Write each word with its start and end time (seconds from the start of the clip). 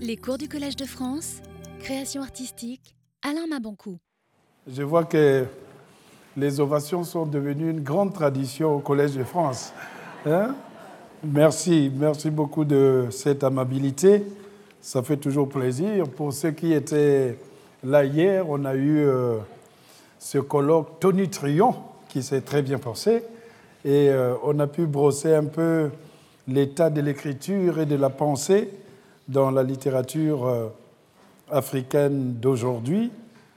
Les 0.00 0.16
cours 0.16 0.38
du 0.38 0.48
Collège 0.48 0.76
de 0.76 0.84
France, 0.84 1.40
création 1.80 2.22
artistique, 2.22 2.94
Alain 3.22 3.46
Maboncou. 3.48 3.98
Je 4.68 4.82
vois 4.82 5.04
que 5.04 5.46
les 6.36 6.60
ovations 6.60 7.02
sont 7.02 7.24
devenues 7.24 7.70
une 7.70 7.80
grande 7.80 8.12
tradition 8.12 8.76
au 8.76 8.78
Collège 8.80 9.16
de 9.16 9.24
France. 9.24 9.72
Hein? 10.26 10.54
merci, 11.24 11.90
merci 11.96 12.30
beaucoup 12.30 12.64
de 12.64 13.06
cette 13.10 13.42
amabilité. 13.42 14.22
Ça 14.80 15.02
fait 15.02 15.16
toujours 15.16 15.48
plaisir. 15.48 16.08
Pour 16.08 16.32
ceux 16.32 16.50
qui 16.50 16.72
étaient 16.72 17.38
là 17.82 18.04
hier, 18.04 18.48
on 18.48 18.64
a 18.64 18.74
eu 18.74 18.98
euh, 18.98 19.38
ce 20.18 20.38
colloque 20.38 21.00
tonitruant 21.00 21.94
qui 22.08 22.22
s'est 22.22 22.42
très 22.42 22.62
bien 22.62 22.78
passé 22.78 23.24
et 23.84 24.10
euh, 24.10 24.34
on 24.44 24.58
a 24.60 24.66
pu 24.66 24.86
brosser 24.86 25.34
un 25.34 25.46
peu 25.46 25.90
l'état 26.46 26.90
de 26.90 27.00
l'écriture 27.00 27.80
et 27.80 27.86
de 27.86 27.96
la 27.96 28.10
pensée 28.10 28.70
dans 29.28 29.50
la 29.50 29.62
littérature 29.62 30.46
euh, 30.46 30.68
africaine 31.50 32.34
d'aujourd'hui. 32.34 33.10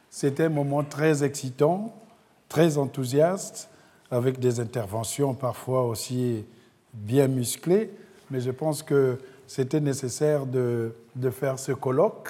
C'était 0.09 0.45
un 0.45 0.49
moment 0.49 0.83
très 0.83 1.23
excitant, 1.23 1.93
très 2.47 2.77
enthousiaste, 2.77 3.69
avec 4.11 4.39
des 4.39 4.59
interventions 4.59 5.33
parfois 5.33 5.85
aussi 5.85 6.43
bien 6.93 7.27
musclées, 7.27 7.91
mais 8.31 8.41
je 8.41 8.51
pense 8.51 8.81
que 8.81 9.19
c'était 9.45 9.79
nécessaire 9.79 10.45
de, 10.45 10.93
de, 11.15 11.29
faire 11.29 11.59
ce 11.59 11.71
colloque 11.71 12.29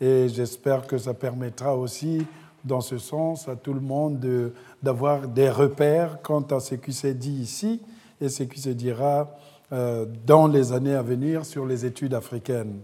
et 0.00 0.28
j'espère 0.28 0.86
que 0.86 0.98
ça 0.98 1.14
permettra 1.14 1.76
aussi, 1.76 2.26
dans 2.64 2.80
ce 2.80 2.98
sens, 2.98 3.48
à 3.48 3.54
tout 3.54 3.72
le 3.72 3.80
monde 3.80 4.52
d'avoir 4.82 5.28
des 5.28 5.48
repères 5.48 6.18
quant 6.22 6.42
à 6.42 6.58
ce 6.58 6.74
qui 6.74 6.92
s'est 6.92 7.14
dit 7.14 7.32
ici 7.32 7.80
et 8.20 8.28
ce 8.28 8.42
qui 8.44 8.60
se 8.60 8.70
dira 8.70 9.36
dans 9.72 10.48
les 10.48 10.72
années 10.72 10.94
à 10.94 11.02
venir 11.02 11.46
sur 11.46 11.64
les 11.64 11.86
études 11.86 12.12
africaines. 12.12 12.80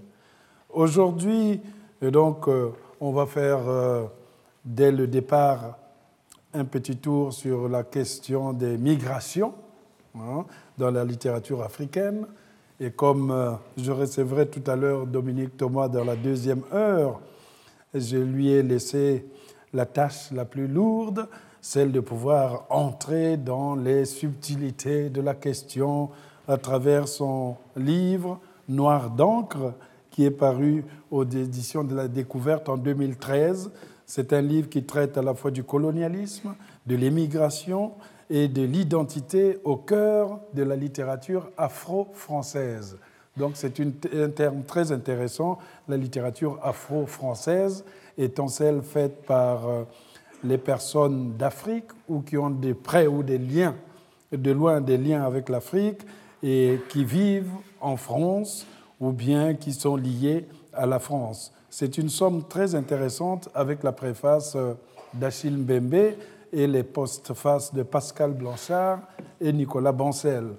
Aujourd'hui, 0.71 1.61
donc, 2.01 2.49
euh, 2.49 2.71
on 3.01 3.11
va 3.11 3.27
faire 3.27 3.69
euh, 3.69 4.05
dès 4.65 4.93
le 4.93 5.07
départ 5.07 5.77
un 6.55 6.65
petit 6.65 6.97
tour 6.97 7.33
sur 7.33 7.69
la 7.69 7.83
question 7.83 8.53
des 8.53 8.79
migrations 8.79 9.55
hein, 10.15 10.45
dans 10.77 10.91
la 10.91 11.05
littérature 11.05 11.63
africaine. 11.63 12.27
Et 12.81 12.93
comme 12.93 13.59
je 13.77 13.91
recevrai 13.91 14.47
tout 14.49 14.63
à 14.71 14.77
l'heure 14.77 15.07
Dominique 15.07 15.57
Thomas 15.57 15.89
dans 15.89 16.05
la 16.05 16.15
deuxième 16.15 16.63
heure, 16.73 17.21
je 17.93 18.17
lui 18.17 18.51
ai 18.51 18.63
laissé 18.63 19.27
la 19.73 19.85
tâche 19.85 20.31
la 20.31 20.45
plus 20.45 20.69
lourde, 20.69 21.29
celle 21.61 21.91
de 21.91 22.01
pouvoir 22.01 22.67
entrer 22.71 23.37
dans 23.37 23.75
les 23.75 24.05
subtilités 24.05 25.11
de 25.11 25.21
la 25.21 25.35
question 25.35 26.11
à 26.49 26.57
travers 26.57 27.07
son 27.07 27.57
livre 27.77 28.41
Noir 28.69 29.11
d'encre, 29.11 29.75
qui 30.11 30.25
est 30.25 30.31
paru 30.31 30.85
aux 31.11 31.25
éditions 31.25 31.85
de 31.85 31.95
la 31.95 32.09
découverte 32.09 32.69
en 32.69 32.77
2013. 32.77 33.71
C'est 34.05 34.33
un 34.33 34.41
livre 34.41 34.69
qui 34.69 34.85
traite 34.85 35.17
à 35.17 35.23
la 35.23 35.35
fois 35.35 35.51
du 35.51 35.63
colonialisme, 35.63 36.55
de 36.87 36.97
l'émigration 36.97 37.93
et 38.29 38.49
de 38.49 38.63
l'identité 38.63 39.59
au 39.65 39.77
cœur 39.77 40.41
de 40.55 40.63
la 40.63 40.77
littérature 40.77 41.51
afro-française. 41.57 42.99
Donc 43.37 43.53
c'est 43.55 43.81
un 43.81 44.31
terme 44.31 44.65
très 44.65 44.91
intéressant, 44.91 45.59
la 45.87 45.97
littérature 45.97 46.59
afro-française 46.63 47.85
étant 48.19 48.49
celle 48.49 48.83
faite 48.83 49.25
par 49.25 49.69
euh, 49.69 49.85
les 50.43 50.59
personnes 50.59 51.37
d'Afrique 51.37 51.87
ou 52.09 52.21
qui 52.21 52.37
ont 52.37 52.51
des 52.51 52.75
prêts 52.75 53.07
ou 53.07 53.23
des 53.23 53.39
liens, 53.39 53.77
de 54.33 54.51
loin 54.51 54.81
des 54.81 54.99
liens 54.99 55.23
avec 55.23 55.49
l'Afrique 55.49 56.01
et 56.43 56.81
qui 56.89 57.05
vivent 57.05 57.53
en 57.81 57.97
France 57.97 58.67
ou 59.01 59.13
bien 59.13 59.55
qui 59.55 59.73
sont 59.73 59.97
liés 59.97 60.47
à 60.73 60.87
la 60.87 60.99
France. 60.99 61.53
C'est 61.71 61.99
une 61.99 62.09
somme 62.09 62.47
très 62.47 62.75
intéressante 62.75 63.49
avec 63.55 63.83
la 63.83 63.93
préface 63.93 64.55
euh, 64.57 64.75
d'Achille 65.15 65.57
Mbembe 65.57 66.15
et 66.53 66.67
les 66.67 66.83
postfaces 66.83 67.75
de 67.75 67.83
Pascal 67.83 68.33
Blanchard 68.33 69.01
et 69.41 69.53
Nicolas 69.53 69.93
Bancel. 69.93 70.55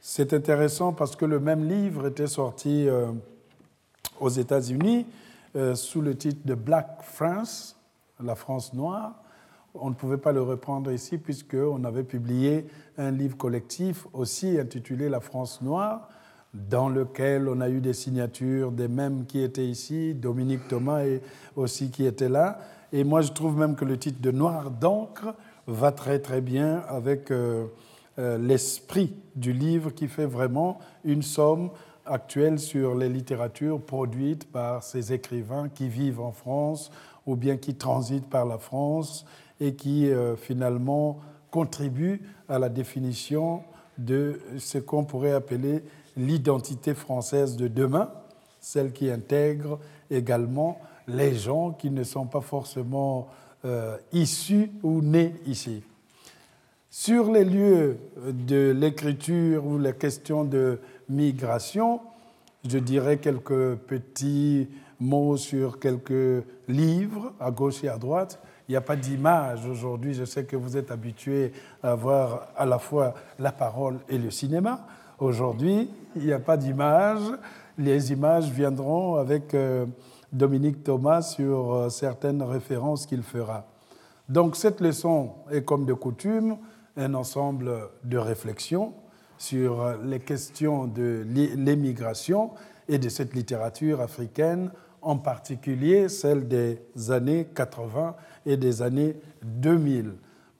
C'est 0.00 0.32
intéressant 0.32 0.92
parce 0.92 1.16
que 1.16 1.24
le 1.24 1.40
même 1.40 1.68
livre 1.68 2.06
était 2.06 2.26
sorti 2.26 2.88
euh, 2.88 3.06
aux 4.20 4.28
États-Unis 4.28 5.06
euh, 5.56 5.74
sous 5.74 6.00
le 6.00 6.16
titre 6.16 6.40
de 6.44 6.54
Black 6.54 7.02
France, 7.02 7.76
la 8.22 8.34
France 8.34 8.72
noire, 8.74 9.12
on 9.74 9.90
ne 9.90 9.94
pouvait 9.94 10.18
pas 10.18 10.32
le 10.32 10.42
reprendre 10.42 10.90
ici 10.92 11.18
puisqu'on 11.18 11.84
avait 11.84 12.04
publié 12.04 12.66
un 12.96 13.10
livre 13.10 13.36
collectif 13.36 14.06
aussi 14.12 14.58
intitulé 14.58 15.08
La 15.08 15.20
France 15.20 15.60
noire, 15.62 16.08
dans 16.54 16.88
lequel 16.88 17.48
on 17.48 17.60
a 17.60 17.68
eu 17.68 17.80
des 17.80 17.92
signatures 17.92 18.70
des 18.70 18.88
mêmes 18.88 19.26
qui 19.26 19.42
étaient 19.42 19.66
ici, 19.66 20.14
Dominique 20.14 20.68
Thomas 20.68 21.04
et 21.04 21.20
aussi 21.56 21.90
qui 21.90 22.06
était 22.06 22.28
là. 22.28 22.60
Et 22.92 23.02
moi, 23.02 23.22
je 23.22 23.32
trouve 23.32 23.58
même 23.58 23.74
que 23.74 23.84
le 23.84 23.98
titre 23.98 24.20
de 24.20 24.30
Noir 24.30 24.70
d'encre 24.70 25.34
va 25.66 25.90
très 25.90 26.20
très 26.20 26.40
bien 26.40 26.84
avec 26.88 27.32
euh, 27.32 27.66
euh, 28.20 28.38
l'esprit 28.38 29.16
du 29.34 29.52
livre 29.52 29.90
qui 29.90 30.06
fait 30.06 30.26
vraiment 30.26 30.78
une 31.04 31.22
somme 31.22 31.70
actuelle 32.06 32.60
sur 32.60 32.94
les 32.94 33.08
littératures 33.08 33.80
produites 33.80 34.50
par 34.52 34.84
ces 34.84 35.12
écrivains 35.12 35.68
qui 35.68 35.88
vivent 35.88 36.20
en 36.20 36.30
France 36.30 36.92
ou 37.26 37.34
bien 37.34 37.56
qui 37.56 37.74
transitent 37.74 38.28
par 38.28 38.44
la 38.44 38.58
France 38.58 39.24
et 39.60 39.74
qui 39.74 40.10
euh, 40.10 40.36
finalement 40.36 41.20
contribue 41.50 42.20
à 42.48 42.58
la 42.58 42.68
définition 42.68 43.62
de 43.98 44.40
ce 44.58 44.78
qu'on 44.78 45.04
pourrait 45.04 45.32
appeler 45.32 45.82
l'identité 46.16 46.94
française 46.94 47.56
de 47.56 47.68
demain, 47.68 48.10
celle 48.60 48.92
qui 48.92 49.10
intègre 49.10 49.78
également 50.10 50.80
les 51.06 51.34
gens 51.34 51.72
qui 51.72 51.90
ne 51.90 52.02
sont 52.02 52.26
pas 52.26 52.40
forcément 52.40 53.28
euh, 53.64 53.96
issus 54.12 54.70
ou 54.82 55.00
nés 55.00 55.34
ici. 55.46 55.82
Sur 56.90 57.32
les 57.32 57.44
lieux 57.44 57.98
de 58.26 58.70
l'écriture 58.70 59.66
ou 59.66 59.78
les 59.78 59.94
questions 59.94 60.44
de 60.44 60.78
migration, 61.08 62.00
je 62.68 62.78
dirais 62.78 63.18
quelques 63.18 63.74
petits 63.74 64.68
mots 65.00 65.36
sur 65.36 65.78
quelques 65.80 66.44
livres 66.68 67.32
à 67.40 67.50
gauche 67.50 67.84
et 67.84 67.88
à 67.88 67.98
droite. 67.98 68.40
Il 68.68 68.72
n'y 68.72 68.76
a 68.76 68.80
pas 68.80 68.96
d'image 68.96 69.66
aujourd'hui. 69.66 70.14
Je 70.14 70.24
sais 70.24 70.44
que 70.44 70.56
vous 70.56 70.76
êtes 70.76 70.90
habitués 70.90 71.52
à 71.82 71.94
voir 71.94 72.48
à 72.56 72.64
la 72.64 72.78
fois 72.78 73.14
la 73.38 73.52
parole 73.52 73.98
et 74.08 74.16
le 74.16 74.30
cinéma. 74.30 74.86
Aujourd'hui, 75.18 75.90
il 76.16 76.24
n'y 76.24 76.32
a 76.32 76.38
pas 76.38 76.56
d'image. 76.56 77.20
Les 77.76 78.12
images 78.12 78.48
viendront 78.50 79.16
avec 79.16 79.52
euh, 79.52 79.84
Dominique 80.32 80.82
Thomas 80.82 81.22
sur 81.22 81.74
euh, 81.74 81.88
certaines 81.90 82.42
références 82.42 83.04
qu'il 83.06 83.22
fera. 83.22 83.66
Donc 84.28 84.56
cette 84.56 84.80
leçon 84.80 85.32
est 85.50 85.62
comme 85.62 85.84
de 85.84 85.92
coutume 85.92 86.56
un 86.96 87.12
ensemble 87.14 87.90
de 88.04 88.16
réflexions 88.16 88.94
sur 89.36 89.96
les 90.04 90.20
questions 90.20 90.86
de 90.86 91.26
l'émigration 91.56 92.52
et 92.88 92.98
de 92.98 93.08
cette 93.08 93.34
littérature 93.34 94.00
africaine, 94.00 94.70
en 95.02 95.16
particulier 95.18 96.08
celle 96.08 96.48
des 96.48 96.78
années 97.10 97.48
80 97.54 98.14
et 98.46 98.56
des 98.56 98.82
années 98.82 99.16
2000. 99.42 100.12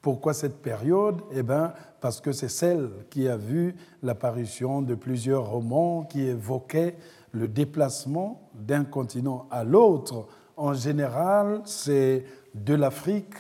Pourquoi 0.03 0.35
cette 0.35 0.61
période? 0.61 1.23
Eh 1.33 1.43
bien, 1.43 1.73
parce 2.01 2.21
que 2.21 2.33
c'est 2.33 2.49
celle 2.49 2.91
qui 3.09 3.29
a 3.29 3.37
vu 3.37 3.75
l'apparition 4.03 4.83
de 4.83 4.95
plusieurs 4.95 5.47
romans 5.51 6.03
qui 6.03 6.23
évoquaient 6.23 6.97
le 7.33 7.49
déplacement 7.49 8.43
d'un 8.55 8.85
continent 8.85 9.47
à 9.51 9.65
l'autre. 9.65 10.27
En 10.57 10.75
général, 10.75 11.63
c'est 11.65 12.25
de 12.55 12.75
l'Afrique 12.75 13.35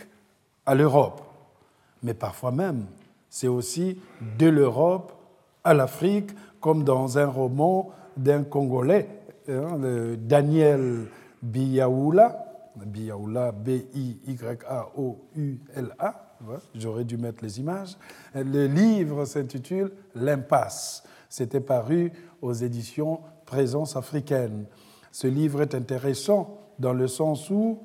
à 0.66 0.74
l'Europe. 0.74 1.22
Mais 2.02 2.14
parfois 2.14 2.50
même, 2.50 2.86
c'est 3.28 3.48
aussi 3.48 3.98
de 4.38 4.46
l'Europe 4.46 5.12
à 5.62 5.74
l'Afrique, 5.74 6.30
comme 6.60 6.84
dans 6.84 7.18
un 7.18 7.26
roman 7.26 7.90
d'un 8.16 8.42
Congolais, 8.42 9.08
hein, 9.48 9.78
Daniel 10.18 11.06
Biyaoula, 11.42 12.43
Biyaoula, 12.76 13.52
B-I-Y-A-O-U-L-A. 13.52 14.36
J'aurais 16.74 17.04
dû 17.04 17.16
mettre 17.16 17.42
les 17.42 17.60
images. 17.60 17.96
Le 18.34 18.66
livre 18.66 19.24
s'intitule 19.24 19.92
L'impasse. 20.14 21.04
C'était 21.28 21.60
paru 21.60 22.12
aux 22.42 22.52
éditions 22.52 23.20
Présence 23.46 23.96
africaine. 23.96 24.66
Ce 25.12 25.26
livre 25.26 25.62
est 25.62 25.74
intéressant 25.74 26.58
dans 26.78 26.92
le 26.92 27.08
sens 27.08 27.50
où 27.50 27.78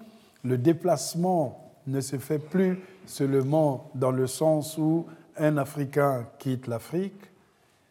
le 0.44 0.58
déplacement 0.58 1.74
ne 1.86 2.02
se 2.02 2.18
fait 2.18 2.40
plus 2.40 2.80
seulement 3.06 3.92
dans 3.96 4.12
le 4.12 4.28
sens 4.28 4.78
où 4.78 5.06
un 5.38 5.58
Africain 5.58 6.28
quitte 6.38 6.68
l'Afrique, 6.68 7.32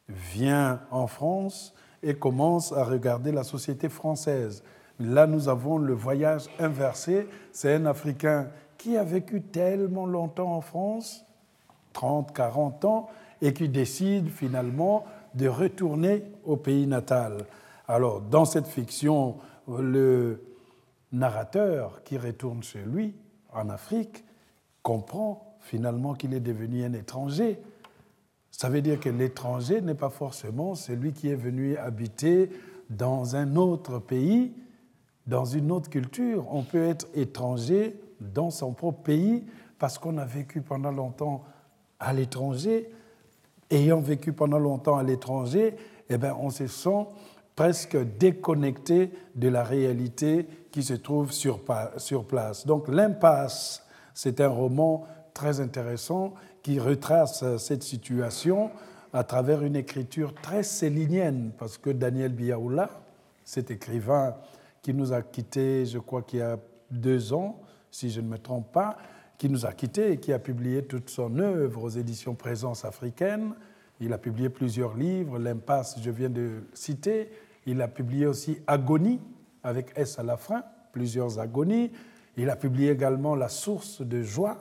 vient 0.09 0.81
en 0.91 1.07
France 1.07 1.75
et 2.03 2.15
commence 2.15 2.73
à 2.73 2.85
regarder 2.85 3.33
la 3.33 3.45
société 3.45 3.89
française. 3.89 4.63
Là, 5.01 5.27
nous 5.27 5.49
avons 5.49 5.79
le 5.79 5.95
voyage 5.95 6.47
inversé. 6.59 7.29
C'est 7.53 7.75
un 7.75 7.87
Africain 7.87 8.49
qui 8.77 8.97
a 8.97 9.05
vécu 9.05 9.43
tellement 9.43 10.07
longtemps 10.07 10.55
en 10.55 10.61
France, 10.61 11.25
30, 11.93 12.35
40 12.35 12.85
ans, 12.85 13.09
et 13.41 13.53
qui 13.53 13.69
décide 13.69 14.29
finalement 14.29 15.05
de 15.35 15.49
retourner 15.49 16.25
au 16.45 16.57
pays 16.57 16.87
natal. 16.87 17.45
Alors, 17.87 18.21
dans 18.21 18.45
cette 18.45 18.67
fiction, 18.67 19.37
le 19.69 20.43
narrateur 21.13 22.03
qui 22.05 22.19
retourne 22.19 22.63
chez 22.63 22.83
lui, 22.83 23.15
en 23.53 23.69
Afrique, 23.71 24.25
comprend 24.83 25.57
finalement 25.61 26.15
qu'il 26.15 26.35
est 26.35 26.41
devenu 26.41 26.85
un 26.85 26.93
étranger. 26.93 27.61
Ça 28.51 28.69
veut 28.69 28.83
dire 28.83 28.99
que 28.99 29.09
l'étranger 29.09 29.81
n'est 29.81 29.95
pas 29.95 30.11
forcément 30.11 30.75
celui 30.75 31.13
qui 31.13 31.29
est 31.29 31.37
venu 31.37 31.77
habiter 31.77 32.51
dans 32.91 33.37
un 33.37 33.57
autre 33.57 33.99
pays, 33.99 34.53
dans 35.29 35.45
une 35.45 35.71
autre 35.71 35.91
culture. 35.91 36.47
On 36.51 36.63
peut 36.63 36.85
être 36.89 37.07
étranger 37.15 38.01
dans 38.21 38.51
son 38.51 38.73
propre 38.73 39.03
pays 39.03 39.45
parce 39.79 39.99
qu'on 39.99 40.19
a 40.19 40.25
vécu 40.25 40.61
pendant 40.63 40.91
longtemps 40.91 41.45
à 42.01 42.13
l'étranger. 42.13 42.91
Ayant 43.71 44.01
vécu 44.01 44.33
pendant 44.33 44.59
longtemps 44.59 44.97
à 44.97 45.03
l'étranger, 45.03 45.77
eh 46.09 46.17
bien, 46.17 46.35
on 46.41 46.51
se 46.51 46.67
sent 46.67 47.07
presque 47.55 47.97
déconnecté 48.19 49.11
de 49.35 49.49
la 49.49 49.63
réalité 49.63 50.47
qui 50.71 50.83
se 50.83 50.95
trouve 50.95 51.33
sur, 51.33 51.61
sur 51.99 52.25
place. 52.25 52.67
Donc 52.67 52.89
l'impasse, 52.89 53.85
c'est 54.15 54.41
un 54.41 54.49
roman 54.49 55.07
très 55.35 55.61
intéressant 55.61 56.35
qui 56.63 56.81
retrace 56.81 57.57
cette 57.59 57.83
situation 57.83 58.71
à 59.13 59.25
travers 59.25 59.63
une 59.63 59.77
écriture 59.77 60.35
très 60.35 60.63
célinienne, 60.63 61.53
parce 61.59 61.79
que 61.79 61.91
Daniel 61.91 62.33
Biaoula, 62.33 62.91
cet 63.45 63.71
écrivain 63.71 64.35
qui 64.83 64.95
nous 64.95 65.13
a 65.13 65.23
quittés, 65.23 65.87
je 65.87 65.99
crois 65.99 66.23
qu'il 66.23 66.41
y 66.41 66.43
a 66.43 66.59
deux 66.91 67.33
ans, 67.33 67.61
si 67.91 68.11
je 68.11 68.21
ne 68.21 68.29
me 68.29 68.39
trompe 68.39 68.73
pas, 68.73 68.97
qui 69.37 69.49
nous 69.49 69.67
a 69.67 69.73
quittés 69.73 70.13
et 70.13 70.17
qui 70.19 70.33
a 70.33 70.39
publié 70.39 70.83
toute 70.85 71.11
son 71.11 71.39
œuvre 71.39 71.85
aux 71.85 71.89
éditions 71.89 72.35
Présence 72.35 72.85
africaine. 72.85 73.55
Il 74.01 74.13
a 74.13 74.19
publié 74.19 74.49
plusieurs 74.49 74.97
livres, 74.97 75.39
L'impasse, 75.39 75.99
je 76.01 76.11
viens 76.11 76.31
de 76.31 76.63
citer. 76.75 77.31
Il 77.67 77.81
a 77.83 77.89
publié 77.89 78.27
aussi 78.27 78.59
Agonie, 78.67 79.21
avec 79.63 79.93
S 79.97 80.19
à 80.19 80.23
la 80.23 80.39
plusieurs 80.93 81.39
agonies. 81.39 81.93
Il 82.37 82.51
a 82.51 82.57
publié 82.57 82.91
également 82.91 83.35
La 83.35 83.49
source 83.49 84.01
de 84.03 84.23
joie. 84.23 84.59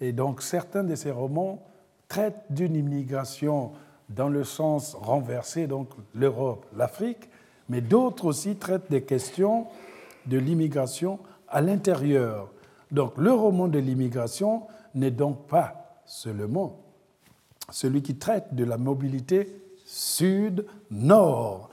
Et 0.00 0.12
donc 0.12 0.42
certains 0.42 0.84
de 0.84 0.94
ses 0.94 1.10
romans 1.10 1.62
traitent 2.08 2.44
d'une 2.50 2.76
immigration 2.76 3.72
dans 4.08 4.28
le 4.28 4.44
sens 4.44 4.94
renversé, 4.94 5.66
donc 5.66 5.88
l'Europe, 6.14 6.66
l'Afrique, 6.76 7.30
mais 7.68 7.80
d'autres 7.80 8.26
aussi 8.26 8.56
traitent 8.56 8.90
des 8.90 9.02
questions 9.02 9.66
de 10.26 10.38
l'immigration 10.38 11.18
à 11.48 11.60
l'intérieur. 11.60 12.50
Donc 12.90 13.16
le 13.16 13.32
roman 13.32 13.68
de 13.68 13.78
l'immigration 13.78 14.62
n'est 14.94 15.10
donc 15.10 15.46
pas 15.46 16.00
seulement 16.06 16.80
celui 17.70 18.02
qui 18.02 18.16
traite 18.16 18.54
de 18.54 18.64
la 18.64 18.76
mobilité 18.76 19.60
sud-nord, 19.84 21.70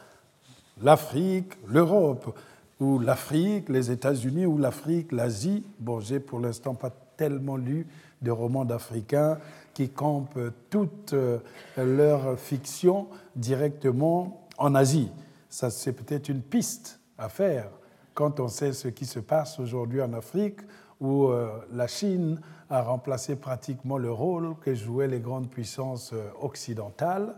l'Afrique, 0.81 1.53
l'Europe, 1.67 2.37
ou 2.79 2.97
l'Afrique, 2.99 3.69
les 3.69 3.91
États-Unis, 3.91 4.45
ou 4.45 4.57
l'Afrique, 4.57 5.11
l'Asie. 5.11 5.63
Bon, 5.79 5.99
j'ai 5.99 6.19
pour 6.19 6.39
l'instant 6.39 6.73
pas 6.73 6.91
tellement 7.15 7.57
lu 7.57 7.85
de 8.21 8.31
romans 8.31 8.65
d'Africains 8.65 9.37
qui 9.73 9.89
campent 9.89 10.39
toute 10.69 11.13
euh, 11.13 11.37
leur 11.77 12.39
fiction 12.39 13.07
directement 13.35 14.47
en 14.57 14.73
Asie. 14.75 15.09
Ça, 15.51 15.69
c'est 15.69 15.91
peut-être 15.91 16.29
une 16.29 16.41
piste 16.41 17.01
à 17.17 17.27
faire 17.27 17.69
quand 18.13 18.39
on 18.39 18.47
sait 18.47 18.71
ce 18.71 18.87
qui 18.87 19.05
se 19.05 19.19
passe 19.19 19.59
aujourd'hui 19.59 20.01
en 20.01 20.13
Afrique, 20.13 20.61
où 21.01 21.25
euh, 21.27 21.51
la 21.73 21.87
Chine 21.87 22.39
a 22.69 22.81
remplacé 22.81 23.35
pratiquement 23.35 23.97
le 23.97 24.11
rôle 24.13 24.55
que 24.61 24.73
jouaient 24.73 25.09
les 25.09 25.19
grandes 25.19 25.49
puissances 25.49 26.13
euh, 26.13 26.29
occidentales. 26.39 27.35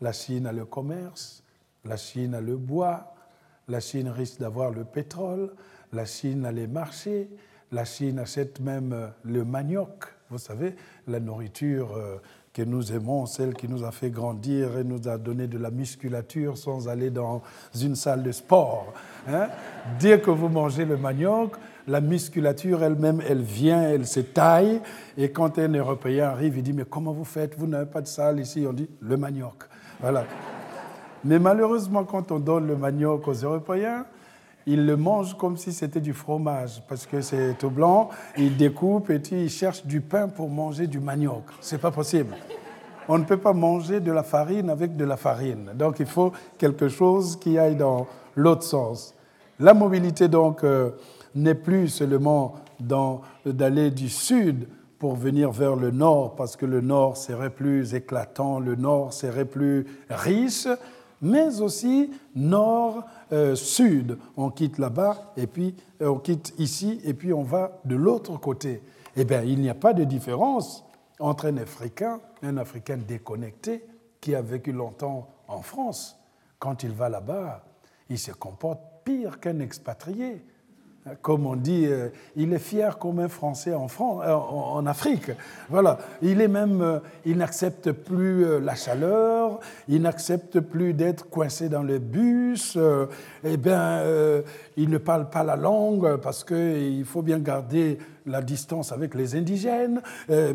La 0.00 0.12
Chine 0.12 0.46
a 0.46 0.52
le 0.52 0.64
commerce, 0.64 1.42
la 1.84 1.96
Chine 1.96 2.34
a 2.34 2.40
le 2.40 2.56
bois, 2.56 3.14
la 3.66 3.80
Chine 3.80 4.10
risque 4.10 4.38
d'avoir 4.38 4.70
le 4.70 4.84
pétrole, 4.84 5.52
la 5.92 6.04
Chine 6.04 6.46
a 6.46 6.52
les 6.52 6.68
marchés, 6.68 7.28
la 7.72 7.84
Chine 7.84 8.20
achète 8.20 8.60
même 8.60 9.12
le 9.24 9.44
manioc 9.44 10.16
vous 10.30 10.38
savez, 10.38 10.74
la 11.06 11.20
nourriture 11.20 11.96
euh, 11.96 12.16
que 12.56 12.62
nous 12.62 12.90
aimons, 12.90 13.26
celle 13.26 13.52
qui 13.52 13.68
nous 13.68 13.84
a 13.84 13.90
fait 13.90 14.08
grandir 14.08 14.78
et 14.78 14.82
nous 14.82 15.08
a 15.08 15.18
donné 15.18 15.46
de 15.46 15.58
la 15.58 15.70
musculature 15.70 16.56
sans 16.56 16.88
aller 16.88 17.10
dans 17.10 17.42
une 17.78 17.94
salle 17.94 18.22
de 18.22 18.32
sport. 18.32 18.94
Hein. 19.28 19.48
Dès 20.00 20.20
que 20.20 20.30
vous 20.30 20.48
mangez 20.48 20.86
le 20.86 20.96
manioc, 20.96 21.52
la 21.86 22.00
musculature 22.00 22.82
elle-même, 22.82 23.20
elle 23.28 23.42
vient, 23.42 23.82
elle 23.82 24.06
se 24.06 24.20
taille. 24.20 24.80
Et 25.18 25.30
quand 25.32 25.58
un 25.58 25.68
Européen 25.68 26.28
arrive, 26.30 26.56
il 26.56 26.62
dit, 26.62 26.72
mais 26.72 26.86
comment 26.88 27.12
vous 27.12 27.26
faites? 27.26 27.58
Vous 27.58 27.66
n'avez 27.66 27.90
pas 27.90 28.00
de 28.00 28.06
salle 28.06 28.40
ici 28.40 28.64
On 28.66 28.72
dit, 28.72 28.88
le 29.02 29.18
manioc. 29.18 29.64
Voilà. 30.00 30.24
Mais 31.26 31.38
malheureusement, 31.38 32.04
quand 32.04 32.32
on 32.32 32.38
donne 32.38 32.68
le 32.68 32.76
manioc 32.76 33.28
aux 33.28 33.34
Européens, 33.34 34.06
il 34.66 34.84
le 34.84 34.96
mange 34.96 35.36
comme 35.36 35.56
si 35.56 35.72
c'était 35.72 36.00
du 36.00 36.12
fromage, 36.12 36.82
parce 36.88 37.06
que 37.06 37.20
c'est 37.20 37.54
tout 37.58 37.70
blanc, 37.70 38.10
il 38.36 38.56
découpe 38.56 39.10
et 39.10 39.20
puis 39.20 39.44
il 39.44 39.50
cherche 39.50 39.86
du 39.86 40.00
pain 40.00 40.28
pour 40.28 40.48
manger 40.48 40.88
du 40.88 40.98
manioc. 40.98 41.44
C'est 41.60 41.80
pas 41.80 41.92
possible. 41.92 42.34
On 43.08 43.18
ne 43.18 43.24
peut 43.24 43.36
pas 43.36 43.52
manger 43.52 44.00
de 44.00 44.10
la 44.10 44.24
farine 44.24 44.68
avec 44.68 44.96
de 44.96 45.04
la 45.04 45.16
farine. 45.16 45.70
Donc 45.74 46.00
il 46.00 46.06
faut 46.06 46.32
quelque 46.58 46.88
chose 46.88 47.36
qui 47.36 47.58
aille 47.58 47.76
dans 47.76 48.08
l'autre 48.34 48.64
sens. 48.64 49.14
La 49.60 49.72
mobilité, 49.72 50.26
donc, 50.26 50.64
euh, 50.64 50.90
n'est 51.36 51.54
plus 51.54 51.88
seulement 51.88 52.56
d'aller 52.80 53.90
du 53.90 54.08
sud 54.08 54.66
pour 54.98 55.14
venir 55.14 55.50
vers 55.50 55.76
le 55.76 55.90
nord, 55.90 56.34
parce 56.34 56.56
que 56.56 56.66
le 56.66 56.80
nord 56.80 57.16
serait 57.16 57.50
plus 57.50 57.94
éclatant, 57.94 58.58
le 58.58 58.74
nord 58.74 59.12
serait 59.12 59.44
plus 59.44 59.86
riche, 60.08 60.66
mais 61.20 61.60
aussi 61.60 62.10
nord-sud. 62.34 64.10
Euh, 64.12 64.16
on 64.36 64.50
quitte 64.50 64.78
là-bas 64.78 65.32
et 65.36 65.46
puis 65.46 65.74
euh, 66.02 66.08
on 66.08 66.18
quitte 66.18 66.54
ici 66.58 67.00
et 67.04 67.14
puis 67.14 67.32
on 67.32 67.42
va 67.42 67.80
de 67.84 67.96
l'autre 67.96 68.36
côté. 68.38 68.82
Eh 69.16 69.24
bien, 69.24 69.42
il 69.42 69.60
n'y 69.60 69.70
a 69.70 69.74
pas 69.74 69.94
de 69.94 70.04
différence 70.04 70.84
entre 71.18 71.46
un 71.46 71.56
Africain, 71.56 72.20
un 72.42 72.56
Africain 72.58 72.98
déconnecté 72.98 73.84
qui 74.20 74.34
a 74.34 74.42
vécu 74.42 74.72
longtemps 74.72 75.28
en 75.48 75.62
France. 75.62 76.18
Quand 76.58 76.82
il 76.82 76.92
va 76.92 77.08
là-bas, 77.08 77.64
il 78.08 78.18
se 78.18 78.32
comporte 78.32 78.80
pire 79.04 79.40
qu'un 79.40 79.60
expatrié 79.60 80.44
comme 81.22 81.46
on 81.46 81.56
dit, 81.56 81.86
euh, 81.86 82.08
il 82.34 82.52
est 82.52 82.58
fier 82.58 82.98
comme 82.98 83.20
un 83.20 83.28
Français 83.28 83.74
en, 83.74 83.88
France, 83.88 84.24
euh, 84.26 84.34
en 84.34 84.84
Afrique. 84.86 85.30
Voilà. 85.68 85.98
Il 86.20 86.40
est 86.40 86.48
même, 86.48 86.82
euh, 86.82 86.98
il 87.24 87.36
n'accepte 87.38 87.92
plus 87.92 88.60
la 88.60 88.74
chaleur, 88.74 89.60
il 89.88 90.02
n'accepte 90.02 90.60
plus 90.60 90.94
d'être 90.94 91.28
coincé 91.28 91.68
dans 91.68 91.82
le 91.82 91.98
bus. 91.98 92.78
eh 93.44 93.56
bien, 93.56 94.02
il 94.76 94.90
ne 94.90 94.98
parle 94.98 95.30
pas 95.30 95.44
la 95.44 95.56
langue 95.56 96.16
parce 96.16 96.44
qu'il 96.44 97.04
faut 97.04 97.22
bien 97.22 97.38
garder 97.38 97.98
la 98.26 98.42
distance 98.42 98.92
avec 98.92 99.14
les 99.14 99.34
indigènes. 99.34 100.00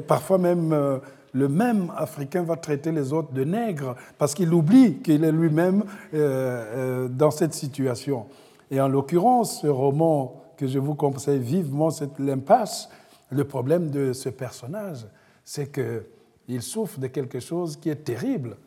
parfois 0.07 0.37
même. 0.37 0.99
le 1.33 1.47
même 1.47 1.91
Africain 1.95 2.43
va 2.43 2.57
traiter 2.57 2.91
les 2.91 3.13
autres 3.13 3.31
de 3.31 3.43
nègres 3.43 3.95
parce 4.17 4.33
qu'il 4.33 4.53
oublie 4.53 4.97
qu'il 4.97 5.23
est 5.23 5.31
lui-même 5.31 5.83
dans 6.13 7.31
cette 7.31 7.53
situation. 7.53 8.25
Et 8.69 8.79
en 8.79 8.87
l'occurrence, 8.87 9.61
ce 9.61 9.67
roman 9.67 10.40
que 10.61 10.67
je 10.67 10.77
vous 10.77 10.93
conseille 10.93 11.39
vivement, 11.39 11.89
c'est 11.89 12.19
l'impasse. 12.19 12.87
Le 13.31 13.45
problème 13.45 13.89
de 13.89 14.13
ce 14.13 14.29
personnage, 14.29 15.07
c'est 15.43 15.71
qu'il 15.71 16.61
souffre 16.61 16.99
de 16.99 17.07
quelque 17.07 17.39
chose 17.39 17.77
qui 17.77 17.89
est 17.89 18.03
terrible. 18.03 18.57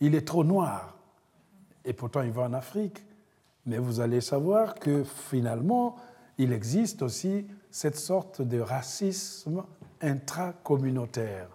Il 0.00 0.14
est 0.14 0.26
trop 0.26 0.44
noir. 0.44 0.96
Et 1.84 1.92
pourtant, 1.92 2.22
il 2.22 2.30
va 2.30 2.44
en 2.44 2.54
Afrique. 2.54 3.04
Mais 3.66 3.76
vous 3.76 4.00
allez 4.00 4.22
savoir 4.22 4.76
que 4.76 5.04
finalement, 5.04 5.96
il 6.38 6.54
existe 6.54 7.02
aussi 7.02 7.46
cette 7.70 7.96
sorte 7.96 8.40
de 8.40 8.58
racisme 8.58 9.62
intracommunautaire 10.00 11.50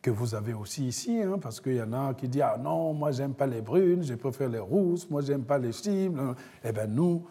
que 0.00 0.12
vous 0.12 0.36
avez 0.36 0.54
aussi 0.54 0.86
ici, 0.86 1.20
hein, 1.20 1.38
parce 1.42 1.60
qu'il 1.60 1.74
y 1.74 1.82
en 1.82 1.92
a 1.92 2.14
qui 2.14 2.28
disent 2.28 2.42
Ah 2.42 2.56
non, 2.56 2.94
moi 2.94 3.10
j'aime 3.10 3.34
pas 3.34 3.48
les 3.48 3.62
brunes, 3.62 4.04
je 4.04 4.14
préfère 4.14 4.48
les 4.48 4.60
rousses, 4.60 5.10
moi 5.10 5.22
j'aime 5.22 5.42
pas 5.42 5.58
les 5.58 5.72
cibles. 5.72 6.36
Eh 6.62 6.70
bien, 6.70 6.86
nous, 6.86 7.26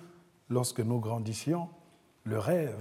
lorsque 0.52 0.82
nous 0.82 1.00
grandissions, 1.00 1.70
le 2.26 2.38
rêve, 2.38 2.76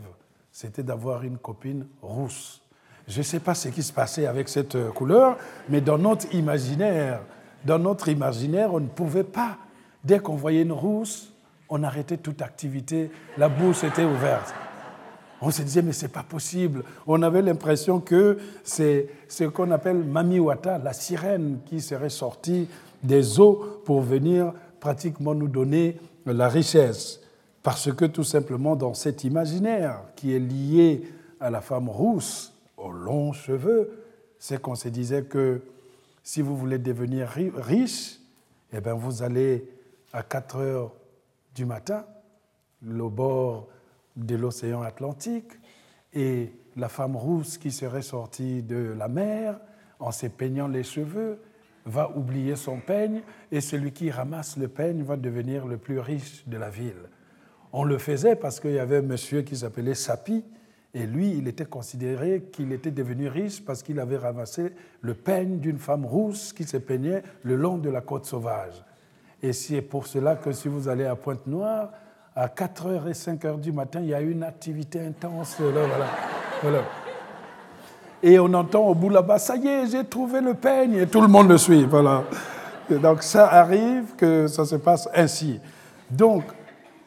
c'était 0.52 0.82
d'avoir 0.82 1.22
une 1.22 1.38
copine 1.38 1.86
rousse. 2.02 2.60
Je 3.08 3.18
ne 3.18 3.22
sais 3.22 3.40
pas 3.40 3.54
ce 3.54 3.68
qui 3.68 3.82
se 3.82 3.92
passait 3.92 4.26
avec 4.26 4.48
cette 4.48 4.74
euh, 4.74 4.90
couleur, 4.90 5.38
mais 5.68 5.80
dans 5.80 5.96
notre 5.96 6.32
imaginaire, 6.34 7.22
dans 7.64 7.78
notre 7.78 8.08
imaginaire, 8.08 8.74
on 8.74 8.80
ne 8.80 8.88
pouvait 8.88 9.24
pas. 9.24 9.56
Dès 10.04 10.18
qu'on 10.18 10.36
voyait 10.36 10.62
une 10.62 10.72
rousse, 10.72 11.32
on 11.68 11.82
arrêtait 11.82 12.16
toute 12.16 12.42
activité, 12.42 13.10
la 13.38 13.48
bouche 13.48 13.84
était 13.84 14.04
ouverte. 14.04 14.52
On 15.40 15.50
se 15.50 15.62
disait, 15.62 15.82
mais 15.82 15.92
c'est 15.92 16.08
pas 16.08 16.22
possible. 16.22 16.84
On 17.06 17.22
avait 17.22 17.42
l'impression 17.42 18.00
que 18.00 18.38
c'est 18.62 19.08
ce 19.28 19.44
qu'on 19.44 19.70
appelle 19.70 20.04
Mamiwata, 20.04 20.78
la 20.78 20.92
sirène 20.92 21.60
qui 21.64 21.80
serait 21.80 22.10
sortie 22.10 22.68
des 23.02 23.40
eaux 23.40 23.80
pour 23.84 24.02
venir 24.02 24.52
pratiquement 24.80 25.34
nous 25.34 25.48
donner 25.48 25.98
la 26.26 26.48
richesse. 26.48 27.20
Parce 27.62 27.92
que 27.92 28.06
tout 28.06 28.24
simplement 28.24 28.76
dans 28.76 28.94
cet 28.94 29.24
imaginaire 29.24 30.02
qui 30.16 30.34
est 30.34 30.38
lié 30.38 31.02
à 31.40 31.50
la 31.50 31.60
femme 31.60 31.88
rousse, 31.88 32.54
aux 32.76 32.92
longs 32.92 33.32
cheveux, 33.32 34.04
c'est 34.38 34.60
qu'on 34.60 34.74
se 34.74 34.88
disait 34.88 35.24
que 35.24 35.60
si 36.22 36.40
vous 36.40 36.56
voulez 36.56 36.78
devenir 36.78 37.28
riche, 37.28 38.18
eh 38.72 38.80
bien 38.80 38.94
vous 38.94 39.22
allez 39.22 39.68
à 40.12 40.22
4 40.22 40.56
heures 40.56 40.92
du 41.54 41.66
matin, 41.66 42.06
le 42.82 43.08
bord 43.08 43.68
de 44.16 44.36
l'océan 44.36 44.82
Atlantique, 44.82 45.52
et 46.14 46.52
la 46.76 46.88
femme 46.88 47.16
rousse 47.16 47.58
qui 47.58 47.70
serait 47.70 48.02
sortie 48.02 48.62
de 48.62 48.94
la 48.96 49.08
mer 49.08 49.60
en 49.98 50.12
se 50.12 50.26
peignant 50.26 50.66
les 50.66 50.82
cheveux 50.82 51.38
va 51.84 52.10
oublier 52.16 52.56
son 52.56 52.78
peigne 52.78 53.22
et 53.52 53.60
celui 53.60 53.92
qui 53.92 54.10
ramasse 54.10 54.56
le 54.56 54.68
peigne 54.68 55.02
va 55.02 55.16
devenir 55.16 55.66
le 55.66 55.76
plus 55.76 55.98
riche 55.98 56.46
de 56.46 56.56
la 56.56 56.70
ville. 56.70 57.08
On 57.72 57.84
le 57.84 57.98
faisait 57.98 58.36
parce 58.36 58.60
qu'il 58.60 58.72
y 58.72 58.78
avait 58.78 58.98
un 58.98 59.02
monsieur 59.02 59.42
qui 59.42 59.56
s'appelait 59.56 59.94
Sapi 59.94 60.44
et 60.92 61.06
lui, 61.06 61.36
il 61.38 61.46
était 61.46 61.66
considéré 61.66 62.48
qu'il 62.52 62.72
était 62.72 62.90
devenu 62.90 63.28
riche 63.28 63.64
parce 63.64 63.82
qu'il 63.82 64.00
avait 64.00 64.16
ramassé 64.16 64.72
le 65.02 65.14
peigne 65.14 65.58
d'une 65.58 65.78
femme 65.78 66.04
rousse 66.04 66.52
qui 66.52 66.64
se 66.64 66.78
peignait 66.78 67.22
le 67.44 67.54
long 67.54 67.78
de 67.78 67.90
la 67.90 68.00
côte 68.00 68.26
sauvage. 68.26 68.84
Et 69.40 69.52
c'est 69.52 69.82
pour 69.82 70.06
cela 70.06 70.34
que 70.34 70.50
si 70.50 70.66
vous 70.66 70.88
allez 70.88 71.06
à 71.06 71.14
Pointe-Noire, 71.14 71.90
à 72.34 72.48
4h 72.48 73.08
et 73.08 73.12
5h 73.12 73.60
du 73.60 73.70
matin, 73.70 74.00
il 74.02 74.08
y 74.08 74.14
a 74.14 74.20
une 74.20 74.42
activité 74.42 75.00
intense. 75.00 75.56
Et 78.22 78.38
on 78.38 78.52
entend 78.52 78.86
au 78.86 78.94
bout 78.94 79.10
là-bas, 79.10 79.38
ça 79.38 79.56
y 79.56 79.66
est, 79.66 79.86
j'ai 79.86 80.04
trouvé 80.04 80.40
le 80.40 80.54
peigne, 80.54 80.94
et 80.94 81.06
tout 81.06 81.20
le 81.20 81.28
monde 81.28 81.48
le 81.48 81.56
suit. 81.56 81.84
Voilà. 81.84 82.24
donc 82.90 83.22
ça 83.22 83.46
arrive 83.46 84.14
que 84.16 84.46
ça 84.46 84.64
se 84.64 84.76
passe 84.76 85.08
ainsi. 85.14 85.60
Donc, 86.10 86.44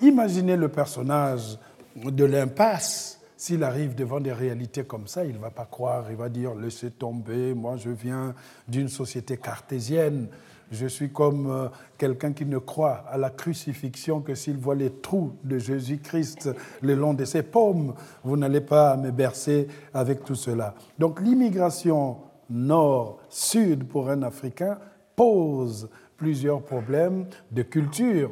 imaginez 0.03 0.55
le 0.55 0.69
personnage 0.69 1.57
de 1.95 2.25
l'impasse. 2.25 3.19
S'il 3.36 3.63
arrive 3.63 3.95
devant 3.95 4.19
des 4.22 4.31
réalités 4.31 4.83
comme 4.83 5.07
ça, 5.07 5.25
il 5.25 5.33
ne 5.33 5.39
va 5.39 5.50
pas 5.50 5.65
croire, 5.65 6.05
il 6.10 6.15
va 6.15 6.29
dire, 6.29 6.55
laissez 6.55 6.91
tomber, 6.91 7.53
moi 7.53 7.75
je 7.75 7.89
viens 7.89 8.33
d'une 8.67 8.88
société 8.88 9.36
cartésienne, 9.36 10.27
je 10.72 10.88
suis 10.88 11.12
comme 11.12 11.51
euh, 11.51 11.67
quelqu'un 11.98 12.31
qui 12.31 12.45
ne 12.45 12.57
croit 12.57 13.03
à 13.12 13.17
la 13.17 13.29
crucifixion 13.29 14.22
que 14.22 14.33
s'il 14.33 14.57
voit 14.57 14.75
les 14.75 14.91
trous 14.91 15.36
de 15.43 15.60
Jésus-Christ 15.60 16.50
le 16.81 16.95
long 16.95 17.13
de 17.13 17.25
ses 17.25 17.43
paumes. 17.43 17.93
Vous 18.24 18.38
n'allez 18.38 18.62
pas 18.62 18.98
me 18.98 19.12
bercer 19.12 19.67
avec 19.93 20.24
tout 20.24 20.36
cela. 20.36 20.74
Donc 20.98 21.22
l'immigration 21.22 22.17
nord-sud 22.50 23.83
pour 23.88 24.10
un 24.10 24.24
Africain 24.24 24.77
pose 25.15 25.89
plusieurs 26.17 26.62
problèmes 26.62 27.25
de 27.51 27.62
culture, 27.62 28.31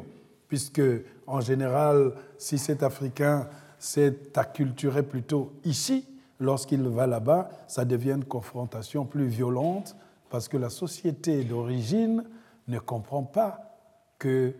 puisque 0.51 0.81
en 1.27 1.39
général, 1.39 2.11
si 2.37 2.57
cet 2.57 2.83
Africain 2.83 3.47
s'est 3.79 4.17
acculturé 4.35 5.01
plutôt 5.01 5.53
ici, 5.63 6.05
lorsqu'il 6.41 6.81
va 6.89 7.07
là-bas, 7.07 7.47
ça 7.67 7.85
devient 7.85 8.15
une 8.17 8.25
confrontation 8.25 9.05
plus 9.05 9.27
violente 9.27 9.95
parce 10.29 10.49
que 10.49 10.57
la 10.57 10.69
société 10.69 11.45
d'origine 11.45 12.25
ne 12.67 12.79
comprend 12.79 13.23
pas 13.23 13.77
que 14.19 14.53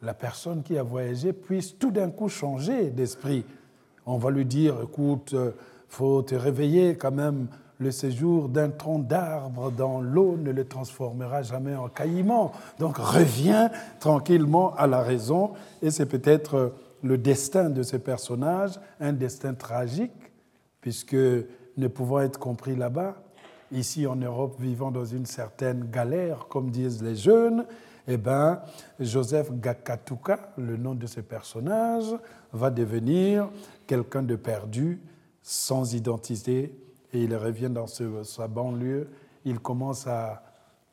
la 0.00 0.14
personne 0.14 0.62
qui 0.62 0.78
a 0.78 0.82
voyagé 0.82 1.34
puisse 1.34 1.78
tout 1.78 1.90
d'un 1.90 2.08
coup 2.08 2.30
changer 2.30 2.88
d'esprit. 2.88 3.44
On 4.06 4.16
va 4.16 4.30
lui 4.30 4.46
dire, 4.46 4.76
écoute, 4.84 5.34
euh, 5.34 5.50
faut 5.86 6.22
te 6.22 6.34
réveiller 6.34 6.96
quand 6.96 7.12
même, 7.12 7.48
le 7.78 7.90
séjour 7.90 8.48
d'un 8.48 8.70
tronc 8.70 9.00
d'arbre 9.00 9.70
dans 9.70 10.00
l'eau 10.00 10.36
ne 10.36 10.50
le 10.50 10.66
transformera 10.66 11.42
jamais 11.42 11.76
en 11.76 11.88
caillement. 11.88 12.52
Donc 12.78 12.96
reviens 12.96 13.70
tranquillement 14.00 14.74
à 14.76 14.86
la 14.86 15.02
raison, 15.02 15.52
et 15.82 15.90
c'est 15.90 16.06
peut-être 16.06 16.74
le 17.02 17.18
destin 17.18 17.70
de 17.70 17.82
ces 17.82 17.98
personnages, 17.98 18.80
un 19.00 19.12
destin 19.12 19.54
tragique, 19.54 20.32
puisque 20.80 21.14
ne 21.14 21.88
pouvant 21.88 22.20
être 22.20 22.38
compris 22.38 22.76
là-bas, 22.76 23.16
ici 23.72 24.06
en 24.06 24.16
Europe 24.16 24.56
vivant 24.60 24.90
dans 24.90 25.04
une 25.04 25.26
certaine 25.26 25.90
galère, 25.90 26.46
comme 26.48 26.70
disent 26.70 27.02
les 27.02 27.16
jeunes, 27.16 27.66
eh 28.08 28.16
ben, 28.16 28.60
Joseph 29.00 29.50
Gakatuka, 29.52 30.52
le 30.56 30.76
nom 30.76 30.94
de 30.94 31.06
ce 31.06 31.20
personnage, 31.20 32.14
va 32.52 32.70
devenir 32.70 33.50
quelqu'un 33.86 34.22
de 34.22 34.36
perdu, 34.36 35.00
sans 35.42 35.94
identité, 35.94 36.72
et 37.12 37.22
il 37.22 37.34
revient 37.34 37.70
dans 37.70 37.86
sa 37.86 38.48
banlieue. 38.48 39.08
Il 39.44 39.60
commence 39.60 40.06
à 40.06 40.42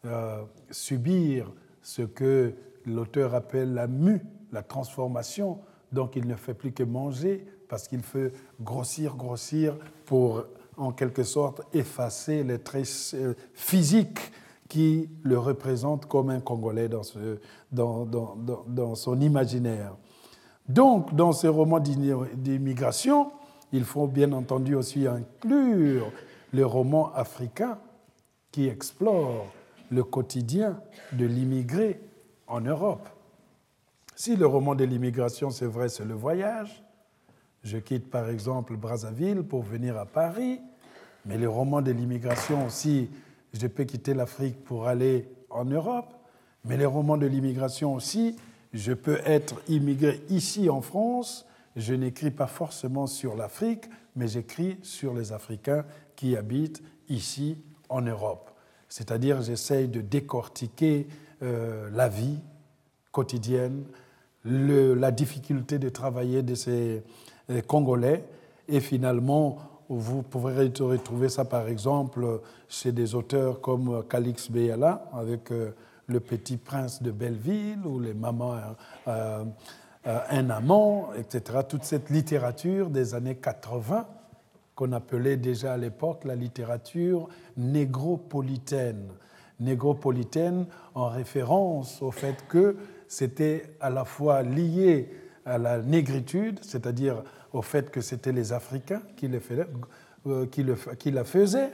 euh, 0.05 0.43
subir 0.69 1.51
ce 1.81 2.01
que 2.01 2.53
l'auteur 2.85 3.35
appelle 3.35 3.73
la 3.73 3.87
mue, 3.87 4.21
la 4.51 4.63
transformation. 4.63 5.59
Donc 5.91 6.15
il 6.15 6.27
ne 6.27 6.35
fait 6.35 6.53
plus 6.53 6.71
que 6.71 6.83
manger 6.83 7.45
parce 7.67 7.87
qu'il 7.87 8.01
fait 8.03 8.33
grossir, 8.61 9.15
grossir 9.15 9.75
pour 10.05 10.45
en 10.77 10.91
quelque 10.91 11.23
sorte 11.23 11.61
effacer 11.73 12.43
les 12.43 12.59
traits 12.59 13.11
euh, 13.13 13.33
physiques 13.53 14.31
qui 14.69 15.09
le 15.23 15.37
représentent 15.37 16.07
comme 16.07 16.29
un 16.29 16.39
Congolais 16.39 16.89
dans, 16.89 17.03
ce, 17.03 17.39
son 18.95 19.21
imaginaire. 19.21 19.95
Donc, 20.67 21.13
dans 21.13 21.31
ces 21.31 21.47
romans 21.47 21.79
d'immigration, 21.79 23.31
il 23.73 23.83
faut 23.83 24.07
bien 24.07 24.31
entendu 24.31 24.75
aussi 24.75 25.07
inclure 25.07 26.11
les 26.53 26.63
romans 26.63 27.11
africains 27.13 27.79
qui 28.51 28.67
explorent 28.67 29.47
le 29.91 30.03
quotidien 30.03 30.79
de 31.11 31.25
l'immigré 31.25 31.99
en 32.47 32.61
Europe. 32.61 33.09
Si 34.15 34.35
le 34.35 34.45
roman 34.45 34.75
de 34.75 34.85
l'immigration, 34.85 35.49
c'est 35.49 35.65
vrai, 35.65 35.89
c'est 35.89 36.05
le 36.05 36.13
voyage, 36.13 36.83
je 37.63 37.77
quitte 37.77 38.09
par 38.09 38.29
exemple 38.29 38.75
Brazzaville 38.77 39.41
pour 39.41 39.63
venir 39.63 39.97
à 39.97 40.05
Paris, 40.05 40.61
mais 41.25 41.37
le 41.37 41.49
roman 41.49 41.81
de 41.81 41.91
l'immigration 41.91 42.67
aussi, 42.67 43.09
je 43.53 43.65
peux 43.67 43.85
quitter 43.85 44.13
l'Afrique 44.13 44.63
pour 44.63 44.87
aller 44.87 45.27
en 45.49 45.65
Europe, 45.65 46.13
mais 46.63 46.77
les 46.77 46.85
romans 46.85 47.17
de 47.17 47.25
l'immigration 47.25 47.95
aussi, 47.95 48.35
je 48.71 48.93
peux 48.93 49.19
être 49.25 49.61
immigré 49.67 50.21
ici 50.29 50.69
en 50.69 50.81
France, 50.81 51.45
je 51.75 51.93
n'écris 51.93 52.31
pas 52.31 52.47
forcément 52.47 53.07
sur 53.07 53.35
l'Afrique, 53.35 53.85
mais 54.15 54.27
j'écris 54.27 54.77
sur 54.83 55.13
les 55.13 55.33
Africains 55.33 55.85
qui 56.15 56.37
habitent 56.37 56.83
ici 57.09 57.57
en 57.89 58.01
Europe. 58.01 58.51
C'est-à-dire 58.89 59.41
j'essaye 59.41 59.87
de 59.87 60.01
décortiquer 60.01 61.07
euh, 61.41 61.89
la 61.91 62.09
vie 62.09 62.39
quotidienne, 63.11 63.85
la 64.45 65.11
difficulté 65.11 65.79
de 65.79 65.89
travailler 65.89 66.43
de 66.43 66.55
ces 66.55 67.03
euh, 67.49 67.61
Congolais. 67.61 68.23
Et 68.67 68.79
finalement, 68.79 69.57
vous 69.89 70.21
pourrez 70.21 70.71
retrouver 70.79 71.29
ça 71.29 71.45
par 71.45 71.67
exemple 71.67 72.41
chez 72.69 72.91
des 72.91 73.15
auteurs 73.15 73.61
comme 73.61 74.03
Calix 74.07 74.49
Beyala 74.49 75.09
avec 75.13 75.51
euh, 75.51 75.71
Le 76.07 76.19
Petit 76.19 76.57
Prince 76.57 77.01
de 77.01 77.11
Belleville 77.11 77.85
ou 77.85 77.99
Les 77.99 78.13
Mamans 78.13 78.55
Un 80.05 80.49
amant, 80.49 81.13
etc. 81.17 81.59
Toute 81.67 81.85
cette 81.85 82.09
littérature 82.09 82.89
des 82.89 83.15
années 83.15 83.35
80 83.35 84.05
qu'on 84.75 84.91
appelait 84.91 85.37
déjà 85.37 85.73
à 85.73 85.77
l'époque 85.77 86.25
la 86.25 86.35
littérature 86.35 87.29
négropolitaine. 87.57 89.07
Négropolitaine 89.59 90.65
en 90.95 91.07
référence 91.07 92.01
au 92.01 92.11
fait 92.11 92.45
que 92.47 92.75
c'était 93.07 93.75
à 93.79 93.89
la 93.89 94.03
fois 94.03 94.41
lié 94.41 95.09
à 95.45 95.57
la 95.57 95.81
négritude, 95.81 96.59
c'est-à-dire 96.63 97.23
au 97.51 97.61
fait 97.61 97.91
que 97.91 98.01
c'était 98.01 98.31
les 98.31 98.53
Africains 98.53 99.03
qui, 99.15 99.29
euh, 100.25 100.45
qui, 100.47 101.11
la 101.11 101.23
faisaient. 101.23 101.71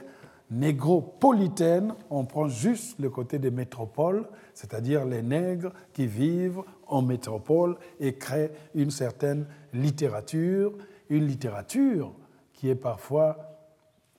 Négropolitaine, 0.50 1.94
on 2.10 2.24
prend 2.24 2.48
juste 2.48 2.98
le 2.98 3.08
côté 3.08 3.38
des 3.38 3.52
métropoles, 3.52 4.28
c'est-à-dire 4.52 5.04
les 5.04 5.22
nègres 5.22 5.72
qui 5.92 6.06
vivent 6.06 6.62
en 6.88 7.02
métropole 7.02 7.76
et 8.00 8.14
créent 8.14 8.50
une 8.74 8.90
certaine 8.90 9.46
littérature, 9.72 10.72
une 11.08 11.26
littérature 11.26 12.12
qui 12.52 12.68
est 12.68 12.74
parfois 12.74 13.38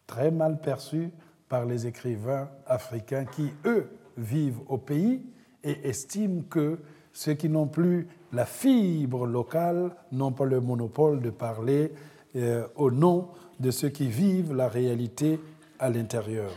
très 0.08 0.32
mal 0.32 0.62
perçue 0.62 1.12
par 1.50 1.66
les 1.66 1.86
écrivains 1.86 2.50
africains 2.66 3.26
qui, 3.26 3.50
eux, 3.66 3.90
vivent 4.18 4.62
au 4.70 4.78
pays 4.78 5.22
et 5.64 5.90
estiment 5.90 6.44
que 6.50 6.80
ceux 7.14 7.34
qui 7.34 7.50
n'ont 7.50 7.68
plus 7.68 8.08
la 8.32 8.46
fibre 8.46 9.26
locale 9.26 9.92
n'ont 10.14 10.32
pas 10.32 10.46
le 10.46 10.62
monopole 10.62 11.22
de 11.22 11.30
parler 11.30 11.92
euh, 12.38 12.66
au 12.76 12.90
nom 12.90 13.28
de 13.60 13.70
ceux 13.70 13.90
qui 13.90 14.08
vivent 14.08 14.54
la 14.54 14.70
réalité 14.70 15.40
à 15.82 15.90
l'intérieur. 15.90 16.52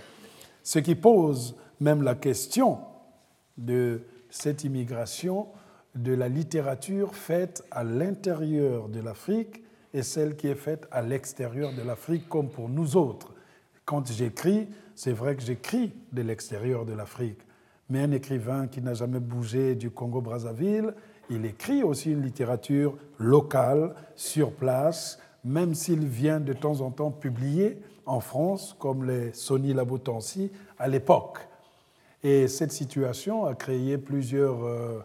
Ce 0.62 0.78
qui 0.78 0.94
pose 0.94 1.56
même 1.80 2.02
la 2.02 2.14
question 2.14 2.78
de 3.58 4.02
cette 4.30 4.62
immigration, 4.62 5.48
de 5.94 6.12
la 6.12 6.28
littérature 6.28 7.14
faite 7.14 7.64
à 7.70 7.82
l'intérieur 7.84 8.88
de 8.88 9.00
l'Afrique 9.00 9.62
et 9.92 10.02
celle 10.02 10.36
qui 10.36 10.48
est 10.48 10.54
faite 10.54 10.86
à 10.90 11.02
l'extérieur 11.02 11.72
de 11.72 11.82
l'Afrique, 11.82 12.28
comme 12.28 12.50
pour 12.50 12.68
nous 12.68 12.96
autres. 12.96 13.32
Quand 13.84 14.10
j'écris, 14.10 14.68
c'est 14.94 15.12
vrai 15.12 15.36
que 15.36 15.42
j'écris 15.42 15.92
de 16.12 16.22
l'extérieur 16.22 16.84
de 16.84 16.92
l'Afrique, 16.92 17.40
mais 17.88 18.00
un 18.00 18.12
écrivain 18.12 18.66
qui 18.66 18.80
n'a 18.80 18.94
jamais 18.94 19.20
bougé 19.20 19.74
du 19.74 19.90
Congo-Brazzaville, 19.90 20.94
il 21.30 21.46
écrit 21.46 21.82
aussi 21.82 22.10
une 22.10 22.22
littérature 22.22 22.96
locale, 23.18 23.94
sur 24.16 24.52
place, 24.52 25.18
même 25.44 25.74
s'il 25.74 26.06
vient 26.06 26.40
de 26.40 26.52
temps 26.52 26.80
en 26.80 26.90
temps 26.90 27.10
publier 27.10 27.78
en 28.06 28.20
France, 28.20 28.76
comme 28.78 29.04
les 29.04 29.32
Sony 29.32 29.72
Labotancy 29.72 30.50
à 30.78 30.88
l'époque. 30.88 31.38
Et 32.22 32.48
cette 32.48 32.72
situation 32.72 33.44
a 33.44 33.54
créé 33.54 33.98
plusieurs 33.98 34.64
euh, 34.64 35.04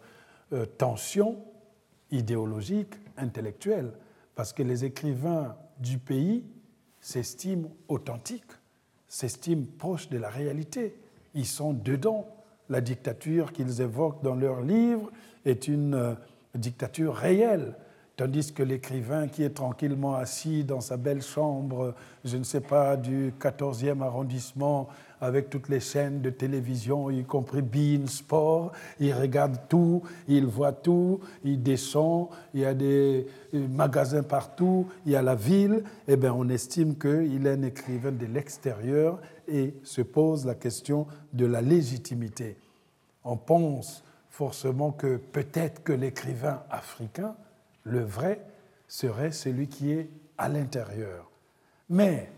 euh, 0.53 0.65
tension 0.65 1.37
idéologique, 2.11 2.95
intellectuelle, 3.17 3.91
parce 4.35 4.53
que 4.53 4.63
les 4.63 4.85
écrivains 4.85 5.55
du 5.79 5.97
pays 5.97 6.43
s'estiment 7.01 7.69
authentiques, 7.87 8.51
s'estiment 9.07 9.65
proches 9.77 10.09
de 10.09 10.17
la 10.17 10.29
réalité. 10.29 10.95
Ils 11.33 11.45
sont 11.45 11.73
dedans. 11.73 12.27
La 12.69 12.81
dictature 12.81 13.51
qu'ils 13.51 13.81
évoquent 13.81 14.23
dans 14.23 14.35
leurs 14.35 14.61
livres 14.61 15.11
est 15.45 15.67
une 15.67 15.95
euh, 15.95 16.13
dictature 16.55 17.15
réelle 17.15 17.75
Tandis 18.19 18.51
que 18.51 18.63
l'écrivain 18.63 19.29
qui 19.29 19.43
est 19.43 19.51
tranquillement 19.51 20.15
assis 20.15 20.65
dans 20.65 20.81
sa 20.81 20.97
belle 20.97 21.21
chambre, 21.21 21.95
je 22.25 22.35
ne 22.35 22.43
sais 22.43 22.59
pas, 22.59 22.97
du 22.97 23.33
14e 23.39 24.01
arrondissement, 24.01 24.89
avec 25.21 25.49
toutes 25.49 25.69
les 25.69 25.79
chaînes 25.79 26.19
de 26.19 26.29
télévision, 26.29 27.09
y 27.09 27.23
compris 27.23 27.61
Bean 27.61 28.07
Sport, 28.07 28.73
il 28.99 29.13
regarde 29.13 29.57
tout, 29.69 30.01
il 30.27 30.45
voit 30.45 30.73
tout, 30.73 31.21
il 31.45 31.63
descend, 31.63 32.27
il 32.53 32.59
y 32.59 32.65
a 32.65 32.73
des 32.73 33.25
magasins 33.53 34.23
partout, 34.23 34.87
il 35.05 35.13
y 35.13 35.15
a 35.15 35.21
la 35.21 35.35
ville, 35.35 35.81
eh 36.09 36.17
bien 36.17 36.33
on 36.33 36.49
estime 36.49 36.97
qu'il 36.97 37.47
est 37.47 37.53
un 37.53 37.63
écrivain 37.63 38.11
de 38.11 38.25
l'extérieur 38.25 39.21
et 39.47 39.75
se 39.83 40.01
pose 40.01 40.45
la 40.45 40.55
question 40.55 41.07
de 41.31 41.45
la 41.45 41.61
légitimité. 41.61 42.57
On 43.23 43.37
pense 43.37 44.03
forcément 44.29 44.91
que 44.91 45.15
peut-être 45.15 45.83
que 45.83 45.93
l'écrivain 45.93 46.63
africain, 46.69 47.33
le 47.83 48.01
vrai 48.01 48.41
serait 48.87 49.31
celui 49.31 49.67
qui 49.67 49.91
est 49.91 50.09
à 50.37 50.49
l'intérieur. 50.49 51.29
Mais 51.89 52.29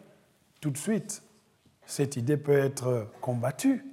tout 0.60 0.70
de 0.70 0.78
suite, 0.78 1.24
cette 1.86 2.16
idée 2.16 2.38
peut 2.38 2.58
être 2.58 3.08
combattue, 3.22 3.86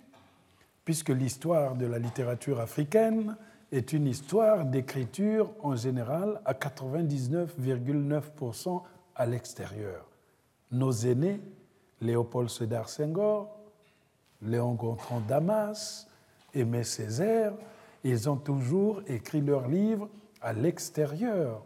puisque 0.84 1.10
l'histoire 1.10 1.74
de 1.74 1.86
la 1.86 1.98
littérature 1.98 2.60
africaine 2.60 3.36
est 3.72 3.92
une 3.92 4.06
histoire 4.06 4.64
d'écriture 4.64 5.50
en 5.62 5.76
général 5.76 6.40
à 6.44 6.54
99,9% 6.54 8.82
à 9.14 9.26
l'extérieur. 9.26 10.06
Nos 10.70 10.92
aînés, 10.92 11.40
Léopold 12.00 12.48
Sédar 12.48 12.88
Senghor, 12.88 13.58
Léon 14.42 14.74
Gontran 14.74 15.20
Damas, 15.26 16.06
Aimé 16.54 16.84
Césaire, 16.84 17.52
ils 18.04 18.30
ont 18.30 18.36
toujours 18.36 19.02
écrit 19.06 19.40
leurs 19.40 19.66
livres 19.68 20.08
à 20.40 20.52
l'extérieur. 20.52 21.64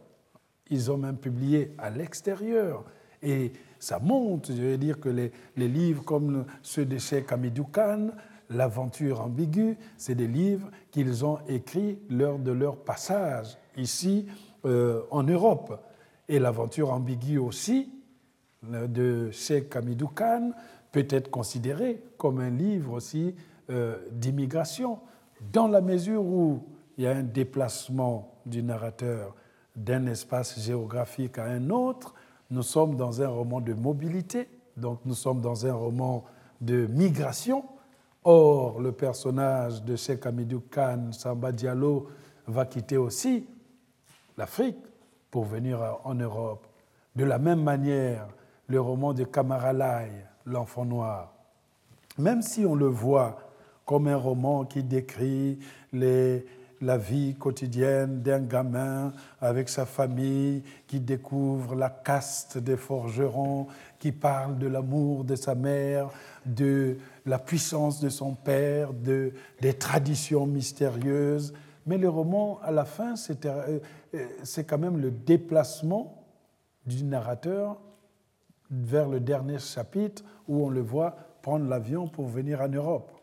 Ils 0.71 0.91
ont 0.91 0.97
même 0.97 1.17
publié 1.17 1.75
à 1.79 1.91
l'extérieur. 1.91 2.85
Et 3.23 3.53
ça 3.79 3.99
monte, 3.99 4.49
je 4.49 4.63
veux 4.63 4.79
dire 4.79 5.01
que 5.01 5.09
les, 5.09 5.33
livres 5.57 6.05
comme 6.05 6.45
ceux 6.63 6.85
de 6.85 6.99
Cheikh 6.99 7.31
Hamidou 7.33 7.65
Khan, 7.65 8.11
L'aventure 8.55 9.21
ambiguë, 9.21 9.79
c'est 9.97 10.15
des 10.15 10.27
livres 10.27 10.69
qu'ils 10.91 11.25
ont 11.25 11.39
écrits 11.49 11.99
lors 12.11 12.39
de 12.39 12.53
leur 12.53 12.77
passage 12.77 13.57
ici 13.77 14.27
euh, 14.65 15.03
en 15.11 15.23
Europe. 15.23 15.81
Et 16.29 16.39
l'aventure 16.39 16.93
ambiguë 16.93 17.39
aussi 17.39 17.91
de 18.63 19.31
Cheikh 19.31 19.75
Hamidou 19.75 20.09
Khan 20.09 20.53
peut 20.93 21.07
être 21.09 21.31
considéré 21.31 22.03
comme 22.19 22.41
un 22.41 22.51
livre 22.51 22.93
aussi 22.93 23.35
euh, 23.71 23.97
d'immigration, 24.11 24.99
dans 25.53 25.67
la 25.67 25.81
mesure 25.81 26.23
où 26.23 26.63
il 26.97 27.05
y 27.05 27.07
a 27.07 27.13
un 27.13 27.23
déplacement 27.23 28.35
du 28.45 28.63
narrateur 28.63 29.35
d'un 29.75 30.07
espace 30.07 30.61
géographique 30.61 31.39
à 31.39 31.45
un 31.45 31.71
autre. 31.71 32.15
Nous 32.51 32.63
sommes 32.63 32.97
dans 32.97 33.23
un 33.23 33.29
roman 33.29 33.61
de 33.61 33.73
mobilité, 33.73 34.49
donc 34.77 35.01
nous 35.05 35.15
sommes 35.15 35.41
dans 35.41 35.67
un 35.67 35.73
roman 35.73 36.25
de 36.61 36.87
migration. 36.87 37.65
Or, 38.25 38.81
le 38.81 38.93
personnage 38.93 39.83
de 39.83 39.97
Cheikh 39.97 40.27
Hamidou 40.27 40.63
Khan, 40.71 41.11
Samba 41.13 41.51
Diallo, 41.51 42.09
va 42.47 42.67
quitter 42.67 42.97
aussi 42.97 43.47
l'Afrique 44.37 44.79
pour 45.31 45.45
venir 45.45 45.99
en 46.05 46.15
Europe. 46.15 46.67
De 47.17 47.25
la 47.25 47.39
même 47.39 47.63
manière, 47.63 48.29
le 48.67 48.81
roman 48.81 49.13
de 49.13 49.25
Kamaralai, 49.25 50.11
L'enfant 50.45 50.85
noir, 50.85 51.33
même 52.19 52.43
si 52.43 52.67
on 52.67 52.75
le 52.75 52.87
voit 52.87 53.39
comme 53.87 54.09
un 54.09 54.17
roman 54.17 54.65
qui 54.65 54.83
décrit 54.83 55.61
les, 55.93 56.45
la 56.83 56.99
vie 56.99 57.35
quotidienne 57.35 58.23
d'un 58.23 58.41
gamin 58.41 59.13
avec 59.41 59.69
sa 59.69 59.87
famille 59.87 60.63
qui 60.87 61.01
découvre 61.01 61.77
la 61.77 61.89
caste 61.89 62.59
des 62.59 62.77
forgerons, 62.77 63.69
qui 63.99 64.11
parle 64.11 64.59
de 64.59 64.67
l'amour 64.67 65.25
de 65.25 65.37
sa 65.37 65.55
mère, 65.55 66.11
de 66.45 66.99
la 67.25 67.39
puissance 67.39 68.01
de 68.01 68.09
son 68.09 68.35
père, 68.35 68.93
de, 68.93 69.33
des 69.61 69.75
traditions 69.75 70.45
mystérieuses. 70.47 71.55
Mais 71.87 71.99
le 71.99 72.09
roman, 72.09 72.59
à 72.63 72.73
la 72.73 72.85
fin, 72.85 73.15
euh, 73.31 73.79
euh, 74.15 74.27
c'est 74.43 74.65
quand 74.65 74.79
même 74.79 75.01
le 75.01 75.13
déplacement 75.13 76.25
du 76.85 77.05
narrateur 77.05 77.81
vers 78.71 79.09
le 79.09 79.21
dernier 79.21 79.59
chapitre 79.59 80.25
où 80.49 80.65
on 80.67 80.69
le 80.69 80.81
voit 80.81 81.15
prendre 81.43 81.69
l'avion 81.69 82.09
pour 82.09 82.27
venir 82.27 82.61
en 82.61 82.69
Europe 82.69 83.22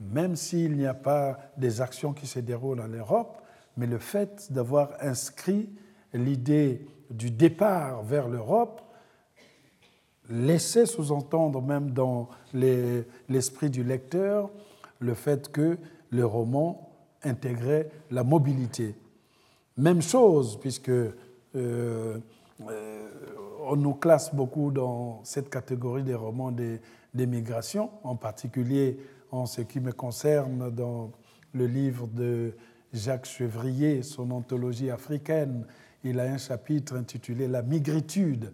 même 0.00 0.36
s'il 0.36 0.76
n'y 0.76 0.86
a 0.86 0.94
pas 0.94 1.38
des 1.56 1.80
actions 1.80 2.12
qui 2.12 2.26
se 2.26 2.38
déroulent 2.38 2.80
en 2.80 2.88
Europe, 2.88 3.42
mais 3.76 3.86
le 3.86 3.98
fait 3.98 4.52
d'avoir 4.52 4.90
inscrit 5.00 5.68
l'idée 6.12 6.86
du 7.10 7.30
départ 7.30 8.02
vers 8.02 8.28
l'Europe 8.28 8.82
laissait 10.28 10.86
sous-entendre 10.86 11.62
même 11.62 11.90
dans 11.92 12.28
l'esprit 12.52 13.70
du 13.70 13.84
lecteur 13.84 14.50
le 14.98 15.14
fait 15.14 15.50
que 15.52 15.78
le 16.10 16.26
roman 16.26 16.90
intégrait 17.22 17.90
la 18.10 18.24
mobilité. 18.24 18.94
Même 19.76 20.02
chose, 20.02 20.58
puisque 20.58 20.88
euh, 20.88 21.12
euh, 21.54 22.18
on 23.66 23.76
nous 23.76 23.94
classe 23.94 24.34
beaucoup 24.34 24.70
dans 24.70 25.20
cette 25.24 25.50
catégorie 25.50 26.02
des 26.02 26.14
romans 26.14 26.50
des 26.50 27.26
migrations, 27.26 27.90
en 28.02 28.16
particulier 28.16 28.98
ce 29.44 29.60
qui 29.60 29.80
me 29.80 29.92
concerne 29.92 30.70
dans 30.70 31.12
le 31.52 31.66
livre 31.66 32.06
de 32.06 32.54
Jacques 32.94 33.26
Chevrier, 33.26 34.02
son 34.02 34.30
anthologie 34.30 34.90
africaine, 34.90 35.66
il 36.04 36.20
a 36.20 36.22
un 36.22 36.38
chapitre 36.38 36.96
intitulé 36.96 37.48
La 37.48 37.62
migritude. 37.62 38.52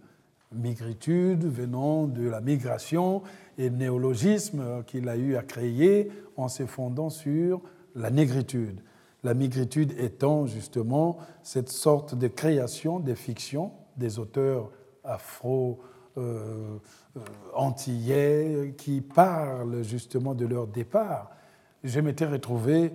Migritude 0.53 1.45
venant 1.45 2.07
de 2.07 2.29
la 2.29 2.41
migration 2.41 3.23
et 3.59 3.71
néologisme 3.71 4.83
qu'il 4.87 5.09
a 5.09 5.17
eu 5.17 5.37
à 5.37 5.43
créer 5.43 6.11
en 6.37 6.49
se 6.49 6.67
fondant 6.67 7.11
sur 7.11 7.63
la 7.95 8.11
négritude. 8.11 8.81
La 9.23 9.35
migritude 9.35 9.95
étant 9.99 10.47
justement 10.47 11.19
cette 11.43 11.69
sorte 11.69 12.17
de 12.17 12.27
création 12.27 12.99
des 12.99 13.15
fictions 13.15 13.73
des 13.97 14.19
auteurs 14.19 14.71
afro 15.05 15.79
euh, 15.79 15.89
euh, 16.19 16.79
antillais 17.55 18.75
qui 18.77 19.01
parlent 19.01 19.83
justement 19.83 20.35
de 20.35 20.47
leur 20.47 20.67
départ. 20.67 21.31
Je 21.85 22.01
m'étais 22.01 22.27
retrouvé 22.27 22.93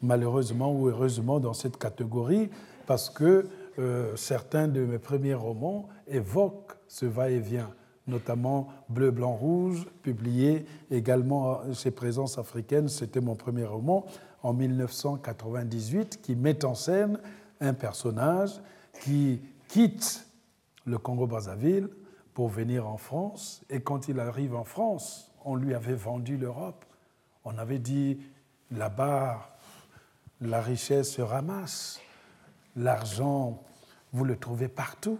malheureusement 0.00 0.72
ou 0.72 0.88
heureusement 0.88 1.40
dans 1.40 1.54
cette 1.54 1.76
catégorie 1.76 2.50
parce 2.86 3.10
que 3.10 3.46
euh, 3.78 4.16
certains 4.16 4.66
de 4.66 4.84
mes 4.84 4.98
premiers 4.98 5.34
romans 5.34 5.88
évoquent 6.08 6.76
ce 6.88 7.06
va-et-vient, 7.06 7.70
notamment 8.06 8.68
Bleu, 8.88 9.10
Blanc, 9.10 9.34
Rouge, 9.34 9.86
publié 10.02 10.64
également 10.90 11.60
chez 11.72 11.90
Présence 11.90 12.38
africaine, 12.38 12.88
c'était 12.88 13.20
mon 13.20 13.36
premier 13.36 13.64
roman 13.64 14.06
en 14.42 14.52
1998, 14.54 16.20
qui 16.22 16.34
met 16.34 16.64
en 16.64 16.74
scène 16.74 17.18
un 17.60 17.74
personnage 17.74 18.60
qui 19.02 19.40
quitte 19.68 20.26
le 20.86 20.98
Congo-Brazzaville 20.98 21.88
pour 22.40 22.48
venir 22.48 22.88
en 22.88 22.96
France. 22.96 23.62
Et 23.68 23.82
quand 23.82 24.08
il 24.08 24.18
arrive 24.18 24.54
en 24.54 24.64
France, 24.64 25.30
on 25.44 25.56
lui 25.56 25.74
avait 25.74 25.92
vendu 25.92 26.38
l'Europe. 26.38 26.86
On 27.44 27.58
avait 27.58 27.78
dit, 27.78 28.18
là-bas, 28.70 29.58
la 30.40 30.62
richesse 30.62 31.10
se 31.10 31.20
ramasse, 31.20 32.00
l'argent, 32.76 33.62
vous 34.14 34.24
le 34.24 34.38
trouvez 34.38 34.68
partout. 34.68 35.18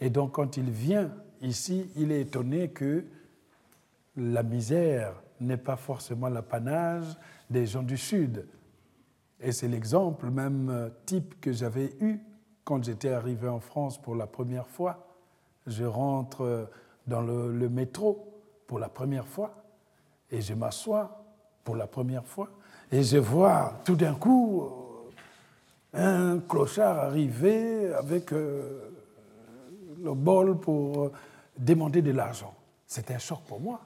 Et 0.00 0.08
donc 0.08 0.32
quand 0.32 0.56
il 0.56 0.70
vient 0.70 1.12
ici, 1.42 1.90
il 1.96 2.12
est 2.12 2.22
étonné 2.22 2.70
que 2.70 3.04
la 4.16 4.42
misère 4.42 5.12
n'est 5.40 5.58
pas 5.58 5.76
forcément 5.76 6.30
l'apanage 6.30 7.14
des 7.50 7.66
gens 7.66 7.82
du 7.82 7.98
Sud. 7.98 8.46
Et 9.38 9.52
c'est 9.52 9.68
l'exemple 9.68 10.30
même 10.30 10.92
type 11.04 11.38
que 11.42 11.52
j'avais 11.52 11.94
eu 12.00 12.20
quand 12.64 12.82
j'étais 12.82 13.10
arrivé 13.10 13.48
en 13.48 13.60
France 13.60 14.00
pour 14.00 14.14
la 14.14 14.26
première 14.26 14.66
fois 14.66 15.07
je 15.68 15.84
rentre 15.84 16.68
dans 17.06 17.20
le, 17.20 17.68
métro 17.68 18.42
pour 18.66 18.78
la 18.78 18.88
première 18.88 19.26
fois 19.26 19.54
et 20.30 20.40
je 20.40 20.54
m'assois 20.54 21.24
pour 21.64 21.76
la 21.76 21.86
première 21.86 22.24
fois 22.24 22.48
et 22.90 23.02
je 23.02 23.18
vois 23.18 23.74
tout 23.84 23.96
d'un 23.96 24.14
coup 24.14 24.62
euh, 25.94 26.36
un 26.36 26.38
clochard 26.40 26.98
arriver 26.98 27.92
avec 27.94 28.32
euh, 28.32 28.90
le 30.02 30.14
bol 30.14 30.58
pour 30.58 31.10
demander 31.56 32.02
de 32.02 32.12
l'argent. 32.12 32.54
C'était 32.86 33.14
un 33.14 33.18
choc 33.18 33.40
pour 33.46 33.60
moi 33.60 33.80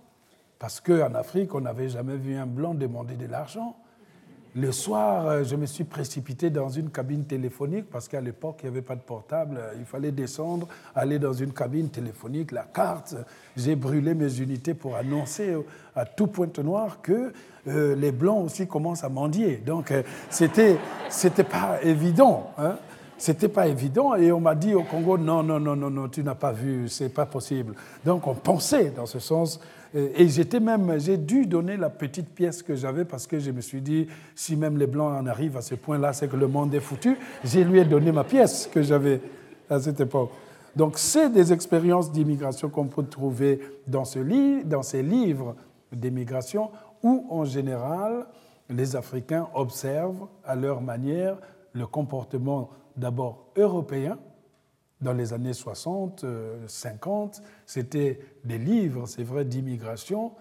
parce 0.59 0.81
qu'en 0.81 1.14
Afrique, 1.14 1.55
on 1.55 1.61
n'avait 1.61 1.88
jamais 1.88 2.16
vu 2.16 2.37
un 2.37 2.47
blanc 2.47 2.75
demander 2.75 3.16
de 3.16 3.27
l'argent. 3.27 3.77
Le 4.55 4.71
soir, 4.71 5.27
euh, 5.27 5.45
je 5.45 5.57
me 5.57 5.65
suis 5.65 5.85
précipité 5.85 6.51
dans 6.51 6.69
une 6.69 6.91
cabine 6.91 7.25
téléphonique 7.25 7.87
parce 7.91 8.07
qu'à 8.07 8.21
l'époque, 8.21 8.59
il 8.62 8.67
n'y 8.67 8.77
avait 8.77 8.83
pas 8.83 8.97
de 8.97 9.01
portable. 9.01 9.59
Il 9.79 9.87
fallait 9.87 10.12
descendre, 10.12 10.69
aller 10.95 11.19
dans 11.19 11.33
une 11.33 11.53
cabine 11.53 11.88
téléphonique, 11.88 12.53
la 12.53 12.65
carte. 12.65 13.17
J'ai 13.57 13.77
brûlé 13.77 14.15
mes 14.15 14.41
unités 14.41 14.75
pour 14.75 14.97
annoncer 14.97 15.57
à 15.97 16.05
tout 16.05 16.27
Pointe-Noire 16.27 17.01
que 17.01 17.33
euh, 17.69 17.95
les 17.95 18.12
Blancs 18.12 18.45
aussi 18.45 18.67
commencent 18.67 19.05
à 19.05 19.09
mendier. 19.09 19.57
Donc, 19.57 19.91
euh, 19.91 20.03
c'était, 20.29 20.77
c'était 21.09 21.45
pas 21.45 21.79
évident. 21.83 22.51
Hein. 22.59 22.77
C'était 23.18 23.48
pas 23.48 23.68
évident 23.68 24.14
et 24.14 24.33
on 24.33 24.40
m'a 24.40 24.55
dit 24.55 24.75
au 24.75 24.83
Congo 24.83 25.16
non 25.16 25.42
non 25.42 25.61
non 25.61 25.77
non 25.77 25.90
non 25.90 26.09
tu 26.09 26.25
n'as 26.25 26.35
pas 26.35 26.51
vu 26.51 26.88
c'est 26.88 27.09
pas 27.09 27.27
possible 27.27 27.75
donc 28.05 28.27
on 28.27 28.35
pensait 28.35 28.90
dans 28.90 29.07
ce 29.07 29.20
sens 29.20 29.61
et 29.94 30.29
j'étais 30.29 30.59
même, 30.59 30.98
j'ai 30.98 31.18
dû 31.18 31.44
donner 31.44 31.77
la 31.77 31.90
petite 31.90 32.31
pièce 32.31 32.62
que 32.62 32.75
j'avais 32.75 33.05
parce 33.05 33.27
que 33.27 33.38
je 33.38 33.51
me 33.51 33.61
suis 33.61 33.83
dit, 33.83 34.07
si 34.35 34.57
même 34.57 34.79
les 34.79 34.87
Blancs 34.87 35.12
en 35.20 35.27
arrivent 35.27 35.59
à 35.59 35.62
ce 35.62 35.75
point-là, 35.75 36.14
c'est 36.14 36.29
que 36.29 36.37
le 36.37 36.48
monde 36.48 36.75
est 36.75 36.81
foutu. 36.81 37.18
J'ai 37.44 37.62
lui 37.62 37.79
ai 37.79 37.85
donné 37.85 38.11
ma 38.11 38.25
pièce 38.25 38.70
que 38.72 38.81
j'avais 38.81 39.20
à 39.68 39.79
cette 39.79 40.01
époque. 40.01 40.31
Donc, 40.75 40.98
c'est 40.98 41.29
des 41.29 41.53
expériences 41.53 42.11
d'immigration 42.11 42.70
qu'on 42.70 42.87
peut 42.87 43.05
trouver 43.05 43.61
dans, 43.87 44.07
ce 44.07 44.64
dans 44.64 44.83
ces 44.83 45.03
livres 45.03 45.55
d'immigration 45.92 46.70
où, 47.03 47.27
en 47.29 47.44
général, 47.44 48.25
les 48.70 48.96
Africains 48.96 49.48
observent 49.55 50.27
à 50.42 50.57
leur 50.57 50.81
manière 50.81 51.37
le 51.75 51.87
comportement 51.87 52.70
d'abord 52.96 53.48
européen, 53.57 54.18
dans 55.00 55.12
les 55.12 55.33
années 55.33 55.52
60, 55.52 56.24
50, 56.66 57.37
euh, 57.37 57.48
c'était 57.66 58.20
des 58.44 58.59
livres, 58.59 59.07
c'est 59.07 59.24
vrai, 59.24 59.44
d'immigration, 59.44 60.33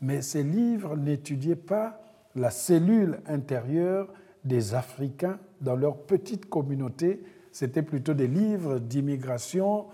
mais 0.00 0.22
ces 0.22 0.42
livres 0.42 0.96
n'étudiaient 0.96 1.56
pas 1.56 2.00
la 2.34 2.50
cellule 2.50 3.20
intérieure 3.26 4.08
des 4.44 4.74
Africains 4.74 5.38
dans 5.60 5.76
leur 5.76 5.96
petite 5.96 6.48
communauté, 6.48 7.22
c'était 7.52 7.82
plutôt 7.82 8.14
des 8.14 8.28
livres 8.28 8.78
d'immigration 8.78 9.86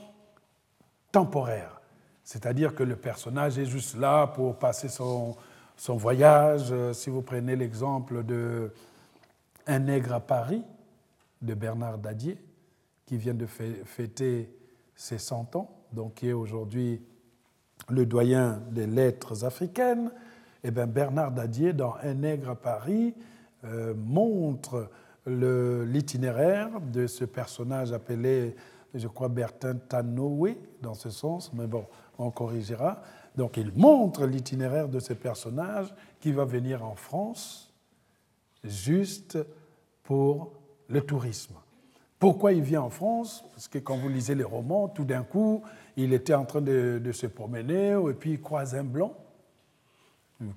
temporaire. 1.10 1.80
C'est-à-dire 2.22 2.74
que 2.74 2.82
le 2.82 2.96
personnage 2.96 3.58
est 3.58 3.64
juste 3.64 3.96
là 3.96 4.26
pour 4.26 4.56
passer 4.56 4.88
son, 4.88 5.36
son 5.76 5.96
voyage. 5.96 6.74
Si 6.92 7.08
vous 7.08 7.22
prenez 7.22 7.56
l'exemple 7.56 8.24
de 8.24 8.72
Un 9.66 9.78
nègre 9.80 10.12
à 10.12 10.20
Paris 10.20 10.62
de 11.42 11.54
Bernard 11.54 11.98
Dadier, 11.98 12.38
qui 13.04 13.16
vient 13.16 13.34
de 13.34 13.46
fêter 13.46 14.50
ses 14.94 15.18
100 15.18 15.56
ans, 15.56 15.84
donc 15.92 16.14
qui 16.14 16.28
est 16.28 16.32
aujourd'hui 16.32 17.02
le 17.88 18.06
doyen 18.06 18.62
des 18.70 18.86
lettres 18.86 19.44
africaines, 19.44 20.10
et 20.64 20.68
eh 20.68 20.70
bien 20.70 20.86
Bernard 20.86 21.32
Dadier, 21.32 21.72
dans 21.72 21.94
Un 22.02 22.14
nègre 22.14 22.50
à 22.50 22.56
Paris, 22.56 23.14
euh, 23.64 23.94
montre 23.94 24.90
l'itinéraire 25.26 26.80
de 26.80 27.06
ce 27.06 27.24
personnage 27.24 27.92
appelé, 27.92 28.56
je 28.94 29.08
crois, 29.08 29.28
Bertin 29.28 29.76
Tanoé, 29.76 30.58
dans 30.82 30.94
ce 30.94 31.10
sens, 31.10 31.52
mais 31.52 31.66
bon, 31.66 31.84
on 32.18 32.30
corrigera. 32.30 33.02
Donc 33.36 33.56
il 33.56 33.72
montre 33.76 34.24
l'itinéraire 34.26 34.88
de 34.88 34.98
ce 34.98 35.12
personnage 35.12 35.94
qui 36.20 36.32
va 36.32 36.44
venir 36.44 36.84
en 36.84 36.94
France 36.94 37.72
juste 38.64 39.38
pour 40.02 40.52
le 40.88 41.00
tourisme. 41.00 41.54
Pourquoi 42.18 42.52
il 42.52 42.62
vient 42.62 42.82
en 42.82 42.90
France? 42.90 43.44
Parce 43.52 43.68
que 43.68 43.78
quand 43.78 43.96
vous 43.96 44.08
lisez 44.08 44.34
les 44.34 44.44
romans, 44.44 44.88
tout 44.88 45.04
d'un 45.04 45.22
coup, 45.22 45.62
il 45.96 46.12
était 46.12 46.34
en 46.34 46.44
train 46.44 46.62
de, 46.62 47.10
se 47.12 47.26
promener 47.26 47.90
et 47.92 48.14
puis 48.14 48.32
il 48.32 48.40
croise 48.40 48.74
un 48.74 48.84
blanc, 48.84 49.14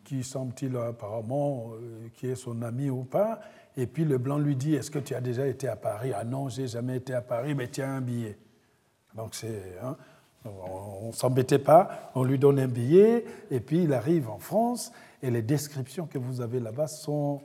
qui 0.05 0.23
semble-t-il 0.23 0.75
apparemment, 0.77 1.71
euh, 1.73 2.07
qui 2.15 2.27
est 2.27 2.35
son 2.35 2.61
ami 2.61 2.89
ou 2.89 3.03
pas. 3.03 3.39
Et 3.77 3.87
puis 3.87 4.03
le 4.05 4.17
blanc 4.17 4.37
lui 4.37 4.55
dit 4.55 4.75
Est-ce 4.75 4.91
que 4.91 4.99
tu 4.99 5.15
as 5.15 5.21
déjà 5.21 5.47
été 5.47 5.67
à 5.67 5.75
Paris? 5.75 6.11
Ah 6.13 6.23
non, 6.23 6.49
j'ai 6.49 6.67
jamais 6.67 6.97
été 6.97 7.13
à 7.13 7.21
Paris, 7.21 7.55
mais 7.55 7.67
tiens 7.67 7.95
un 7.95 8.01
billet. 8.01 8.37
Donc 9.15 9.35
c'est. 9.35 9.77
Hein, 9.81 9.95
on 10.45 11.07
ne 11.07 11.11
s'embêtait 11.11 11.59
pas, 11.59 12.11
on 12.15 12.23
lui 12.23 12.39
donne 12.39 12.59
un 12.59 12.67
billet, 12.67 13.25
et 13.51 13.59
puis 13.59 13.83
il 13.83 13.93
arrive 13.93 14.29
en 14.29 14.39
France, 14.39 14.91
et 15.21 15.29
les 15.29 15.41
descriptions 15.41 16.07
que 16.07 16.17
vous 16.17 16.39
avez 16.39 16.59
là-bas 16.59 16.87
sont 16.87 17.41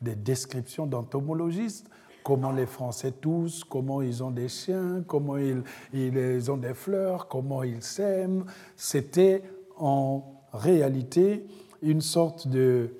des 0.00 0.14
descriptions 0.14 0.86
d'entomologistes 0.86 1.90
comment 2.26 2.50
les 2.50 2.66
Français 2.66 3.12
tous, 3.12 3.62
comment 3.62 4.02
ils 4.02 4.24
ont 4.24 4.32
des 4.32 4.48
chiens, 4.48 5.04
comment 5.06 5.36
ils, 5.36 5.62
ils 5.92 6.50
ont 6.50 6.56
des 6.56 6.74
fleurs, 6.74 7.28
comment 7.28 7.62
ils 7.62 7.84
s'aiment. 7.84 8.46
C'était 8.74 9.44
en 9.78 10.24
réalité 10.52 11.46
une 11.82 12.00
sorte 12.00 12.48
de 12.48 12.90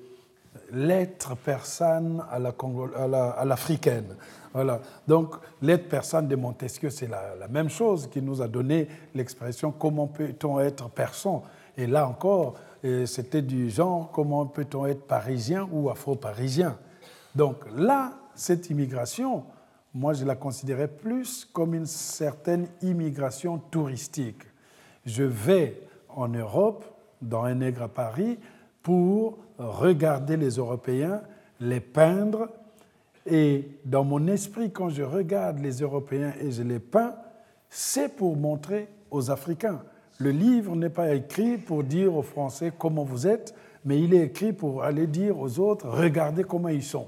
lettre 0.71 1.35
persane 1.35 2.23
à 2.31 2.39
l'africaine. 3.43 4.05
La, 4.07 4.15
voilà. 4.53 4.79
Donc, 5.09 5.35
lettre 5.61 5.89
persane 5.89 6.29
de 6.29 6.37
Montesquieu, 6.37 6.89
c'est 6.89 7.07
la, 7.07 7.35
la, 7.35 7.49
même 7.49 7.69
chose 7.69 8.07
qui 8.07 8.21
nous 8.21 8.41
a 8.41 8.47
donné 8.47 8.87
l'expression 9.13 9.73
comment 9.73 10.07
peut-on 10.07 10.61
être 10.61 10.87
persan? 10.87 11.43
Et 11.75 11.85
là 11.85 12.07
encore, 12.07 12.53
c'était 13.05 13.41
du 13.41 13.69
genre 13.69 14.09
comment 14.13 14.45
peut-on 14.45 14.85
être 14.85 15.05
parisien 15.05 15.67
ou 15.69 15.89
afro-parisien? 15.89 16.77
Donc 17.35 17.57
là, 17.75 18.13
cette 18.37 18.69
immigration, 18.69 19.43
moi 19.93 20.13
je 20.13 20.25
la 20.25 20.35
considérais 20.35 20.87
plus 20.87 21.45
comme 21.45 21.73
une 21.73 21.85
certaine 21.85 22.67
immigration 22.81 23.57
touristique. 23.57 24.43
Je 25.05 25.23
vais 25.23 25.81
en 26.09 26.27
Europe, 26.27 26.85
dans 27.21 27.43
un 27.43 27.55
nègre 27.55 27.83
à 27.83 27.87
Paris, 27.87 28.39
pour 28.83 29.39
regarder 29.57 30.37
les 30.37 30.51
Européens, 30.51 31.21
les 31.59 31.79
peindre, 31.79 32.49
et 33.25 33.67
dans 33.83 34.05
mon 34.05 34.27
esprit, 34.27 34.71
quand 34.71 34.89
je 34.89 35.03
regarde 35.03 35.59
les 35.59 35.81
Européens 35.81 36.33
et 36.39 36.51
je 36.51 36.63
les 36.63 36.79
peins, 36.79 37.15
c'est 37.69 38.15
pour 38.15 38.37
montrer 38.37 38.87
aux 39.11 39.31
Africains. 39.31 39.81
Le 40.19 40.31
livre 40.31 40.75
n'est 40.75 40.89
pas 40.89 41.13
écrit 41.13 41.57
pour 41.57 41.83
dire 41.83 42.15
aux 42.15 42.21
Français 42.21 42.71
comment 42.77 43.03
vous 43.03 43.27
êtes, 43.27 43.53
mais 43.83 44.01
il 44.01 44.13
est 44.13 44.23
écrit 44.23 44.53
pour 44.53 44.83
aller 44.83 45.07
dire 45.07 45.37
aux 45.39 45.59
autres, 45.59 45.87
regardez 45.87 46.43
comment 46.43 46.69
ils 46.69 46.83
sont. 46.83 47.07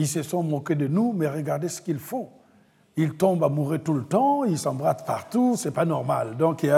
Ils 0.00 0.08
se 0.08 0.22
sont 0.22 0.42
moqués 0.42 0.76
de 0.76 0.88
nous, 0.88 1.12
mais 1.12 1.28
regardez 1.28 1.68
ce 1.68 1.82
qu'ils 1.82 1.98
font. 1.98 2.30
Ils 2.96 3.18
tombent 3.18 3.44
amoureux 3.44 3.80
tout 3.80 3.92
le 3.92 4.04
temps, 4.04 4.44
ils 4.44 4.56
s'embrassent 4.56 5.04
partout, 5.04 5.56
c'est 5.58 5.72
pas 5.72 5.84
normal. 5.84 6.38
Donc 6.38 6.62
il 6.62 6.68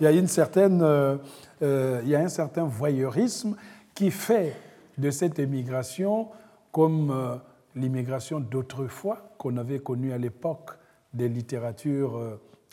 y 0.00 0.06
a, 0.06 0.10
une 0.10 0.26
certaine, 0.26 0.82
euh, 0.82 1.16
euh, 1.62 2.00
il 2.02 2.10
y 2.10 2.16
a 2.16 2.18
un 2.18 2.28
certain 2.28 2.64
voyeurisme 2.64 3.54
qui 3.94 4.10
fait 4.10 4.56
de 4.98 5.12
cette 5.12 5.38
émigration 5.38 6.30
comme 6.72 7.12
euh, 7.12 7.36
l'immigration 7.76 8.40
d'autrefois 8.40 9.32
qu'on 9.38 9.58
avait 9.58 9.78
connue 9.78 10.12
à 10.12 10.18
l'époque 10.18 10.72
des 11.14 11.28
littératures 11.28 12.18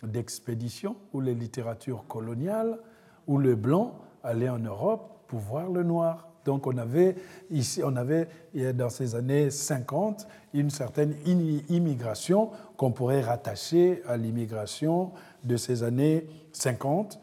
d'expédition 0.02 0.96
ou 1.12 1.20
les 1.20 1.34
littératures 1.34 2.04
coloniales, 2.08 2.80
où 3.28 3.38
le 3.38 3.54
blanc 3.54 3.94
allait 4.24 4.48
en 4.48 4.58
Europe 4.58 5.20
pour 5.28 5.38
voir 5.38 5.68
le 5.70 5.84
noir. 5.84 6.29
Donc 6.44 6.66
on 6.66 6.76
avait, 6.78 7.16
ici, 7.50 7.82
on 7.84 7.96
avait 7.96 8.28
dans 8.74 8.90
ces 8.90 9.14
années 9.14 9.50
50 9.50 10.26
une 10.54 10.70
certaine 10.70 11.14
immigration 11.26 12.50
qu'on 12.76 12.92
pourrait 12.92 13.20
rattacher 13.20 14.02
à 14.06 14.16
l'immigration 14.16 15.12
de 15.44 15.56
ces 15.56 15.82
années 15.82 16.26
50, 16.52 17.20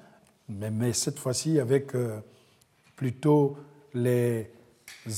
mais, 0.49 0.93
cette 0.93 1.19
fois-ci 1.19 1.59
avec 1.59 1.93
euh, 1.95 2.19
plutôt 2.95 3.57
les 3.93 4.49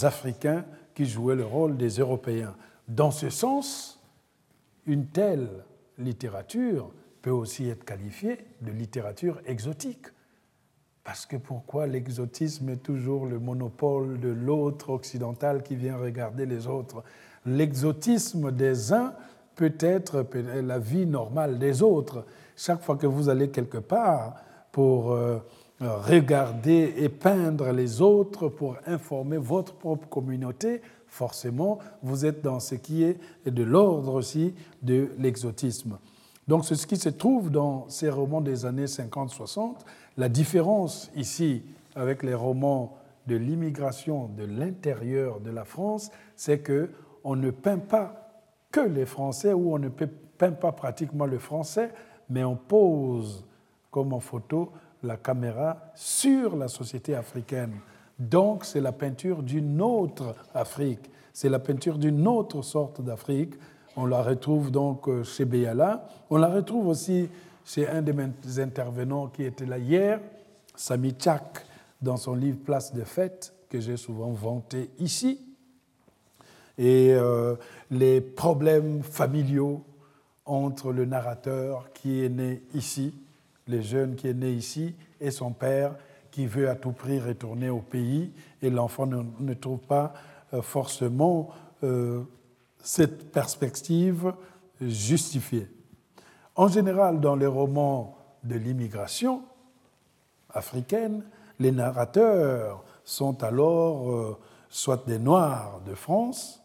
Africains 0.02 0.66
qui 0.96 1.06
jouaient 1.06 1.36
le 1.36 1.46
rôle 1.46 1.78
des 1.78 2.00
Européens. 2.00 2.56
Dans 2.88 3.12
ce 3.12 3.30
sens, 3.30 4.02
une 4.86 5.08
telle 5.08 5.50
littérature 5.98 6.92
peut 7.22 7.30
aussi 7.30 7.70
être 7.70 7.86
qualifiée 7.86 8.40
de 8.62 8.72
littérature 8.72 9.40
exotique 9.46 10.08
parce 11.04 11.26
que 11.26 11.38
pourquoi 11.38 11.88
l'exotisme 11.88 12.70
est 12.70 12.84
toujours 12.84 13.26
le 13.26 13.40
monopole 13.40 14.20
de 14.20 14.30
l'autre 14.30 14.90
occidental 14.90 15.64
qui 15.64 15.76
vient 15.76 15.98
regarder 15.98 16.46
les 16.46 16.68
autres? 16.68 17.04
L'exotisme 17.46 18.52
des 18.52 18.94
uns 18.94 19.14
peut 19.56 19.74
être 19.80 20.26
la 20.62 20.80
vie 20.80 21.06
normale 21.06 21.60
des 21.60 21.82
autres. 21.82 22.26
Chaque 22.56 22.82
fois 22.82 22.96
que 22.96 23.08
vous 23.08 23.30
allez 23.30 23.50
quelque 23.50 23.78
part 23.78 24.36
pour 24.72 25.12
euh, 25.12 25.40
regarder 25.82 26.94
et 26.98 27.10
peindre 27.10 27.72
les 27.72 28.02
autres, 28.02 28.50
pour 28.50 28.78
informer 28.86 29.38
votre 29.38 29.74
propre 29.74 30.08
communauté, 30.08 30.82
forcément, 31.08 31.80
vous 32.04 32.26
êtes 32.26 32.42
dans 32.42 32.60
ce 32.60 32.76
qui 32.76 33.04
est 33.04 33.18
de 33.46 33.64
l'ordre 33.64 34.14
aussi 34.14 34.54
de 34.82 35.10
l'exotisme. 35.18 35.98
Donc 36.48 36.66
c'est 36.66 36.76
ce 36.76 36.88
qui 36.88 36.98
se 36.98 37.10
trouve 37.10 37.52
dans 37.52 37.88
ces 37.90 38.10
romans 38.10 38.42
des 38.42 38.66
années 38.66 38.86
50-60. 38.86 39.76
La 40.20 40.28
différence 40.28 41.10
ici 41.16 41.64
avec 41.96 42.24
les 42.24 42.34
romans 42.34 42.98
de 43.26 43.38
l'immigration 43.38 44.28
de 44.28 44.44
l'intérieur 44.44 45.40
de 45.40 45.50
la 45.50 45.64
France, 45.64 46.12
c'est 46.36 46.60
que 46.60 46.90
on 47.24 47.38
ne 47.38 47.52
peint 47.52 47.78
pas 47.78 48.30
que 48.70 48.82
les 48.82 49.06
Français 49.06 49.54
ou 49.54 49.74
on 49.74 49.80
ne 49.80 49.88
peint 49.88 50.52
pas 50.52 50.74
pratiquement 50.74 51.26
le 51.26 51.40
français, 51.40 51.94
mais 52.30 52.44
on 52.44 52.58
pose 52.58 53.46
comme 53.92 54.12
en 54.12 54.20
photo 54.20 54.74
la 55.04 55.16
caméra 55.16 55.78
sur 55.96 56.58
la 56.58 56.68
société 56.68 57.16
africaine. 57.16 57.76
Donc 58.20 58.66
c'est 58.66 58.82
la 58.82 58.92
peinture 58.92 59.42
d'une 59.42 59.82
autre 59.82 60.36
Afrique. 60.54 61.10
c'est 61.32 61.48
la 61.48 61.60
peinture 61.60 61.98
d'une 61.98 62.28
autre 62.28 62.62
sorte 62.62 63.02
d'Afrique. 63.02 63.54
On 63.96 64.06
la 64.06 64.22
retrouve 64.22 64.70
donc 64.70 65.08
euh, 65.08 65.24
chez 65.24 65.46
Béala. 65.46 66.10
On 66.30 66.36
la 66.36 66.50
retrouve 66.50 66.88
aussi 66.88 67.30
chez 67.66 67.88
un 67.88 68.02
des 68.02 68.60
intervenants 68.60 69.28
qui 69.28 69.44
était 69.44 69.66
là 69.66 69.78
hier, 69.78 70.20
Sami 70.76 71.14
Chak, 71.20 71.66
dans 72.02 72.18
son 72.18 72.36
livre 72.36 72.60
Place 72.60 72.94
de 72.94 73.04
fête, 73.04 73.54
que 73.70 73.80
j'ai 73.80 73.98
souvent 73.98 74.32
vanté 74.32 74.90
ici. 75.00 75.40
Et 76.78 77.12
euh, 77.12 77.56
les 77.92 78.22
problèmes 78.22 79.04
familiaux 79.04 79.84
entre 80.46 80.92
le 80.92 81.06
narrateur 81.06 81.92
qui 81.94 82.24
est 82.24 82.30
né 82.30 82.64
ici, 82.74 83.14
le 83.68 83.82
jeune 83.82 84.16
qui 84.16 84.28
est 84.28 84.34
né 84.34 84.52
ici, 84.52 84.96
et 85.22 85.30
son 85.30 85.52
père 85.52 85.96
qui 86.32 86.48
veut 86.48 86.70
à 86.70 86.76
tout 86.76 86.92
prix 86.92 87.20
retourner 87.20 87.70
au 87.70 87.80
pays, 87.80 88.32
et 88.62 88.70
l'enfant 88.70 89.06
ne, 89.06 89.54
trouve 89.54 89.80
pas 89.80 90.14
euh, 90.54 90.62
forcément 90.62 91.50
euh, 91.84 92.22
cette 92.82 93.32
perspective 93.32 94.34
justifiée. 94.82 95.68
En 96.60 96.68
général, 96.68 97.22
dans 97.22 97.38
les 97.38 97.48
romans 97.48 98.18
de 98.44 98.56
l'immigration 98.56 99.44
africaine, 100.50 101.24
les 101.58 101.72
narrateurs 101.72 102.84
sont 103.06 103.46
alors 103.46 104.12
euh, 104.12 104.38
soit 104.68 105.08
des 105.08 105.20
Noirs 105.20 105.80
de 105.88 105.96
France, 105.96 106.62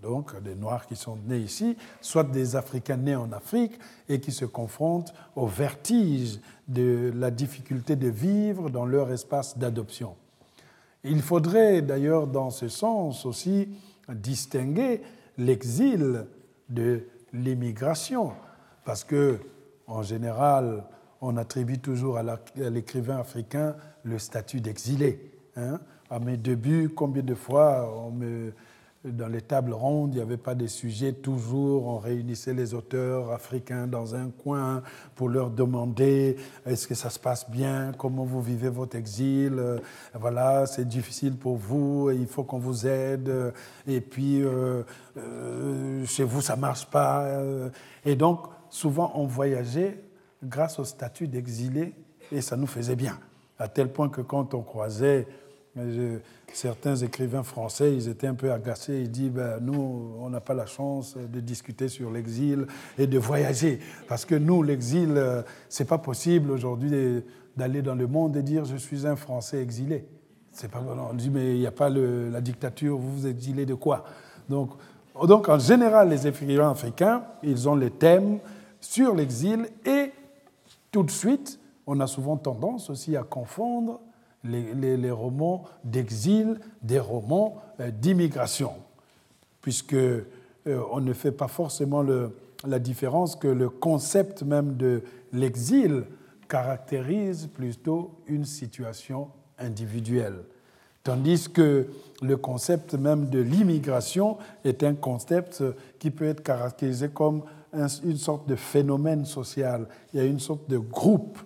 donc 0.00 0.40
des 0.40 0.54
Noirs 0.54 0.86
qui 0.86 0.96
sont 0.96 1.18
nés 1.26 1.36
ici, 1.36 1.76
soit 2.00 2.24
des 2.24 2.56
Africains 2.56 2.96
nés 2.96 3.14
en 3.14 3.30
Afrique 3.32 3.78
et 4.08 4.20
qui 4.20 4.32
se 4.32 4.46
confrontent 4.46 5.12
au 5.36 5.46
vertige 5.46 6.40
de 6.66 7.12
la 7.14 7.30
difficulté 7.30 7.96
de 7.96 8.08
vivre 8.08 8.70
dans 8.70 8.86
leur 8.86 9.12
espace 9.12 9.58
d'adoption. 9.58 10.16
Il 11.02 11.20
faudrait 11.20 11.82
d'ailleurs 11.82 12.26
dans 12.26 12.48
ce 12.48 12.68
sens 12.68 13.26
aussi 13.26 13.68
distinguer 14.08 15.02
l'exil 15.36 16.24
de 16.70 17.04
l'immigration, 17.34 18.32
parce 18.84 19.04
que 19.04 19.38
en 19.86 20.02
général, 20.02 20.84
on 21.20 21.36
attribue 21.36 21.78
toujours 21.78 22.18
à 22.18 22.22
l'écrivain 22.56 23.18
africain 23.18 23.76
le 24.02 24.18
statut 24.18 24.60
d'exilé. 24.60 25.30
Hein. 25.56 25.78
À 26.10 26.18
mes 26.18 26.36
débuts, 26.36 26.90
combien 26.94 27.22
de 27.22 27.34
fois 27.34 27.90
dans 29.04 29.28
les 29.28 29.42
tables 29.42 29.74
rondes, 29.74 30.14
il 30.14 30.16
n'y 30.16 30.22
avait 30.22 30.38
pas 30.38 30.54
des 30.54 30.68
sujets 30.68 31.12
toujours. 31.12 31.86
On 31.86 31.98
réunissait 31.98 32.54
les 32.54 32.72
auteurs 32.72 33.32
africains 33.32 33.86
dans 33.86 34.14
un 34.14 34.30
coin 34.30 34.82
pour 35.14 35.28
leur 35.28 35.50
demander 35.50 36.36
est-ce 36.64 36.86
que 36.86 36.94
ça 36.94 37.10
se 37.10 37.18
passe 37.18 37.50
bien, 37.50 37.92
comment 37.98 38.24
vous 38.24 38.40
vivez 38.40 38.70
votre 38.70 38.96
exil, 38.96 39.62
voilà, 40.14 40.66
c'est 40.66 40.88
difficile 40.88 41.36
pour 41.36 41.56
vous, 41.56 42.10
il 42.10 42.26
faut 42.26 42.44
qu'on 42.44 42.58
vous 42.58 42.86
aide, 42.86 43.52
et 43.86 44.00
puis 44.00 44.42
euh, 44.42 44.82
euh, 45.18 46.06
chez 46.06 46.24
vous 46.24 46.40
ça 46.40 46.56
marche 46.56 46.86
pas. 46.86 47.28
Et 48.06 48.16
donc 48.16 48.53
souvent 48.74 49.12
on 49.14 49.24
voyageait 49.24 50.00
grâce 50.42 50.80
au 50.80 50.84
statut 50.84 51.28
d'exilé 51.28 51.94
et 52.32 52.40
ça 52.40 52.56
nous 52.56 52.66
faisait 52.66 52.96
bien, 52.96 53.18
à 53.58 53.68
tel 53.68 53.92
point 53.92 54.08
que 54.08 54.20
quand 54.20 54.52
on 54.52 54.62
croisait 54.62 55.28
certains 56.52 56.96
écrivains 56.96 57.44
français, 57.44 57.94
ils 57.94 58.08
étaient 58.08 58.26
un 58.26 58.34
peu 58.34 58.52
agacés. 58.52 59.00
Ils 59.00 59.10
disent 59.10 59.30
ben, 59.30 59.58
Nous, 59.60 60.14
on 60.20 60.30
n'a 60.30 60.40
pas 60.40 60.54
la 60.54 60.66
chance 60.66 61.16
de 61.16 61.40
discuter 61.40 61.88
sur 61.88 62.12
l'exil 62.12 62.66
et 62.96 63.08
de 63.08 63.18
voyager. 63.18 63.80
Parce 64.06 64.24
que 64.24 64.36
nous, 64.36 64.62
l'exil, 64.62 65.14
euh, 65.16 65.42
c'est 65.68 65.88
pas 65.88 65.98
possible 65.98 66.52
aujourd'hui 66.52 67.24
d'aller 67.56 67.82
dans 67.82 67.96
le 67.96 68.06
monde 68.06 68.36
et 68.36 68.42
dire 68.42 68.64
Je 68.64 68.76
suis 68.76 69.04
un 69.06 69.16
Français 69.16 69.60
exilé. 69.60 70.04
Pas, 70.70 70.80
on 70.80 71.14
dit 71.14 71.30
Mais 71.30 71.54
il 71.54 71.60
n'y 71.60 71.66
a 71.66 71.72
pas 71.72 71.90
la 71.90 72.40
dictature, 72.40 72.96
vous 72.96 73.18
vous 73.18 73.26
exilez 73.26 73.66
de 73.66 73.74
quoi? 73.74 74.04
Donc, 74.48 74.70
donc, 75.26 75.48
en 75.48 75.58
général, 75.58 76.08
les 76.08 76.26
écrivains 76.26 76.70
africains, 76.70 77.24
ils 77.42 77.68
ont 77.68 77.76
les 77.76 77.90
thèmes 77.90 78.40
sur 78.84 79.14
l'exil 79.14 79.66
et 79.86 80.12
tout 80.92 81.02
de 81.02 81.10
suite, 81.10 81.58
on 81.86 82.00
a 82.00 82.06
souvent 82.06 82.36
tendance 82.36 82.90
aussi 82.90 83.16
à 83.16 83.22
confondre 83.22 84.00
les, 84.44 85.10
romans 85.10 85.64
d'exil 85.84 86.60
des 86.82 86.98
romans 86.98 87.62
euh, 87.80 87.90
d'immigration, 87.90 88.72
puisque 89.62 89.94
euh, 89.94 90.22
on 90.66 91.00
ne 91.00 91.14
fait 91.14 91.32
pas 91.32 91.48
forcément 91.48 92.02
le, 92.02 92.36
la 92.66 92.78
différence 92.78 93.36
que 93.36 93.48
le 93.48 93.70
concept 93.70 94.42
même 94.42 94.76
de 94.76 95.02
l'exil 95.32 96.04
caractérise 96.46 97.48
plutôt 97.54 98.10
une 98.26 98.44
situation 98.44 99.28
individuelle, 99.58 100.44
tandis 101.02 101.48
que 101.48 101.88
le 102.20 102.36
concept 102.36 102.92
même 102.94 103.30
de 103.30 103.38
l'immigration 103.38 104.36
est 104.62 104.82
un 104.82 104.94
concept 104.94 105.64
qui 105.98 106.10
peut 106.10 106.26
être 106.26 106.42
caractérisé 106.42 107.08
comme 107.08 107.44
une 107.74 108.16
sorte 108.16 108.48
de 108.48 108.56
phénomène 108.56 109.24
social. 109.24 109.86
Il 110.12 110.20
y 110.20 110.22
a 110.22 110.26
une 110.26 110.40
sorte 110.40 110.68
de 110.68 110.78
groupe 110.78 111.38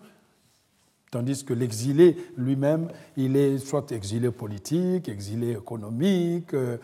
Tandis 1.11 1.43
que 1.43 1.55
l'exilé 1.55 2.17
lui-même, 2.37 2.89
il 3.17 3.37
est 3.37 3.59
soit 3.59 3.93
exilé 3.93 4.31
politique, 4.31 5.09
exilé 5.09 5.53
économique, 5.53 6.53
euh, 6.53 6.77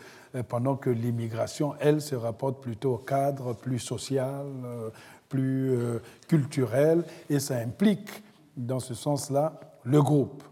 pendant 0.49 0.75
que 0.75 0.89
l'immigration, 0.89 1.75
elle, 1.79 2.01
se 2.01 2.15
rapporte 2.15 2.59
plutôt 2.61 2.95
au 2.95 2.97
cadre 2.97 3.53
plus 3.53 3.77
social, 3.77 4.45
euh, 4.65 4.89
plus 5.29 5.69
euh, 5.71 5.99
culturel, 6.27 7.03
et 7.29 7.39
ça 7.39 7.57
implique, 7.57 8.23
dans 8.57 8.79
ce 8.79 8.95
sens-là, 8.95 9.59
le 9.83 10.01
groupe. 10.01 10.43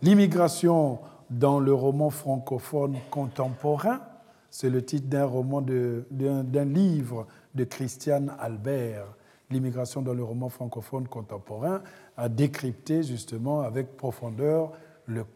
L'immigration 0.00 1.00
dans 1.28 1.60
le 1.60 1.74
roman 1.74 2.08
francophone 2.08 2.96
contemporain, 3.10 4.00
c'est 4.50 4.70
le 4.70 4.82
titre 4.82 5.08
d'un 5.08 5.24
roman, 5.24 5.60
d'un 5.60 6.64
livre 6.64 7.26
de 7.54 7.64
Christiane 7.64 8.34
Albert, 8.38 9.06
L'immigration 9.52 10.00
dans 10.00 10.14
le 10.14 10.24
roman 10.24 10.48
francophone 10.48 11.06
contemporain, 11.06 11.82
à 12.16 12.30
décrypter 12.30 13.02
justement 13.02 13.60
avec 13.60 13.98
profondeur 13.98 14.72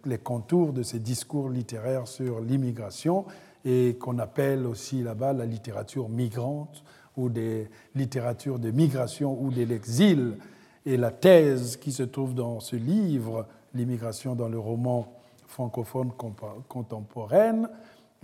les 0.07 0.19
contours 0.19 0.73
de 0.73 0.83
ces 0.83 0.99
discours 1.01 1.51
littéraires 1.51 2.09
sur 2.09 2.41
l'immigration 2.41 3.27
et 3.67 3.97
qu'on 4.01 4.19
appelle 4.19 4.65
aussi 4.65 5.03
là-bas 5.03 5.35
la 5.35 5.45
littérature 5.45 6.09
migrante 6.09 6.83
ou 7.19 7.29
des 7.29 7.69
littératures 7.95 8.59
de 8.59 8.71
migration 8.71 9.39
ou 9.39 9.51
de 9.51 9.65
l'exil. 9.65 10.39
Et 10.87 10.97
la 10.97 11.11
thèse 11.11 11.77
qui 11.77 11.93
se 11.93 12.05
trouve 12.05 12.35
dans 12.35 12.61
ce 12.61 12.77
livre, 12.77 13.47
L'immigration 13.75 14.35
dans 14.35 14.49
le 14.49 14.59
roman 14.59 15.13
francophone 15.49 16.11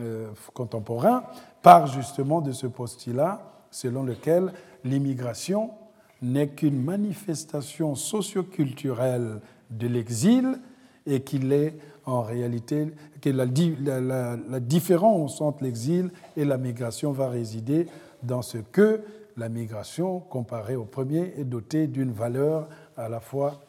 euh, 0.01 0.29
contemporain, 0.55 1.25
part 1.61 1.89
justement 1.89 2.41
de 2.41 2.53
ce 2.53 2.67
postulat 2.67 3.52
selon 3.73 4.05
lequel 4.05 4.53
l'immigration 4.85 5.71
n'est 6.21 6.51
qu'une 6.51 6.81
manifestation 6.81 7.97
socioculturelle 7.97 9.41
de 9.71 9.89
l'exil 9.89 10.59
et 11.05 11.23
qu'il 11.23 11.53
est 11.53 11.75
en 12.05 12.23
réalité 12.23 12.93
que 13.21 13.31
la, 13.31 13.47
la, 13.47 14.61
différence 14.61 15.41
entre 15.41 15.65
l'exil 15.65 16.11
et 16.37 16.45
la 16.45 16.59
migration 16.59 17.11
va 17.11 17.29
résider 17.29 17.87
dans 18.23 18.43
ce 18.43 18.59
que 18.59 19.01
la 19.37 19.49
migration, 19.49 20.21
comparée 20.21 20.77
au 20.77 20.85
premier, 20.85 21.35
est 21.39 21.45
dotée 21.45 21.87
d'une 21.87 22.13
valeur 22.13 22.69
à 22.97 23.09
la 23.09 23.21
fois 23.21 23.61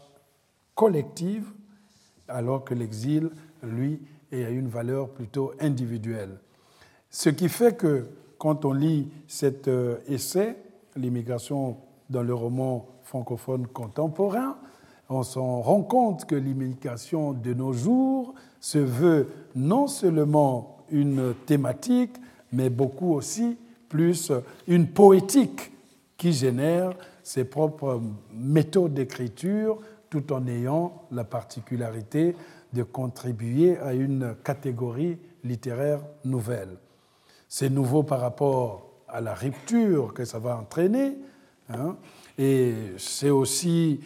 collective, 0.76 1.48
alors 2.28 2.64
que 2.64 2.74
l'exil, 2.74 3.30
lui, 3.64 4.02
a 4.32 4.50
une 4.50 4.68
valeur 4.68 5.10
plutôt 5.10 5.54
individuelle. 5.60 6.40
Ce 7.12 7.30
qui 7.30 7.50
fait 7.50 7.78
que 7.78 8.08
quand 8.44 8.66
on 8.66 8.74
lit 8.74 9.08
cet 9.26 9.70
euh, 9.70 10.00
essai, 10.10 10.58
L'immigration 10.98 11.78
dans 12.10 12.22
le 12.22 12.36
roman 12.36 12.86
francophone 13.02 13.66
contemporain, 13.66 14.58
on 15.10 15.24
s'en 15.24 15.62
rend 15.62 15.82
compte 15.82 16.26
que 16.26 16.36
l'immigration 16.36 17.32
de 17.32 17.52
nos 17.54 17.74
jours 17.74 18.36
se 18.60 18.78
veut 18.78 19.30
non 19.56 19.88
seulement 19.88 20.78
une 20.92 21.34
thématique, 21.48 22.12
mais 22.52 22.70
beaucoup 22.70 23.14
aussi 23.14 23.58
plus 23.90 24.32
une 24.68 24.88
poétique 24.88 25.72
qui 26.16 26.32
génère 26.32 26.92
ses 27.24 27.46
propres 27.46 28.02
méthodes 28.32 28.94
d'écriture 28.94 29.80
tout 30.12 30.32
en 30.32 30.46
ayant 30.46 31.06
la 31.12 31.24
particularité 31.24 32.36
de 32.74 32.84
contribuer 32.84 33.80
à 33.80 33.94
une 33.94 34.36
catégorie 34.44 35.18
littéraire 35.44 36.02
nouvelle. 36.24 36.78
C'est 37.56 37.70
nouveau 37.70 38.02
par 38.02 38.20
rapport 38.20 38.90
à 39.08 39.22
la 39.22 39.36
rupture 39.36 40.16
que 40.16 40.26
ça 40.26 40.40
va 40.40 40.58
entraîner, 40.58 41.20
Hein. 41.70 41.98
Et 42.40 42.74
c'est 42.98 43.30
aussi 43.30 44.00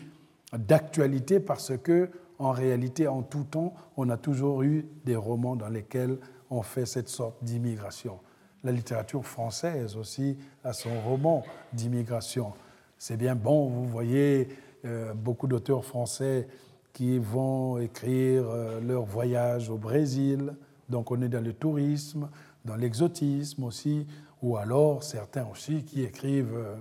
d'actualité 0.52 1.40
parce 1.40 1.72
que, 1.78 2.10
en 2.40 2.52
réalité, 2.52 3.08
en 3.08 3.22
tout 3.22 3.46
temps, 3.46 3.74
on 3.96 4.10
a 4.10 4.18
toujours 4.18 4.64
eu 4.64 4.86
des 5.06 5.16
romans 5.16 5.56
dans 5.56 5.70
lesquels 5.70 6.18
on 6.50 6.62
fait 6.62 6.86
cette 6.86 7.08
sorte 7.08 7.42
d'immigration. 7.42 8.20
La 8.66 8.74
littérature 8.74 9.26
française 9.26 9.96
aussi 9.96 10.38
a 10.66 10.74
son 10.74 11.00
roman 11.00 11.46
d'immigration. 11.72 12.52
C'est 12.98 13.16
bien 13.16 13.36
bon, 13.36 13.68
vous 13.70 13.88
voyez 13.88 14.50
euh, 14.84 15.14
beaucoup 15.14 15.48
d'auteurs 15.48 15.86
français 15.86 16.50
qui 16.92 17.18
vont 17.18 17.78
écrire 17.78 18.44
euh, 18.50 18.82
leur 18.82 19.06
voyage 19.06 19.70
au 19.70 19.78
Brésil, 19.78 20.54
donc 20.90 21.12
on 21.12 21.22
est 21.22 21.30
dans 21.30 21.44
le 21.44 21.54
tourisme, 21.54 22.30
dans 22.68 22.76
l'exotisme 22.76 23.64
aussi, 23.64 24.06
ou 24.44 24.58
alors 24.58 25.04
certains 25.04 25.48
aussi 25.52 25.84
qui 25.84 26.04
écrivent, 26.04 26.56
euh, 26.56 26.76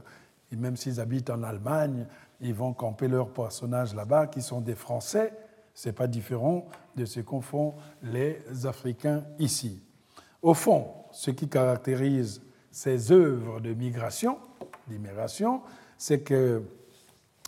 et 0.52 0.56
même 0.56 0.76
s'ils 0.76 1.00
habitent 1.00 1.30
en 1.30 1.42
Allemagne, 1.42 2.06
ils 2.40 2.54
vont 2.54 2.74
camper 2.74 3.08
leurs 3.08 3.30
personnages 3.30 3.94
là-bas, 3.94 4.26
qui 4.26 4.42
sont 4.42 4.60
des 4.60 4.74
Français. 4.74 5.32
Ce 5.74 5.88
n'est 5.88 5.94
pas 5.94 6.06
différent 6.06 6.66
de 6.96 7.04
ce 7.04 7.20
qu'ont 7.20 7.40
font 7.40 7.74
les 8.02 8.42
Africains 8.64 9.24
ici. 9.38 9.82
Au 10.42 10.54
fond, 10.54 10.88
ce 11.12 11.30
qui 11.30 11.48
caractérise 11.48 12.42
ces 12.70 13.10
œuvres 13.10 13.60
de 13.60 13.72
migration, 13.72 14.38
d'immigration, 14.88 15.62
c'est 15.96 16.20
que 16.20 16.62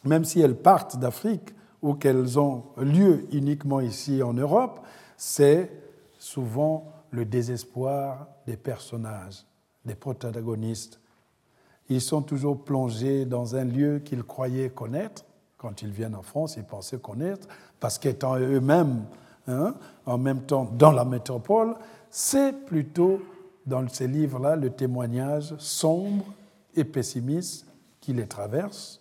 même 0.05 0.25
si 0.25 0.41
elles 0.41 0.57
partent 0.57 0.99
d'Afrique 0.99 1.55
ou 1.83 1.95
qu'elles 1.95 2.39
ont 2.39 2.65
lieu 2.79 3.27
uniquement 3.33 3.81
ici 3.81 4.23
en 4.23 4.33
Europe, 4.33 4.81
c'est 5.17 5.71
souvent 6.19 6.93
le 7.11 7.25
désespoir 7.25 8.27
des 8.47 8.57
personnages, 8.57 9.45
des 9.85 9.95
protagonistes. 9.95 11.01
Ils 11.89 12.01
sont 12.01 12.23
toujours 12.23 12.65
plongés 12.65 13.25
dans 13.25 13.57
un 13.57 13.65
lieu 13.65 14.01
qu'ils 14.01 14.25
croyaient 14.25 14.71
connaître. 14.71 15.25
Quand 15.57 15.83
ils 15.83 15.91
viennent 15.91 16.15
en 16.15 16.23
France, 16.23 16.57
ils 16.57 16.65
pensaient 16.65 16.99
connaître, 16.99 17.49
parce 17.81 17.99
qu'étant 17.99 18.37
eux-mêmes 18.37 19.05
hein, 19.49 19.75
en 20.07 20.19
même 20.19 20.43
temps 20.43 20.71
dans 20.77 20.93
la 20.93 21.05
métropole, 21.05 21.75
c'est 22.11 22.53
plutôt 22.67 23.21
dans 23.67 23.87
ces 23.89 24.07
livres-là 24.07 24.57
le 24.57 24.71
témoignage 24.71 25.55
sombre 25.59 26.25
et 26.75 26.85
pessimiste 26.85 27.67
qui 28.01 28.13
les 28.13 28.27
traverse, 28.27 29.01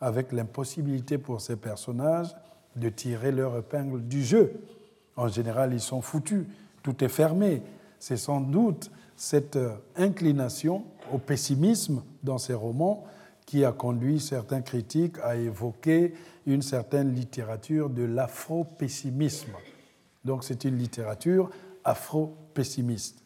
avec 0.00 0.32
l'impossibilité 0.32 1.18
pour 1.18 1.40
ces 1.40 1.56
personnages 1.56 2.34
de 2.76 2.88
tirer 2.88 3.32
leur 3.32 3.56
épingle 3.56 4.02
du 4.02 4.22
jeu. 4.22 4.52
En 5.16 5.28
général, 5.28 5.72
ils 5.72 5.80
sont 5.80 6.02
foutus, 6.02 6.46
tout 6.86 7.02
est 7.02 7.08
fermé. 7.08 7.62
C'est 7.98 8.16
sans 8.16 8.40
doute 8.40 8.92
cette 9.16 9.58
inclination 9.96 10.84
au 11.12 11.18
pessimisme 11.18 12.04
dans 12.22 12.38
ces 12.38 12.54
romans 12.54 13.04
qui 13.44 13.64
a 13.64 13.72
conduit 13.72 14.20
certains 14.20 14.60
critiques 14.60 15.16
à 15.24 15.34
évoquer 15.34 16.14
une 16.46 16.62
certaine 16.62 17.12
littérature 17.12 17.90
de 17.90 18.04
l'afro-pessimisme. 18.04 19.50
Donc 20.24 20.44
c'est 20.44 20.62
une 20.62 20.78
littérature 20.78 21.50
afro-pessimiste 21.82 23.18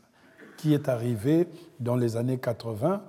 qui 0.57 0.73
est 0.73 0.89
arrivée 0.89 1.47
dans 1.81 1.97
les 1.97 2.17
années 2.17 2.39
80 2.39 3.03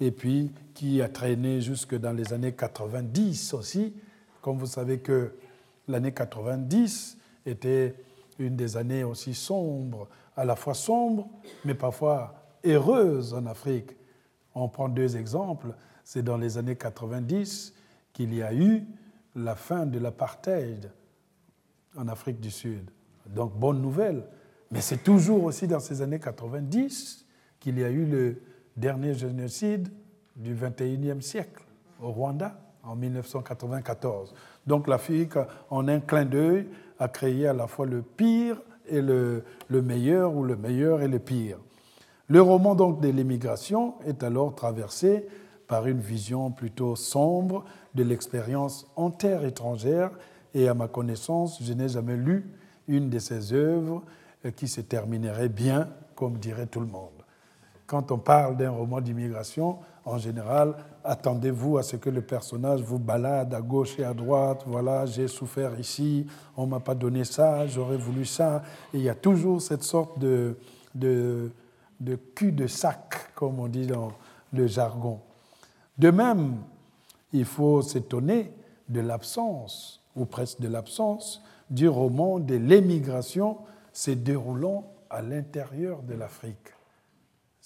et 0.00 0.10
puis 0.10 0.52
qui 0.72 1.02
a 1.02 1.08
traîné 1.10 1.60
jusque 1.60 1.94
dans 1.94 2.12
les 2.12 2.32
années 2.32 2.52
90 2.52 3.52
aussi. 3.52 3.92
Comme 4.40 4.56
vous 4.56 4.64
savez 4.64 5.00
que 5.00 5.32
l'année 5.86 6.12
90 6.12 7.18
était 7.44 7.94
une 8.38 8.56
des 8.56 8.76
années 8.76 9.04
aussi 9.04 9.34
sombres, 9.34 10.08
à 10.36 10.44
la 10.44 10.56
fois 10.56 10.74
sombre, 10.74 11.28
mais 11.64 11.74
parfois 11.74 12.34
heureuse 12.64 13.34
en 13.34 13.46
Afrique. 13.46 13.96
On 14.54 14.68
prend 14.68 14.88
deux 14.88 15.16
exemples. 15.16 15.74
C'est 16.04 16.22
dans 16.22 16.36
les 16.36 16.58
années 16.58 16.76
90 16.76 17.74
qu'il 18.12 18.34
y 18.34 18.42
a 18.42 18.54
eu 18.54 18.84
la 19.34 19.54
fin 19.54 19.86
de 19.86 19.98
l'apartheid 19.98 20.90
en 21.96 22.08
Afrique 22.08 22.40
du 22.40 22.50
Sud. 22.50 22.90
Donc, 23.26 23.58
bonne 23.58 23.80
nouvelle. 23.80 24.24
Mais 24.70 24.80
c'est 24.80 25.02
toujours 25.02 25.44
aussi 25.44 25.66
dans 25.66 25.80
ces 25.80 26.02
années 26.02 26.18
90 26.18 27.26
qu'il 27.60 27.78
y 27.78 27.84
a 27.84 27.90
eu 27.90 28.04
le 28.04 28.42
dernier 28.76 29.14
génocide 29.14 29.88
du 30.36 30.54
21e 30.54 31.20
siècle 31.20 31.64
au 32.00 32.10
Rwanda 32.10 32.58
en 32.82 32.94
1994. 32.96 34.34
Donc 34.66 34.86
l'Afrique, 34.86 35.34
en 35.70 35.88
un 35.88 36.00
clin 36.00 36.24
d'œil, 36.24 36.68
a 36.98 37.08
créé 37.08 37.46
à 37.46 37.52
la 37.52 37.66
fois 37.66 37.86
le 37.86 38.02
pire 38.02 38.60
et 38.88 39.00
le, 39.00 39.44
le, 39.68 39.82
meilleur, 39.82 40.34
ou 40.34 40.44
le 40.44 40.56
meilleur 40.56 41.02
et 41.02 41.08
le 41.08 41.18
pire. 41.18 41.58
Le 42.28 42.42
roman 42.42 42.74
donc 42.74 43.00
de 43.00 43.08
l'émigration 43.08 43.94
est 44.06 44.22
alors 44.22 44.54
traversé 44.54 45.26
par 45.66 45.86
une 45.86 46.00
vision 46.00 46.50
plutôt 46.50 46.96
sombre 46.96 47.64
de 47.94 48.02
l'expérience 48.02 48.86
en 48.96 49.10
terre 49.10 49.44
étrangère, 49.44 50.10
et 50.54 50.66
à 50.68 50.74
ma 50.74 50.88
connaissance, 50.88 51.62
je 51.62 51.72
n'ai 51.74 51.88
jamais 51.88 52.16
lu 52.16 52.50
une 52.88 53.10
de 53.10 53.18
ces 53.18 53.52
œuvres 53.52 54.02
qui 54.56 54.66
se 54.66 54.80
terminerait 54.80 55.50
bien, 55.50 55.88
comme 56.14 56.38
dirait 56.38 56.66
tout 56.66 56.80
le 56.80 56.86
monde. 56.86 57.17
Quand 57.88 58.12
on 58.12 58.18
parle 58.18 58.58
d'un 58.58 58.70
roman 58.70 59.00
d'immigration, 59.00 59.78
en 60.04 60.18
général, 60.18 60.74
attendez-vous 61.02 61.78
à 61.78 61.82
ce 61.82 61.96
que 61.96 62.10
le 62.10 62.20
personnage 62.20 62.82
vous 62.82 62.98
balade 62.98 63.54
à 63.54 63.62
gauche 63.62 63.98
et 63.98 64.04
à 64.04 64.12
droite. 64.12 64.62
Voilà, 64.66 65.06
j'ai 65.06 65.26
souffert 65.26 65.80
ici, 65.80 66.26
on 66.54 66.66
ne 66.66 66.72
m'a 66.72 66.80
pas 66.80 66.94
donné 66.94 67.24
ça, 67.24 67.66
j'aurais 67.66 67.96
voulu 67.96 68.26
ça. 68.26 68.62
Il 68.92 69.00
y 69.00 69.08
a 69.08 69.14
toujours 69.14 69.62
cette 69.62 69.84
sorte 69.84 70.18
de, 70.18 70.58
de, 70.94 71.50
de 71.98 72.16
cul 72.34 72.52
de 72.52 72.66
sac, 72.66 73.34
comme 73.34 73.58
on 73.58 73.68
dit 73.68 73.86
dans 73.86 74.12
le 74.52 74.66
jargon. 74.66 75.20
De 75.96 76.10
même, 76.10 76.56
il 77.32 77.46
faut 77.46 77.80
s'étonner 77.80 78.52
de 78.90 79.00
l'absence, 79.00 80.02
ou 80.14 80.26
presque 80.26 80.60
de 80.60 80.68
l'absence, 80.68 81.42
du 81.70 81.88
roman 81.88 82.38
de 82.38 82.56
l'émigration 82.56 83.56
se 83.94 84.10
déroulant 84.10 84.84
à 85.08 85.22
l'intérieur 85.22 86.02
de 86.02 86.12
l'Afrique. 86.12 86.74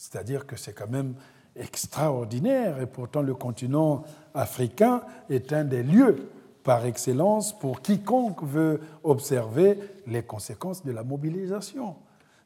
C'est-à-dire 0.02 0.48
que 0.48 0.56
c'est 0.56 0.72
quand 0.72 0.90
même 0.90 1.14
extraordinaire 1.54 2.80
et 2.80 2.86
pourtant 2.86 3.22
le 3.22 3.36
continent 3.36 4.02
africain 4.34 5.02
est 5.30 5.52
un 5.52 5.62
des 5.62 5.84
lieux 5.84 6.28
par 6.64 6.84
excellence 6.86 7.56
pour 7.56 7.82
quiconque 7.82 8.42
veut 8.42 8.80
observer 9.04 9.78
les 10.08 10.24
conséquences 10.24 10.84
de 10.84 10.90
la 10.90 11.04
mobilisation. 11.04 11.94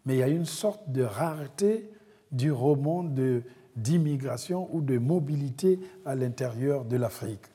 Mais 0.05 0.17
il 0.17 0.19
y 0.19 0.23
a 0.23 0.29
une 0.29 0.45
sorte 0.45 0.93
de 0.93 1.03
rareté 1.03 1.91
du 2.31 2.53
roman 2.53 3.07
d'immigration 3.75 4.69
ou 4.71 4.83
de 4.83 4.99
mobilité 4.99 5.81
à 6.05 6.15
l'intérieur 6.15 6.85
de 6.85 6.99
l'Afrique. 6.99 7.47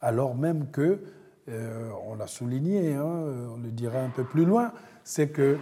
Alors 0.00 0.34
même 0.34 0.72
que, 0.72 1.04
euh, 1.48 1.90
on 2.08 2.16
l'a 2.16 2.26
souligné, 2.26 2.94
hein, 2.94 3.04
on 3.54 3.58
le 3.58 3.70
dira 3.70 4.00
un 4.00 4.10
peu 4.10 4.24
plus 4.24 4.44
loin, 4.44 4.72
c'est 5.04 5.28
que 5.28 5.56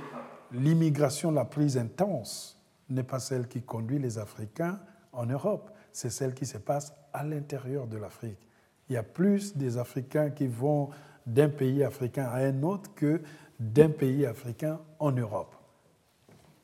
l'immigration 0.53 1.31
la 1.31 1.45
plus 1.45 1.77
intense 1.77 2.55
n'est 2.91 3.03
pas 3.03 3.19
celle 3.19 3.49
qui 3.49 3.63
conduit 3.63 3.99
les 3.99 4.19
Africains 4.19 4.79
en 5.13 5.27
Europe, 5.27 5.71
c'est 5.93 6.11
celle 6.11 6.35
qui 6.35 6.47
se 6.47 6.59
passe 6.59 6.93
à 7.13 7.25
l'intérieur 7.25 7.87
de 7.87 7.97
l'Afrique. 7.97 8.49
Il 8.89 8.95
y 8.95 8.97
a 8.97 9.03
plus 9.03 9.57
des 9.57 9.79
Africains 9.79 10.31
qui 10.31 10.47
vont 10.47 10.91
d'un 11.27 11.49
pays 11.49 11.83
africain 11.83 12.25
à 12.25 12.39
un 12.39 12.63
autre 12.63 12.91
que 12.95 13.21
d'un 13.59 13.89
pays 13.89 14.27
africain 14.27 14.81
en 14.99 15.13
Europe. 15.13 15.55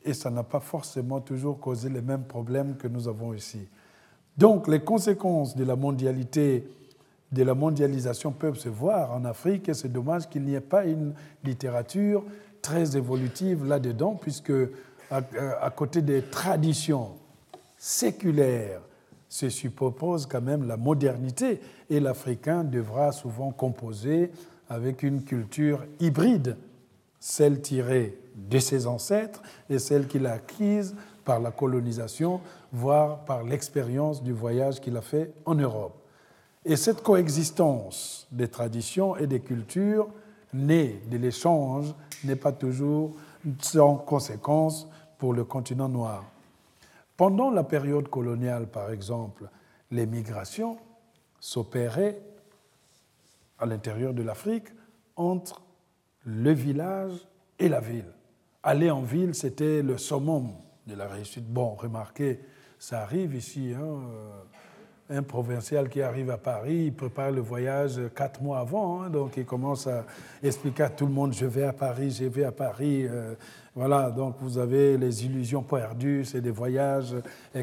Et 0.03 0.13
ça 0.13 0.31
n'a 0.31 0.43
pas 0.43 0.61
forcément 0.61 1.21
toujours 1.21 1.61
causé 1.61 1.89
les 1.89 2.03
mêmes 2.03 2.25
problèmes 2.25 2.77
que 2.77 2.89
nous 2.89 3.09
avons 3.09 3.33
ici. 3.33 3.69
Donc 4.37 4.69
les 4.69 4.81
conséquences 4.81 5.57
de 5.57 5.65
la 5.65 5.77
mondialité, 5.77 6.67
de 7.33 7.43
la 7.43 7.55
mondialisation 7.55 8.33
peuvent 8.33 8.59
se 8.59 8.69
voir 8.69 9.13
en 9.13 9.25
Afrique 9.25 9.69
et 9.69 9.75
c'est 9.75 9.93
dommage 9.93 10.29
qu'il 10.29 10.43
n'y 10.43 10.55
ait 10.55 10.61
pas 10.61 10.85
une 10.85 11.15
littérature 11.45 12.25
très 12.61 12.97
évolutive 12.97 13.65
là-dedans, 13.65 14.15
puisque 14.15 14.53
à, 15.11 15.71
côté 15.71 16.03
des 16.03 16.23
traditions 16.23 17.11
séculaires 17.77 18.81
se 19.29 19.49
suppose 19.49 20.27
quand 20.27 20.41
même 20.41 20.67
la 20.67 20.77
modernité 20.77 21.61
et 21.89 22.01
l'Africain 22.01 22.65
devra 22.65 23.13
souvent 23.13 23.51
composer 23.51 24.31
avec 24.69 25.03
une 25.03 25.25
culture 25.25 25.85
hybride, 25.99 26.57
celle 27.19 27.61
tirée 27.61 28.19
de 28.37 28.59
ses 28.59 28.87
ancêtres 28.87 29.43
et 29.69 29.79
celle 29.79 30.07
qu'il 30.07 30.27
a 30.27 30.33
acquise 30.33 30.95
par 31.25 31.41
la 31.41 31.51
colonisation, 31.51 32.41
voire 32.73 33.25
par 33.25 33.43
l'expérience 33.43 34.23
du 34.23 34.33
voyage 34.33 34.81
qu'il 34.81 34.97
a 34.97 35.03
fait 35.03 35.33
en 35.45 35.55
Europe. 35.55 35.97
Et 36.65 36.77
cette 36.77 37.03
coexistence 37.03 38.27
des 38.31 38.49
traditions 38.49 39.17
et 39.17 39.27
des 39.27 39.41
cultures 39.41 40.09
née 40.53 41.03
de 41.11 41.17
l'échange 41.17 41.95
n'est 42.25 42.37
pas 42.37 42.53
toujours 42.53 43.15
sans 43.61 43.97
conséquence 43.97 44.87
pour 45.21 45.35
le 45.35 45.45
continent 45.45 45.91
noir. 45.91 46.25
Pendant 47.17 47.51
la 47.51 47.63
période 47.63 48.09
coloniale, 48.09 48.67
par 48.67 48.91
exemple, 48.91 49.51
les 49.91 50.07
migrations 50.07 50.79
s'opéraient 51.39 52.19
à 53.59 53.67
l'intérieur 53.67 54.15
de 54.15 54.23
l'Afrique 54.23 54.69
entre 55.17 55.61
le 56.25 56.53
village 56.53 57.13
et 57.59 57.69
la 57.69 57.81
ville. 57.81 58.11
Aller 58.63 58.91
en 58.91 59.03
ville, 59.03 59.35
c'était 59.35 59.83
le 59.83 59.99
summum 59.99 60.53
de 60.87 60.95
la 60.95 61.07
réussite. 61.07 61.47
Bon, 61.47 61.75
remarquez, 61.75 62.41
ça 62.79 63.03
arrive 63.03 63.35
ici. 63.35 63.75
Hein, 63.77 63.83
euh, 63.83 65.19
un 65.19 65.23
provincial 65.23 65.91
qui 65.91 66.01
arrive 66.01 66.31
à 66.31 66.39
Paris, 66.39 66.85
il 66.87 66.95
prépare 66.95 67.33
le 67.33 67.43
voyage 67.43 68.01
quatre 68.15 68.41
mois 68.41 68.61
avant, 68.61 69.03
hein, 69.03 69.11
donc 69.11 69.37
il 69.37 69.45
commence 69.45 69.87
à 69.87 70.07
expliquer 70.43 70.85
à 70.85 70.89
tout 70.89 71.05
le 71.05 71.13
monde, 71.13 71.35
je 71.35 71.47
vais 71.47 71.65
à 71.65 71.73
Paris, 71.73 72.11
je 72.11 72.25
vais 72.25 72.45
à 72.45 72.53
Paris. 72.53 73.07
Euh, 73.07 73.35
voilà, 73.75 74.11
donc 74.11 74.37
vous 74.41 74.59
avez 74.59 74.99
les 74.99 75.25
illusions 75.25 75.63
perdues, 75.63 76.25
c'est 76.25 76.41
des 76.41 76.51
voyages 76.51 77.15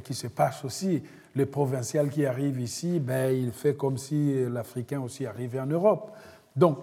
qui 0.03 0.13
se 0.13 0.27
passent 0.27 0.63
aussi. 0.63 1.03
Le 1.35 1.45
provincial 1.45 2.09
qui 2.09 2.25
arrive 2.25 2.59
ici, 2.59 2.99
ben, 2.99 3.35
il 3.35 3.51
fait 3.51 3.75
comme 3.75 3.97
si 3.97 4.45
l'Africain 4.49 5.01
aussi 5.01 5.25
arrivait 5.25 5.59
en 5.59 5.67
Europe. 5.67 6.11
Donc, 6.55 6.79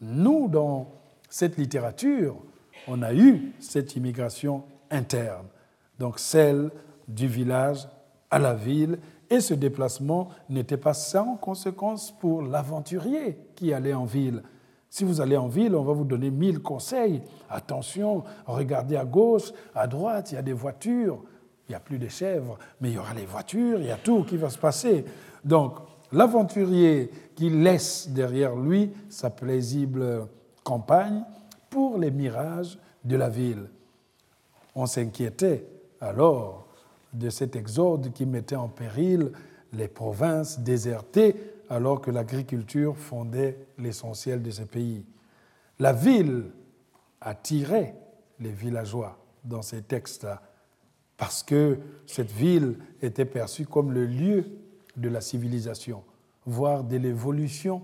nous, 0.00 0.48
dans 0.48 0.88
cette 1.28 1.56
littérature, 1.56 2.36
on 2.86 3.02
a 3.02 3.14
eu 3.14 3.52
cette 3.58 3.96
immigration 3.96 4.62
interne. 4.90 5.46
donc 5.98 6.18
celle 6.18 6.70
du 7.08 7.26
village 7.26 7.88
à 8.30 8.38
la 8.38 8.54
ville, 8.54 8.98
et 9.30 9.40
ce 9.40 9.54
déplacement 9.54 10.28
n'était 10.48 10.76
pas 10.76 10.94
sans 10.94 11.36
conséquence 11.36 12.12
pour 12.12 12.42
l'aventurier 12.42 13.38
qui 13.56 13.72
allait 13.72 13.94
en 13.94 14.04
ville. 14.04 14.42
Si 14.90 15.04
vous 15.04 15.20
allez 15.20 15.36
en 15.36 15.48
ville, 15.48 15.74
on 15.74 15.82
va 15.82 15.92
vous 15.92 16.04
donner 16.04 16.30
mille 16.30 16.60
conseils. 16.60 17.22
Attention, 17.50 18.24
regardez 18.46 18.96
à 18.96 19.04
gauche, 19.04 19.52
à 19.74 19.86
droite, 19.86 20.32
il 20.32 20.36
y 20.36 20.38
a 20.38 20.42
des 20.42 20.52
voitures. 20.52 21.22
Il 21.68 21.72
n'y 21.72 21.76
a 21.76 21.80
plus 21.80 21.98
de 21.98 22.08
chèvres, 22.08 22.58
mais 22.80 22.90
il 22.90 22.94
y 22.94 22.98
aura 22.98 23.12
les 23.12 23.26
voitures, 23.26 23.80
il 23.80 23.86
y 23.86 23.90
a 23.90 23.96
tout 23.96 24.22
qui 24.22 24.36
va 24.36 24.50
se 24.50 24.58
passer. 24.58 25.04
Donc, 25.44 25.78
l'aventurier 26.12 27.10
qui 27.34 27.50
laisse 27.50 28.08
derrière 28.10 28.54
lui 28.54 28.92
sa 29.08 29.30
paisible 29.30 30.28
campagne 30.62 31.24
pour 31.68 31.98
les 31.98 32.12
mirages 32.12 32.78
de 33.04 33.16
la 33.16 33.28
ville. 33.28 33.68
On 34.74 34.86
s'inquiétait 34.86 35.66
alors 36.00 36.66
de 37.12 37.30
cet 37.30 37.56
exode 37.56 38.12
qui 38.12 38.26
mettait 38.26 38.56
en 38.56 38.68
péril 38.68 39.32
les 39.72 39.88
provinces 39.88 40.60
désertées 40.60 41.34
alors 41.68 42.00
que 42.00 42.10
l'agriculture 42.10 42.96
fondait 42.96 43.58
l'essentiel 43.78 44.42
de 44.42 44.50
ces 44.50 44.66
pays. 44.66 45.04
La 45.78 45.92
ville 45.92 46.44
attirait 47.20 47.96
les 48.40 48.52
villageois 48.52 49.18
dans 49.44 49.62
ces 49.62 49.82
textes-là 49.82 50.42
parce 51.16 51.42
que 51.42 51.78
cette 52.06 52.30
ville 52.30 52.78
était 53.00 53.24
perçue 53.24 53.66
comme 53.66 53.92
le 53.92 54.04
lieu 54.04 54.44
de 54.96 55.08
la 55.08 55.20
civilisation, 55.20 56.02
voire 56.44 56.84
de 56.84 56.96
l'évolution. 56.96 57.82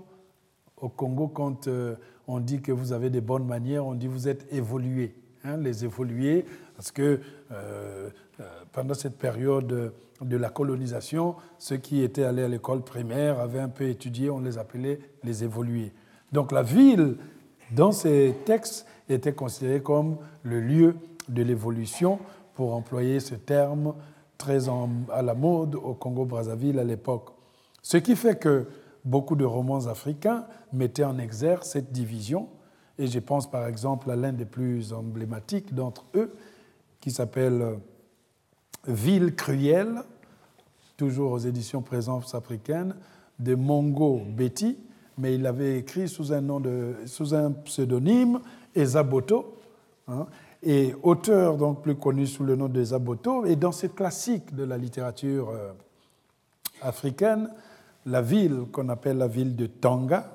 Au 0.76 0.88
Congo, 0.88 1.28
quand 1.28 1.68
euh, 1.68 1.96
on 2.26 2.40
dit 2.40 2.60
que 2.60 2.72
vous 2.72 2.92
avez 2.92 3.10
des 3.10 3.20
bonnes 3.20 3.46
manières, 3.46 3.86
on 3.86 3.94
dit 3.94 4.06
vous 4.06 4.28
êtes 4.28 4.52
évolué. 4.52 5.14
Hein, 5.44 5.56
les 5.56 5.84
évolués, 5.84 6.44
parce 6.76 6.92
que 6.92 7.20
euh, 7.50 8.10
euh, 8.40 8.64
pendant 8.70 8.94
cette 8.94 9.18
période 9.18 9.92
de 10.22 10.36
la 10.36 10.50
colonisation, 10.50 11.36
ceux 11.58 11.76
qui 11.76 12.02
étaient 12.02 12.24
allés 12.24 12.42
à 12.42 12.48
l'école 12.48 12.82
primaire 12.82 13.40
avaient 13.40 13.60
un 13.60 13.68
peu 13.68 13.88
étudié, 13.88 14.30
on 14.30 14.40
les 14.40 14.58
appelait 14.58 15.00
les 15.24 15.44
évolués. 15.44 15.92
Donc 16.32 16.52
la 16.52 16.62
ville, 16.62 17.16
dans 17.72 17.92
ces 17.92 18.34
textes, 18.44 18.86
était 19.08 19.32
considérée 19.32 19.82
comme 19.82 20.16
le 20.42 20.60
lieu 20.60 20.96
de 21.28 21.42
l'évolution, 21.42 22.18
pour 22.54 22.74
employer 22.74 23.20
ce 23.20 23.34
terme 23.34 23.94
très 24.36 24.68
à 24.68 25.22
la 25.22 25.34
mode 25.34 25.74
au 25.74 25.94
Congo-Brazzaville 25.94 26.78
à 26.78 26.84
l'époque. 26.84 27.30
Ce 27.80 27.96
qui 27.96 28.16
fait 28.16 28.38
que 28.38 28.66
beaucoup 29.04 29.36
de 29.36 29.44
romans 29.44 29.86
africains 29.86 30.46
mettaient 30.72 31.04
en 31.04 31.18
exergue 31.18 31.62
cette 31.62 31.92
division, 31.92 32.48
et 32.98 33.06
je 33.06 33.18
pense 33.18 33.50
par 33.50 33.66
exemple 33.66 34.10
à 34.10 34.16
l'un 34.16 34.32
des 34.32 34.44
plus 34.44 34.92
emblématiques 34.92 35.74
d'entre 35.74 36.04
eux, 36.14 36.34
qui 37.00 37.10
s'appelle 37.10 37.78
Ville 38.86 39.34
cruelle, 39.34 40.02
toujours 41.02 41.32
aux 41.32 41.38
éditions 41.38 41.82
Présence 41.82 42.32
africaine, 42.32 42.94
de 43.40 43.56
Mongo 43.56 44.22
Betty, 44.24 44.78
mais 45.18 45.34
il 45.34 45.42
l'avait 45.42 45.80
écrit 45.80 46.08
sous 46.08 46.32
un, 46.32 47.52
pseudonyme, 47.64 48.38
Ezaboto, 48.72 49.58
hein, 50.06 50.26
et 50.62 50.94
auteur 51.02 51.56
donc 51.56 51.82
plus 51.82 51.96
connu 51.96 52.28
sous 52.28 52.44
le 52.44 52.54
nom 52.54 52.68
de 52.68 52.80
Ezaboto. 52.80 53.46
Et 53.46 53.56
dans 53.56 53.72
ce 53.72 53.88
classique 53.88 54.54
de 54.54 54.62
la 54.62 54.78
littérature 54.78 55.50
euh, 55.50 55.72
africaine, 56.82 57.50
la 58.06 58.22
ville 58.22 58.66
qu'on 58.70 58.88
appelle 58.88 59.18
la 59.18 59.26
ville 59.26 59.56
de 59.56 59.66
Tanga 59.66 60.30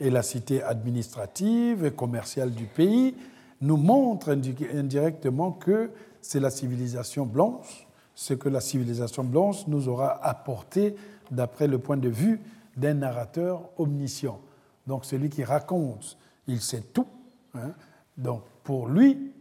et 0.00 0.10
la 0.10 0.24
cité 0.24 0.60
administrative 0.60 1.84
et 1.84 1.92
commerciale 1.92 2.50
du 2.50 2.64
pays 2.64 3.14
nous 3.60 3.76
montre 3.76 4.36
indirectement 4.74 5.52
que 5.52 5.90
c'est 6.20 6.40
la 6.40 6.50
civilisation 6.50 7.26
blanche 7.26 7.86
ce 8.14 8.34
que 8.34 8.48
la 8.48 8.60
civilisation 8.60 9.24
blanche 9.24 9.66
nous 9.66 9.88
aura 9.88 10.24
apporté 10.24 10.94
d'après 11.30 11.66
le 11.66 11.78
point 11.78 11.96
de 11.96 12.08
vue 12.08 12.40
d'un 12.76 12.94
narrateur 12.94 13.70
omniscient. 13.78 14.40
Donc 14.86 15.04
celui 15.04 15.28
qui 15.28 15.44
raconte, 15.44 16.16
il 16.46 16.60
sait 16.60 16.82
tout. 16.92 17.06
Hein. 17.54 17.72
Donc 18.16 18.42
pour 18.64 18.88
lui, 18.88 19.32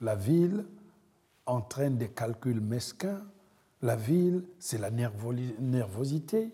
la 0.00 0.14
ville 0.14 0.64
entraîne 1.46 1.96
des 1.96 2.08
calculs 2.08 2.60
mesquins. 2.60 3.20
La 3.82 3.96
ville, 3.96 4.44
c'est 4.58 4.78
la 4.78 4.90
nervosité. 4.90 6.52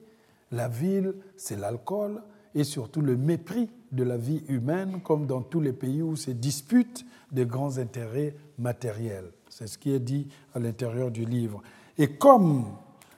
La 0.53 0.69
ville, 0.69 1.15
c'est 1.37 1.57
l'alcool 1.57 2.23
et 2.55 2.65
surtout 2.65 3.03
le 3.03 3.17
mépris 3.17 3.69
de 3.93 4.03
la 4.03 4.17
vie 4.17 4.43
humaine, 4.49 5.01
comme 5.03 5.27
dans 5.27 5.43
tous 5.43 5.61
les 5.61 5.73
pays 5.73 6.03
où 6.03 6.17
se 6.17 6.31
disputent 6.31 7.05
de 7.33 7.45
grands 7.45 7.79
intérêts 7.79 8.35
matériels. 8.59 9.31
C'est 9.59 9.69
ce 9.69 9.79
qui 9.79 9.95
est 9.95 10.01
dit 10.01 10.29
à 10.55 10.59
l'intérieur 10.59 11.11
du 11.11 11.25
livre. 11.25 11.63
Et 11.97 12.09
comme 12.09 12.67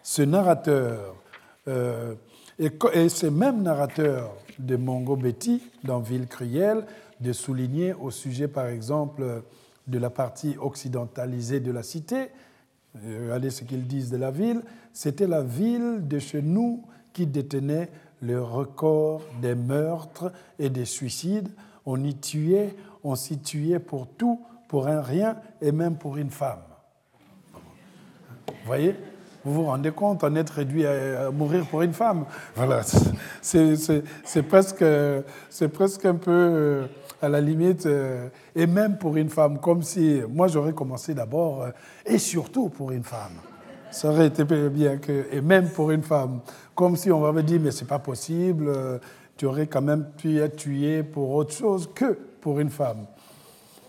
ce 0.04 0.22
narrateur, 0.22 1.16
euh, 1.66 2.14
et, 2.60 3.08
ce 3.08 3.26
même 3.26 3.62
narrateur 3.62 4.36
de 4.56 4.76
Mongo 4.76 5.16
Betty 5.16 5.60
dans 5.82 5.98
Ville 5.98 6.28
cruelle, 6.28 6.84
de 7.18 7.32
souligner 7.32 7.92
au 7.92 8.12
sujet, 8.12 8.46
par 8.46 8.66
exemple, 8.66 9.42
de 9.88 9.98
la 9.98 10.10
partie 10.10 10.54
occidentalisée 10.60 11.58
de 11.58 11.72
la 11.72 11.82
cité, 11.82 12.28
euh, 13.04 13.24
regardez 13.24 13.50
ce 13.50 13.64
qu'ils 13.64 13.88
disent 13.88 14.12
de 14.12 14.16
la 14.16 14.30
ville, 14.30 14.62
c'était 14.92 15.26
la 15.26 15.42
ville 15.42 16.06
de 16.06 16.20
chez 16.20 16.40
nous 16.40 16.84
qui 17.14 17.26
détenait 17.26 17.90
le 18.22 18.40
record 18.40 19.22
des 19.42 19.56
meurtres 19.56 20.30
et 20.60 20.70
des 20.70 20.84
suicides. 20.84 21.48
On 21.84 22.00
y 22.04 22.14
tuait, 22.14 22.76
on 23.02 23.16
s'y 23.16 23.40
tuait 23.40 23.80
pour 23.80 24.06
tout, 24.06 24.40
pour 24.68 24.86
un 24.86 25.00
rien 25.00 25.36
et 25.60 25.72
même 25.72 25.96
pour 25.96 26.16
une 26.18 26.30
femme. 26.30 26.60
Vous 27.54 28.66
voyez? 28.66 28.94
Vous 29.44 29.54
vous 29.54 29.64
rendez 29.64 29.92
compte, 29.92 30.24
en 30.24 30.34
être 30.34 30.50
réduit 30.50 30.84
à 30.86 31.30
mourir 31.30 31.64
pour 31.66 31.80
une 31.82 31.94
femme 31.94 32.26
Voilà, 32.54 32.82
c'est 33.40 34.42
presque, 34.42 34.84
presque 35.72 36.04
un 36.04 36.16
peu 36.16 36.30
euh, 36.30 36.86
à 37.22 37.28
la 37.28 37.40
limite, 37.40 37.86
euh, 37.86 38.28
et 38.54 38.66
même 38.66 38.98
pour 38.98 39.16
une 39.16 39.30
femme, 39.30 39.58
comme 39.58 39.82
si 39.82 40.20
moi 40.28 40.48
j'aurais 40.48 40.74
commencé 40.74 41.14
d'abord, 41.14 41.62
euh, 41.62 41.70
et 42.04 42.18
surtout 42.18 42.68
pour 42.68 42.90
une 42.90 43.04
femme. 43.04 43.32
Ça 43.90 44.10
aurait 44.10 44.26
été 44.26 44.44
bien 44.44 44.98
que, 44.98 45.26
et 45.32 45.40
même 45.40 45.70
pour 45.70 45.92
une 45.92 46.02
femme, 46.02 46.40
comme 46.74 46.96
si 46.96 47.10
on 47.10 47.20
m'avait 47.20 47.42
dit, 47.42 47.58
mais 47.58 47.70
c'est 47.70 47.86
pas 47.86 48.00
possible, 48.00 48.70
tu 49.36 49.46
aurais 49.46 49.66
quand 49.66 49.80
même 49.80 50.10
pu 50.18 50.40
être 50.40 50.56
tué 50.56 51.02
pour 51.02 51.30
autre 51.30 51.54
chose 51.54 51.88
que 51.94 52.18
pour 52.40 52.60
une 52.60 52.68
femme. 52.68 53.06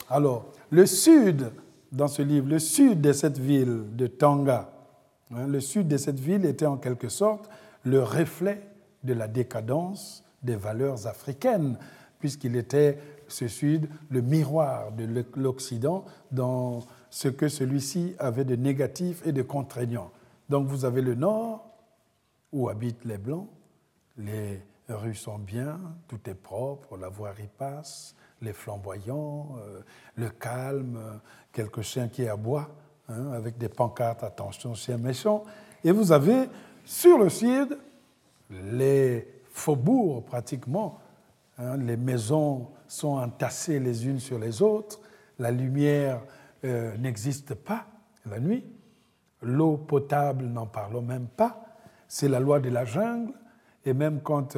Alors, 0.09 0.45
le 0.71 0.85
sud, 0.85 1.51
dans 1.91 2.07
ce 2.07 2.21
livre, 2.21 2.47
le 2.47 2.59
sud 2.59 3.01
de 3.01 3.13
cette 3.13 3.37
ville 3.37 3.83
de 3.95 4.07
Tanga, 4.07 4.71
hein, 5.31 5.47
le 5.47 5.59
sud 5.59 5.87
de 5.87 5.97
cette 5.97 6.19
ville 6.19 6.45
était 6.45 6.65
en 6.65 6.77
quelque 6.77 7.09
sorte 7.09 7.49
le 7.83 8.03
reflet 8.03 8.61
de 9.03 9.13
la 9.13 9.27
décadence 9.27 10.23
des 10.43 10.55
valeurs 10.55 11.07
africaines, 11.07 11.77
puisqu'il 12.19 12.55
était, 12.55 12.99
ce 13.27 13.47
sud, 13.47 13.89
le 14.09 14.21
miroir 14.21 14.91
de 14.91 15.25
l'Occident 15.35 16.05
dans 16.31 16.83
ce 17.09 17.27
que 17.27 17.47
celui-ci 17.47 18.15
avait 18.19 18.45
de 18.45 18.55
négatif 18.55 19.25
et 19.25 19.31
de 19.31 19.41
contraignant. 19.41 20.11
Donc 20.49 20.67
vous 20.67 20.85
avez 20.85 21.01
le 21.01 21.15
nord, 21.15 21.65
où 22.51 22.69
habitent 22.69 23.05
les 23.05 23.17
Blancs, 23.17 23.47
les 24.17 24.61
rues 24.89 25.15
sont 25.15 25.37
bien, 25.37 25.79
tout 26.07 26.19
est 26.29 26.35
propre, 26.35 26.97
la 26.97 27.09
voirie 27.09 27.49
passe, 27.57 28.15
les 28.41 28.53
flamboyants, 28.53 29.55
euh, 29.57 29.81
le 30.15 30.29
calme, 30.29 30.97
euh, 30.97 31.17
quelques 31.51 31.81
chiens 31.81 32.07
qui 32.07 32.27
aboient, 32.27 32.69
hein, 33.09 33.31
avec 33.33 33.57
des 33.57 33.69
pancartes 33.69 34.23
attention, 34.23 34.73
chiens 34.73 34.97
méchants. 34.97 35.43
Et 35.83 35.91
vous 35.91 36.11
avez 36.11 36.49
sur 36.85 37.17
le 37.17 37.29
sud 37.29 37.77
les 38.49 39.27
faubourgs 39.51 40.25
pratiquement. 40.25 40.99
Hein, 41.57 41.77
les 41.77 41.97
maisons 41.97 42.69
sont 42.87 43.17
entassées 43.17 43.79
les 43.79 44.07
unes 44.07 44.19
sur 44.19 44.39
les 44.39 44.61
autres. 44.61 44.99
La 45.37 45.51
lumière 45.51 46.21
euh, 46.63 46.95
n'existe 46.97 47.53
pas 47.53 47.85
la 48.25 48.39
nuit. 48.39 48.65
L'eau 49.41 49.77
potable, 49.77 50.45
n'en 50.45 50.65
parlons 50.65 51.01
même 51.01 51.27
pas. 51.27 51.65
C'est 52.07 52.27
la 52.27 52.39
loi 52.39 52.59
de 52.59 52.69
la 52.69 52.85
jungle. 52.85 53.33
Et 53.85 53.93
même 53.93 54.21
quand 54.21 54.57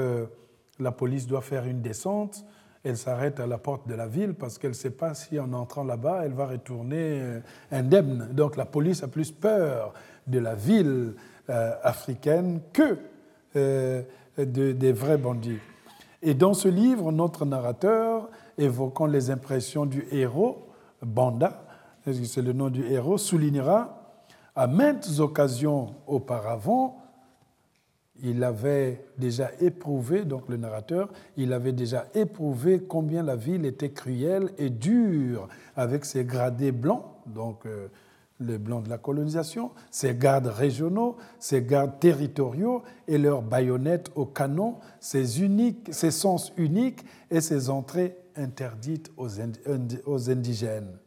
la 0.80 0.92
police 0.92 1.28
doit 1.28 1.42
faire 1.42 1.66
une 1.66 1.82
descente, 1.82 2.44
elle 2.84 2.98
s'arrête 2.98 3.40
à 3.40 3.48
la 3.48 3.58
porte 3.58 3.88
de 3.88 3.94
la 3.94 4.08
ville 4.08 4.34
parce 4.34 4.58
qu'elle 4.58 4.72
ne 4.72 4.76
sait 4.76 4.92
pas 4.92 5.14
si 5.14 5.40
en 5.40 5.54
entrant 5.54 5.84
là-bas, 5.84 6.22
elle 6.26 6.34
va 6.34 6.48
retourner 6.48 7.22
euh, 7.22 7.40
indemne. 7.72 8.30
Donc 8.32 8.58
la 8.58 8.66
police 8.66 9.04
a 9.04 9.08
plus 9.08 9.32
peur 9.32 9.94
de 10.28 10.40
la 10.40 10.56
ville 10.56 11.14
euh, 11.50 11.72
africaine 11.84 12.62
que 12.74 12.98
euh, 13.56 14.02
des 14.38 14.92
vrais 14.92 15.18
bandits. 15.18 15.60
Et 16.24 16.34
dans 16.34 16.54
ce 16.54 16.68
livre, 16.68 17.12
notre 17.12 17.46
narrateur, 17.46 18.30
évoquant 18.58 19.06
les 19.06 19.30
impressions 19.30 19.86
du 19.86 20.08
héros, 20.12 20.68
Banda, 21.04 21.64
c'est 22.06 22.42
le 22.42 22.54
nom 22.54 22.70
du 22.70 22.86
héros, 22.86 23.18
soulignera 23.18 24.02
à 24.56 24.68
maintes 24.68 25.20
occasions 25.20 25.96
auparavant 26.08 27.01
il 28.24 28.43
avait 28.43 29.03
déjà 29.17 29.51
éprouvé, 29.59 30.26
donc 30.26 30.47
le 30.47 30.57
narrateur, 30.57 31.09
il 31.38 31.53
avait 31.53 31.72
déjà 31.72 32.05
éprouvé 32.13 32.80
combien 32.80 33.24
la 33.24 33.36
ville 33.36 33.65
était 33.65 33.91
cruelle 33.91 34.51
et 34.57 34.69
dure 34.69 35.47
avec 35.76 36.05
ses 36.05 36.24
gradés 36.24 36.72
blancs, 36.72 37.03
donc 37.26 37.65
euh, 37.65 37.88
les 38.39 38.57
blancs 38.57 38.84
de 38.84 38.89
la 38.89 38.97
colonisation, 38.97 39.72
ses 39.89 40.15
gardes 40.15 40.47
régionaux, 40.47 41.17
ses 41.39 41.63
gardes 41.63 41.99
territoriaux 41.99 42.84
et 43.07 43.17
leurs 43.17 43.41
baïonnettes 43.41 44.11
au 44.15 44.26
canon, 44.26 44.78
ses, 44.99 45.26
sens 46.11 46.51
uniques 46.57 47.05
et 47.30 47.41
ses 47.41 47.69
entrées 47.69 48.17
interdites 48.36 49.11
aux 49.17 50.30
indigènes. 50.30 50.97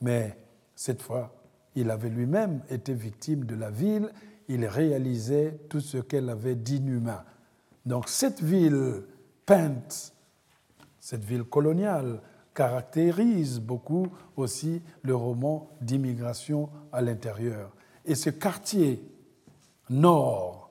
Mais 0.00 0.36
cette 0.74 1.02
fois, 1.02 1.34
il 1.74 1.90
avait 1.90 2.08
lui-même 2.08 2.60
été 2.70 2.94
victime 2.94 3.44
de 3.44 3.54
la 3.54 3.70
ville, 3.70 4.10
il 4.48 4.66
réalisait 4.66 5.58
tout 5.68 5.80
ce 5.80 5.98
qu'elle 5.98 6.28
avait 6.28 6.54
d'inhumain. 6.54 7.24
Donc 7.86 8.08
cette 8.08 8.42
ville 8.42 9.02
peinte, 9.46 10.12
cette 11.00 11.24
ville 11.24 11.44
coloniale, 11.44 12.20
caractérise 12.54 13.60
beaucoup 13.60 14.06
aussi 14.36 14.80
le 15.02 15.14
roman 15.14 15.68
d'immigration 15.80 16.70
à 16.92 17.02
l'intérieur. 17.02 17.70
Et 18.04 18.14
ce 18.14 18.30
quartier 18.30 19.02
nord, 19.90 20.70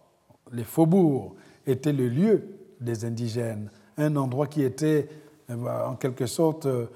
les 0.51 0.63
faubourgs, 0.63 1.35
était 1.65 1.93
le 1.93 2.07
lieu 2.07 2.43
des 2.79 3.05
indigènes, 3.05 3.69
un 3.97 4.15
endroit 4.15 4.47
qui 4.47 4.63
était 4.63 5.09
eh 5.49 5.53
ben, 5.53 5.87
en 5.87 5.95
quelque 5.95 6.25
sorte 6.25 6.65
euh, 6.65 6.87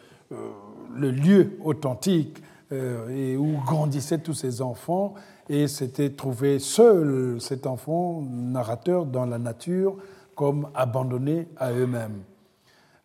le 0.96 1.12
lieu 1.12 1.58
authentique 1.64 2.42
euh, 2.72 3.10
et 3.10 3.38
où 3.38 3.58
grandissaient 3.66 4.20
tous 4.20 4.34
ces 4.34 4.62
enfants. 4.62 5.14
Et 5.50 5.68
s'était 5.68 6.12
trouvé 6.12 6.60
seul, 6.60 7.39
cet 7.39 7.68
enfant, 7.68 8.22
narrateur, 8.22 9.06
dans 9.06 9.26
la 9.26 9.38
nature, 9.38 9.98
comme 10.36 10.70
abandonné 10.76 11.48
à 11.58 11.72
eux-mêmes. 11.72 12.22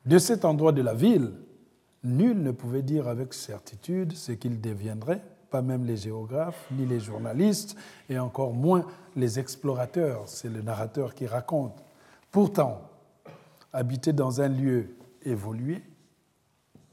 De 0.04 0.18
cet 0.18 0.44
endroit 0.44 0.72
de 0.72 0.82
la 0.82 0.94
ville, 0.94 1.32
Nul 2.04 2.42
ne 2.42 2.50
pouvait 2.50 2.82
dire 2.82 3.06
avec 3.06 3.32
certitude 3.32 4.12
ce 4.14 4.32
qu'il 4.32 4.60
deviendrait, 4.60 5.22
pas 5.50 5.62
même 5.62 5.84
les 5.84 5.96
géographes, 5.96 6.66
ni 6.72 6.84
les 6.84 6.98
journalistes, 6.98 7.76
et 8.08 8.18
encore 8.18 8.52
moins 8.52 8.86
les 9.14 9.38
explorateurs. 9.38 10.22
C'est 10.26 10.48
le 10.48 10.62
narrateur 10.62 11.14
qui 11.14 11.26
raconte. 11.26 11.84
Pourtant, 12.32 12.80
habiter 13.72 14.12
dans 14.12 14.40
un 14.40 14.48
lieu 14.48 14.96
évolué 15.24 15.82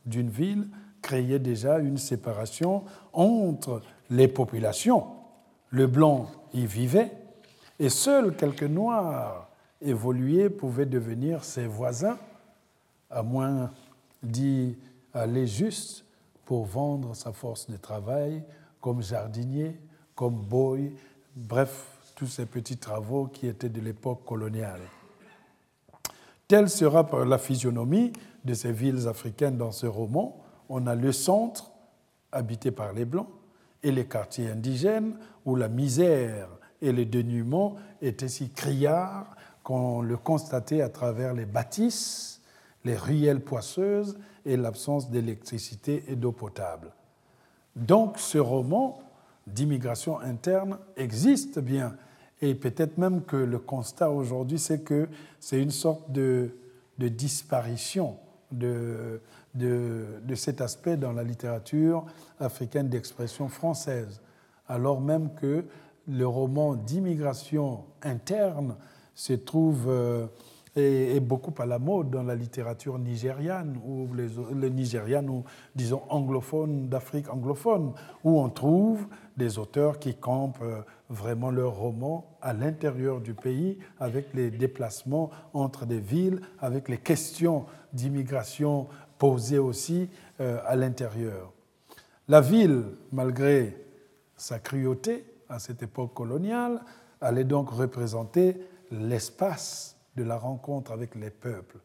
d'une 0.06 0.30
ville 0.30 0.68
créait 1.02 1.39
déjà 1.39 1.80
une 1.80 1.97
séparation 1.97 2.84
entre 3.14 3.82
les 4.10 4.28
populations. 4.28 5.08
Le 5.72 5.88
blanc 5.88 6.28
y 6.53 6.65
vivait, 6.65 7.11
et 7.80 7.89
seuls 7.89 8.36
quelques 8.36 8.63
noirs 8.63 9.49
évolués 9.82 10.49
pouvaient 10.49 10.86
devenir 10.86 11.43
ses 11.43 11.67
voisins, 11.67 12.17
à 13.09 13.24
moins 13.24 13.72
dit 14.24 14.78
aller 15.13 15.47
juste 15.47 16.05
pour 16.45 16.65
vendre 16.65 17.15
sa 17.15 17.32
force 17.32 17.70
de 17.70 17.78
travail 17.78 18.43
comme 18.82 19.01
jardinier, 19.01 19.80
comme 20.15 20.36
boy, 20.36 20.91
bref, 21.36 21.86
tous 22.15 22.28
ces 22.28 22.45
petits 22.45 22.78
travaux 22.78 23.28
qui 23.28 23.47
étaient 23.47 23.70
de 23.70 23.80
l'époque 23.80 24.26
coloniale. 24.26 24.82
Telle 26.47 26.70
sera 26.70 27.07
la 27.26 27.38
physionomie 27.38 28.11
de 28.43 28.53
ces 28.53 28.72
villes 28.72 29.07
africaines 29.07 29.57
dans 29.57 29.72
ce 29.72 29.86
roman. 29.86 30.43
On 30.67 30.88
a 30.88 30.95
le 30.95 31.11
centre, 31.11 31.72
habité 32.32 32.72
par 32.72 32.93
les 32.93 33.05
Blancs, 33.05 33.30
et 33.84 33.92
les 33.92 34.06
quartiers 34.06 34.50
indigènes, 34.50 35.16
où 35.46 35.56
la 35.56 35.68
misère 35.68 36.50
et 36.82 36.92
le 36.92 37.06
dénuement 37.06 37.76
étaient 38.02 38.28
si 38.28 38.50
criards 38.50 39.36
qu'on 39.64 40.02
le 40.02 40.18
constatait 40.18 40.82
à 40.82 40.90
travers 40.90 41.34
les 41.34 41.46
bâtisses, 41.46 42.42
les 42.86 42.96
ruelles 42.96 43.42
poisseuses 43.42 44.18
et 44.46 44.58
l'absence 44.58 45.10
d'électricité 45.10 46.04
et 46.08 46.16
d'eau 46.16 46.32
potable. 46.32 46.92
Donc 47.76 48.18
ce 48.18 48.38
roman 48.38 49.00
d'immigration 49.48 50.20
interne 50.20 50.78
existe 50.98 51.60
bien. 51.60 51.96
Et 52.42 52.56
peut-être 52.56 52.98
même 52.98 53.24
que 53.24 53.36
le 53.36 53.60
constat 53.60 54.10
aujourd'hui, 54.10 54.60
c'est 54.60 54.84
que 54.84 55.08
c'est 55.40 55.62
une 55.62 55.72
sorte 55.72 56.12
de, 56.12 56.52
disparition 56.98 58.18
de, 58.52 59.22
de, 59.56 60.22
cet 60.36 60.62
aspect 60.62 60.97
dans 60.97 61.12
la 61.12 61.24
littérature 61.24 62.06
africaine 62.39 62.89
d'expression 62.89 63.50
française, 63.50 64.22
alors 64.68 65.02
même 65.02 65.34
que 65.36 65.66
le 66.08 66.28
roman 66.28 66.76
d'immigration 66.76 67.84
interne 68.04 68.76
se 69.14 69.34
trouve 69.34 69.86
euh, 69.88 70.28
est, 70.76 71.20
beaucoup 71.20 71.54
à 71.60 71.66
la 71.66 71.80
mode 71.80 72.10
dans 72.10 72.24
la 72.24 72.36
littérature 72.36 72.97
nigériane, 72.97 73.80
ou 73.86 74.08
les, 74.14 74.30
les 74.56 74.70
nigérianes, 74.70 75.30
ou 75.30 75.43
disons 75.76 76.02
anglophones 76.10 76.88
d'Afrique 76.88 77.32
anglophone, 77.32 77.93
où 78.24 78.39
on 78.39 78.50
trouve 78.50 79.08
des 79.38 79.58
auteurs 79.58 80.00
qui 80.00 80.16
campent 80.16 80.62
euh, 80.62 80.82
vraiment 81.10 81.52
leurs 81.52 81.76
romans 81.76 82.38
à 82.41 82.54
l'intérieur 82.54 83.20
du 83.20 83.34
pays, 83.34 83.80
avec 84.00 84.34
les 84.34 84.52
déplacements 84.52 85.32
entre 85.54 85.86
des 85.86 86.00
villes, 86.00 86.41
avec 86.60 86.88
les 86.89 86.97
questions 86.97 87.66
d'immigration 87.93 88.88
posées 89.20 89.59
aussi 89.59 90.09
euh, 90.39 90.59
à 90.65 90.76
l'intérieur. 90.76 91.53
La 92.28 92.41
ville, 92.41 92.86
malgré 93.11 93.86
sa 94.36 94.57
cruauté 94.57 95.26
à 95.47 95.59
cette 95.59 95.84
époque 95.84 96.15
coloniale, 96.15 96.82
allait 97.22 97.43
donc 97.43 97.70
représenter 97.70 98.57
l'espace 98.91 99.97
de 100.15 100.24
la 100.24 100.38
rencontre 100.38 100.91
avec 100.91 101.13
les 101.15 101.30
peuples. 101.30 101.78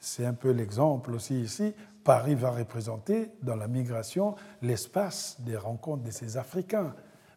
C'est 0.00 0.24
un 0.24 0.34
peu 0.34 0.50
l'exemple 0.50 1.12
aussi 1.12 1.40
ici. 1.40 1.74
Paris 2.04 2.34
va 2.34 2.50
représenter 2.50 3.30
dans 3.42 3.56
la 3.56 3.68
migration 3.68 4.36
l'espace 4.62 5.36
des 5.40 5.56
rencontres 5.56 6.04
de 6.04 6.10
ces 6.10 6.36
Africains. 6.36 6.94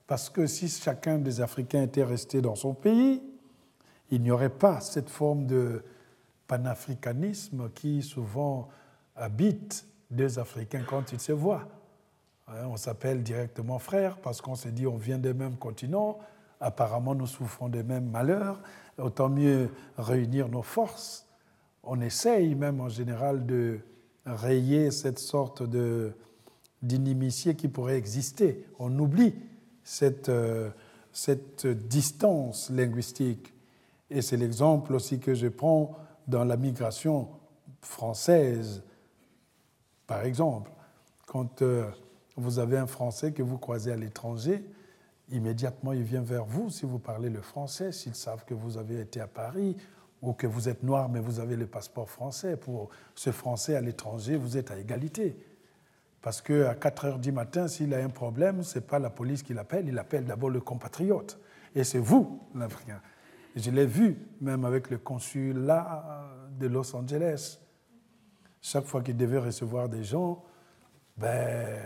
Parce 0.08 0.30
que 0.30 0.48
si 0.48 0.68
chacun 0.68 1.18
des 1.18 1.42
Africains 1.42 1.84
était 1.84 2.04
resté 2.04 2.42
dans 2.42 2.56
son 2.56 2.74
pays, 2.74 3.22
il 4.12 4.22
n'y 4.22 4.32
aurait 4.32 4.50
pas 4.50 4.80
cette 4.82 5.10
forme 5.10 5.46
de 5.46 5.84
panafricanisme 6.50 7.70
qui 7.76 8.02
souvent 8.02 8.68
habite 9.16 9.86
deux 10.10 10.40
Africains 10.40 10.84
quand 10.86 11.14
ils 11.14 11.20
se 11.20 11.32
voient. 11.32 11.68
Hein, 12.48 12.66
on 12.68 12.76
s'appelle 12.76 13.22
directement 13.24 13.78
frères 13.78 14.18
parce 14.18 14.42
qu'on 14.42 14.56
se 14.56 14.68
dit 14.68 14.88
on 14.88 14.98
vient 14.98 15.20
des 15.20 15.34
mêmes 15.34 15.56
continents, 15.56 16.18
apparemment 16.60 17.14
nous 17.14 17.28
souffrons 17.28 17.70
des 17.70 17.84
mêmes 17.84 18.10
malheurs, 18.10 18.60
autant 18.98 19.30
mieux 19.30 19.70
réunir 19.98 20.50
nos 20.50 20.64
forces. 20.64 21.28
On 21.84 22.02
essaye 22.02 22.56
même 22.56 22.82
en 22.82 22.90
général 22.90 23.46
de 23.46 23.80
rayer 24.26 24.90
cette 24.90 25.20
sorte 25.20 25.62
d'inimitié 26.82 27.56
qui 27.56 27.68
pourrait 27.68 27.98
exister. 27.98 28.66
On 28.80 28.98
oublie 28.98 29.36
cette, 29.84 30.30
euh, 30.30 30.72
cette 31.14 31.68
distance 31.68 32.72
linguistique. 32.72 33.54
Et 34.10 34.24
c'est 34.24 34.38
l'exemple 34.38 34.96
aussi 34.96 35.20
que 35.20 35.36
je 35.36 35.48
prends 35.48 35.96
dans 36.30 36.46
la 36.46 36.58
migration 36.58 37.28
française, 37.82 38.84
par 40.06 40.24
exemple. 40.24 40.72
Quand 41.26 41.62
euh, 41.62 41.90
vous 42.38 42.60
avez 42.60 42.78
un 42.78 42.88
Français 42.88 43.34
que 43.34 43.44
vous 43.44 43.58
croisez 43.58 43.92
à 43.92 43.96
l'étranger, 43.96 44.64
immédiatement 45.32 45.92
il 45.94 46.04
vient 46.04 46.22
vers 46.22 46.46
vous 46.46 46.70
si 46.70 46.86
vous 46.86 47.00
parlez 47.00 47.30
le 47.30 47.42
français, 47.42 47.92
s'ils 47.92 48.16
savent 48.16 48.46
que 48.46 48.54
vous 48.54 48.78
avez 48.78 49.02
été 49.02 49.20
à 49.20 49.28
Paris 49.28 49.76
ou 50.22 50.34
que 50.34 50.48
vous 50.48 50.70
êtes 50.70 50.84
noir 50.84 51.10
mais 51.10 51.20
vous 51.20 51.40
avez 51.40 51.56
le 51.56 51.68
passeport 51.68 52.10
français. 52.10 52.58
Pour 52.58 52.90
ce 53.16 53.32
Français 53.32 53.76
à 53.76 53.82
l'étranger, 53.82 54.38
vous 54.38 54.58
êtes 54.58 54.72
à 54.72 54.78
égalité. 54.78 55.38
Parce 56.22 56.42
qu'à 56.42 56.76
4 56.76 57.06
heures 57.06 57.20
du 57.20 57.32
matin, 57.32 57.68
s'il 57.68 57.94
a 57.94 58.04
un 58.04 58.10
problème, 58.10 58.64
ce 58.64 58.78
n'est 58.80 58.86
pas 58.86 59.00
la 59.00 59.10
police 59.10 59.42
qui 59.42 59.54
l'appelle, 59.54 59.88
il 59.88 59.98
appelle 59.98 60.26
d'abord 60.26 60.50
le 60.50 60.60
compatriote. 60.60 61.40
Et 61.76 61.84
c'est 61.84 62.00
vous, 62.00 62.42
l'Africain. 62.56 63.02
Je 63.56 63.72
l'ai 63.72 63.86
vu 63.86 64.18
même 64.42 64.66
avec 64.66 64.90
le 64.90 64.98
consulat 64.98 66.24
de 66.60 66.68
Los 66.68 66.96
Angeles. 66.96 67.60
Chaque 68.62 68.86
fois 68.86 69.02
qu'il 69.02 69.18
devait 69.18 69.40
recevoir 69.40 69.90
des 69.90 70.04
gens, 70.04 70.44
ben, 71.18 71.80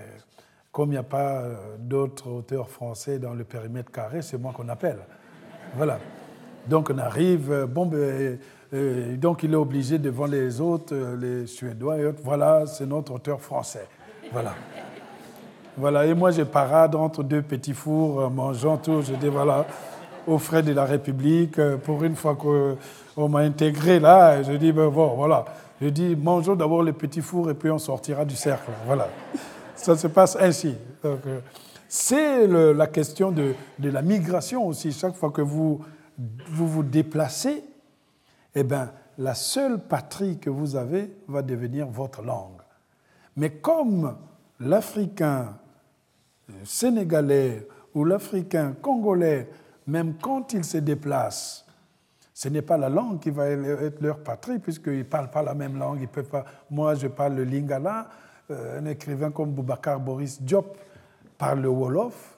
comme 0.72 0.90
il 0.90 0.94
n'y 0.94 0.98
a 0.98 1.04
pas 1.04 1.42
euh, 1.42 1.78
d'autres 1.78 2.28
auteurs 2.30 2.70
français 2.70 3.20
dans 3.20 3.34
le 3.34 3.44
périmètre 3.44 3.92
carré, 3.92 4.24
c'est 4.24 4.40
moi 4.40 4.52
qu'on 4.54 4.70
appelle. 4.70 5.00
Voilà. 5.76 6.00
Donc 6.68 6.90
on 6.90 6.98
arrive, 6.98 7.52
euh, 7.52 7.68
bon, 7.68 7.86
ben, 7.86 8.40
euh, 8.74 9.16
donc 9.16 9.44
il 9.44 9.54
est 9.54 9.58
obligé 9.58 10.00
devant 10.00 10.26
les 10.26 10.60
autres, 10.60 10.96
les 11.20 11.46
Suédois 11.46 12.00
et 12.00 12.06
autres, 12.08 12.22
voilà, 12.24 12.66
c'est 12.66 12.88
notre 12.88 13.14
auteur 13.14 13.40
français. 13.40 13.88
Voilà. 14.32 14.56
Voilà, 15.78 16.06
et 16.06 16.14
moi 16.16 16.32
je 16.32 16.42
parade 16.42 16.96
entre 16.96 17.24
deux 17.24 17.42
petits 17.44 17.74
fours, 17.74 18.30
mangeant 18.32 18.78
tout, 18.78 19.02
je 19.02 19.14
dis 19.14 19.28
voilà, 19.28 19.66
aux 20.28 20.38
frais 20.38 20.64
de 20.64 20.74
la 20.74 20.86
République, 20.86 21.60
pour 21.84 22.04
une 22.04 22.16
fois 22.16 22.36
qu'on 22.36 23.30
m'a 23.30 23.40
intégré 23.40 24.00
là, 24.00 24.42
je 24.44 24.54
dis 24.54 24.72
ben 24.72 24.90
bon, 24.90 25.16
voilà, 25.16 25.46
je 25.82 25.90
dis 25.90 26.16
mangeons 26.16 26.56
d'abord 26.56 26.84
les 26.84 26.94
petits 26.94 27.22
fours 27.22 27.50
et 27.50 27.54
puis 27.54 27.70
on 27.70 27.80
sortira 27.80 28.26
du 28.26 28.36
cercle. 28.36 28.72
Voilà 28.86 29.10
ça 29.84 29.98
se 29.98 30.08
passe 30.08 30.38
ainsi. 30.40 30.76
Euh, 31.06 31.40
c'est 31.88 32.48
la 32.48 32.88
question 32.88 33.32
de, 33.32 33.54
la 33.80 34.02
migration 34.02 34.66
aussi. 34.68 34.92
Chaque 34.92 35.16
fois 35.16 35.30
que 35.30 35.42
vous 35.42 35.82
vous, 36.18 36.84
déplacez, 36.84 37.64
eh 38.56 38.64
ben, 38.64 38.92
la 39.18 39.36
seule 39.36 39.80
patrie 39.80 40.40
que 40.40 40.50
vous 40.50 40.76
avez 40.76 41.12
va 41.28 41.42
devenir 41.42 41.88
votre 41.88 42.24
langue. 42.24 42.62
Mais 43.36 43.52
comme 43.52 44.16
l'Africain 44.60 45.58
sénégalais 46.64 47.68
ou 47.94 48.06
l'africain 48.06 48.74
congolais, 48.82 49.50
même 49.88 50.16
quand 50.22 50.54
ils 50.54 50.64
se 50.64 50.78
déplacent, 50.78 51.66
ce 52.34 52.50
n'est 52.50 52.62
pas 52.62 52.78
la 52.78 52.90
langue 52.90 53.20
qui 53.20 53.30
va 53.30 53.48
être 53.48 54.02
leur 54.02 54.20
patrie, 54.20 54.60
puisqu'ils 54.60 55.00
ne 55.00 55.04
parlent 55.04 55.30
pas 55.30 55.44
la 55.44 55.54
même 55.54 55.78
langue. 55.78 56.00
Ils 56.02 56.08
peuvent 56.08 56.30
pas... 56.30 56.46
Moi, 56.70 56.96
je 56.96 57.08
parle 57.08 57.36
le 57.36 57.44
lingala. 57.44 58.10
Euh, 58.50 58.80
un 58.80 58.86
écrivain 58.86 59.32
comme 59.32 59.52
Boubacar 59.52 60.00
Boris 60.00 60.42
Diop 60.42 60.78
parle 61.38 61.62
le 61.62 61.70
wolof 61.70 62.38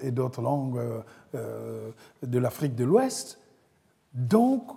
et 0.00 0.10
d'autres 0.10 0.42
langues 0.42 0.78
euh, 0.78 1.00
euh, 1.34 1.90
de 2.22 2.38
l'Afrique 2.38 2.74
de 2.74 2.84
l'Ouest. 2.84 3.40
Donc, 4.12 4.70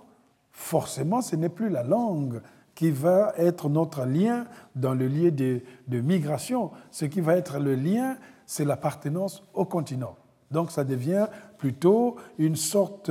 forcément, 0.52 1.20
ce 1.20 1.36
n'est 1.36 1.50
plus 1.50 1.68
la 1.68 1.82
langue 1.82 2.40
qui 2.74 2.90
va 2.90 3.34
être 3.36 3.68
notre 3.68 4.06
lien 4.06 4.46
dans 4.74 4.94
le 4.94 5.06
lieu 5.06 5.30
de, 5.30 5.60
de 5.86 6.00
migration. 6.00 6.70
Ce 6.90 7.04
qui 7.04 7.20
va 7.20 7.36
être 7.36 7.58
le 7.58 7.74
lien, 7.74 8.16
c'est 8.46 8.64
l'appartenance 8.64 9.42
au 9.52 9.66
continent. 9.66 10.16
Donc 10.50 10.70
ça 10.70 10.84
devient 10.84 11.26
plutôt 11.58 12.16
une 12.38 12.56
sorte 12.56 13.10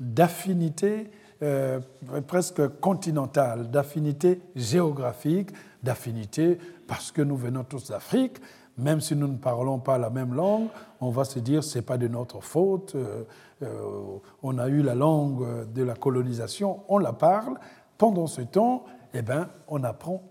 d'affinité 0.00 1.10
euh, 1.42 1.80
presque 2.26 2.66
continentale, 2.80 3.70
d'affinité 3.70 4.40
géographique, 4.54 5.50
d'affinité 5.82 6.58
parce 6.86 7.10
que 7.10 7.20
nous 7.20 7.36
venons 7.36 7.64
tous 7.64 7.90
d'Afrique. 7.90 8.38
Même 8.78 9.00
si 9.00 9.14
nous 9.14 9.28
ne 9.28 9.36
parlons 9.36 9.78
pas 9.78 9.98
la 9.98 10.10
même 10.10 10.32
langue, 10.32 10.68
on 11.00 11.10
va 11.10 11.24
se 11.24 11.38
dire 11.40 11.62
c'est 11.62 11.82
pas 11.82 11.98
de 11.98 12.08
notre 12.08 12.40
faute. 12.40 12.94
Euh, 12.94 13.24
euh, 13.62 14.18
on 14.42 14.58
a 14.58 14.68
eu 14.68 14.82
la 14.82 14.94
langue 14.94 15.70
de 15.72 15.82
la 15.82 15.94
colonisation, 15.94 16.80
on 16.88 16.98
la 16.98 17.12
parle. 17.12 17.58
Pendant 17.98 18.26
ce 18.26 18.40
temps, 18.40 18.84
eh 19.12 19.22
ben, 19.22 19.48
on 19.68 19.80
n'apprend 19.80 20.22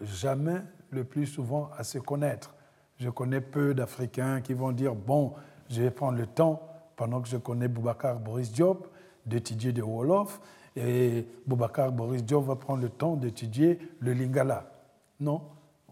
jamais 0.00 0.62
le 0.90 1.04
plus 1.04 1.26
souvent 1.26 1.70
à 1.76 1.84
se 1.84 1.98
connaître. 1.98 2.54
Je 2.98 3.10
connais 3.10 3.40
peu 3.40 3.74
d'Africains 3.74 4.40
qui 4.40 4.54
vont 4.54 4.72
dire 4.72 4.94
bon, 4.94 5.32
je 5.70 5.82
vais 5.82 5.90
prendre 5.90 6.18
le 6.18 6.26
temps, 6.26 6.62
pendant 6.96 7.20
que 7.20 7.28
je 7.28 7.36
connais 7.36 7.68
Boubacar 7.68 8.18
Boris 8.18 8.50
Diop, 8.52 8.88
d'étudier 9.24 9.72
le 9.72 9.84
Wolof, 9.84 10.40
et 10.74 11.26
Boubacar 11.46 11.92
Boris 11.92 12.24
Diop 12.24 12.44
va 12.44 12.56
prendre 12.56 12.82
le 12.82 12.88
temps 12.88 13.14
d'étudier 13.16 13.78
le 14.00 14.12
Lingala. 14.12 14.70
Non, 15.20 15.42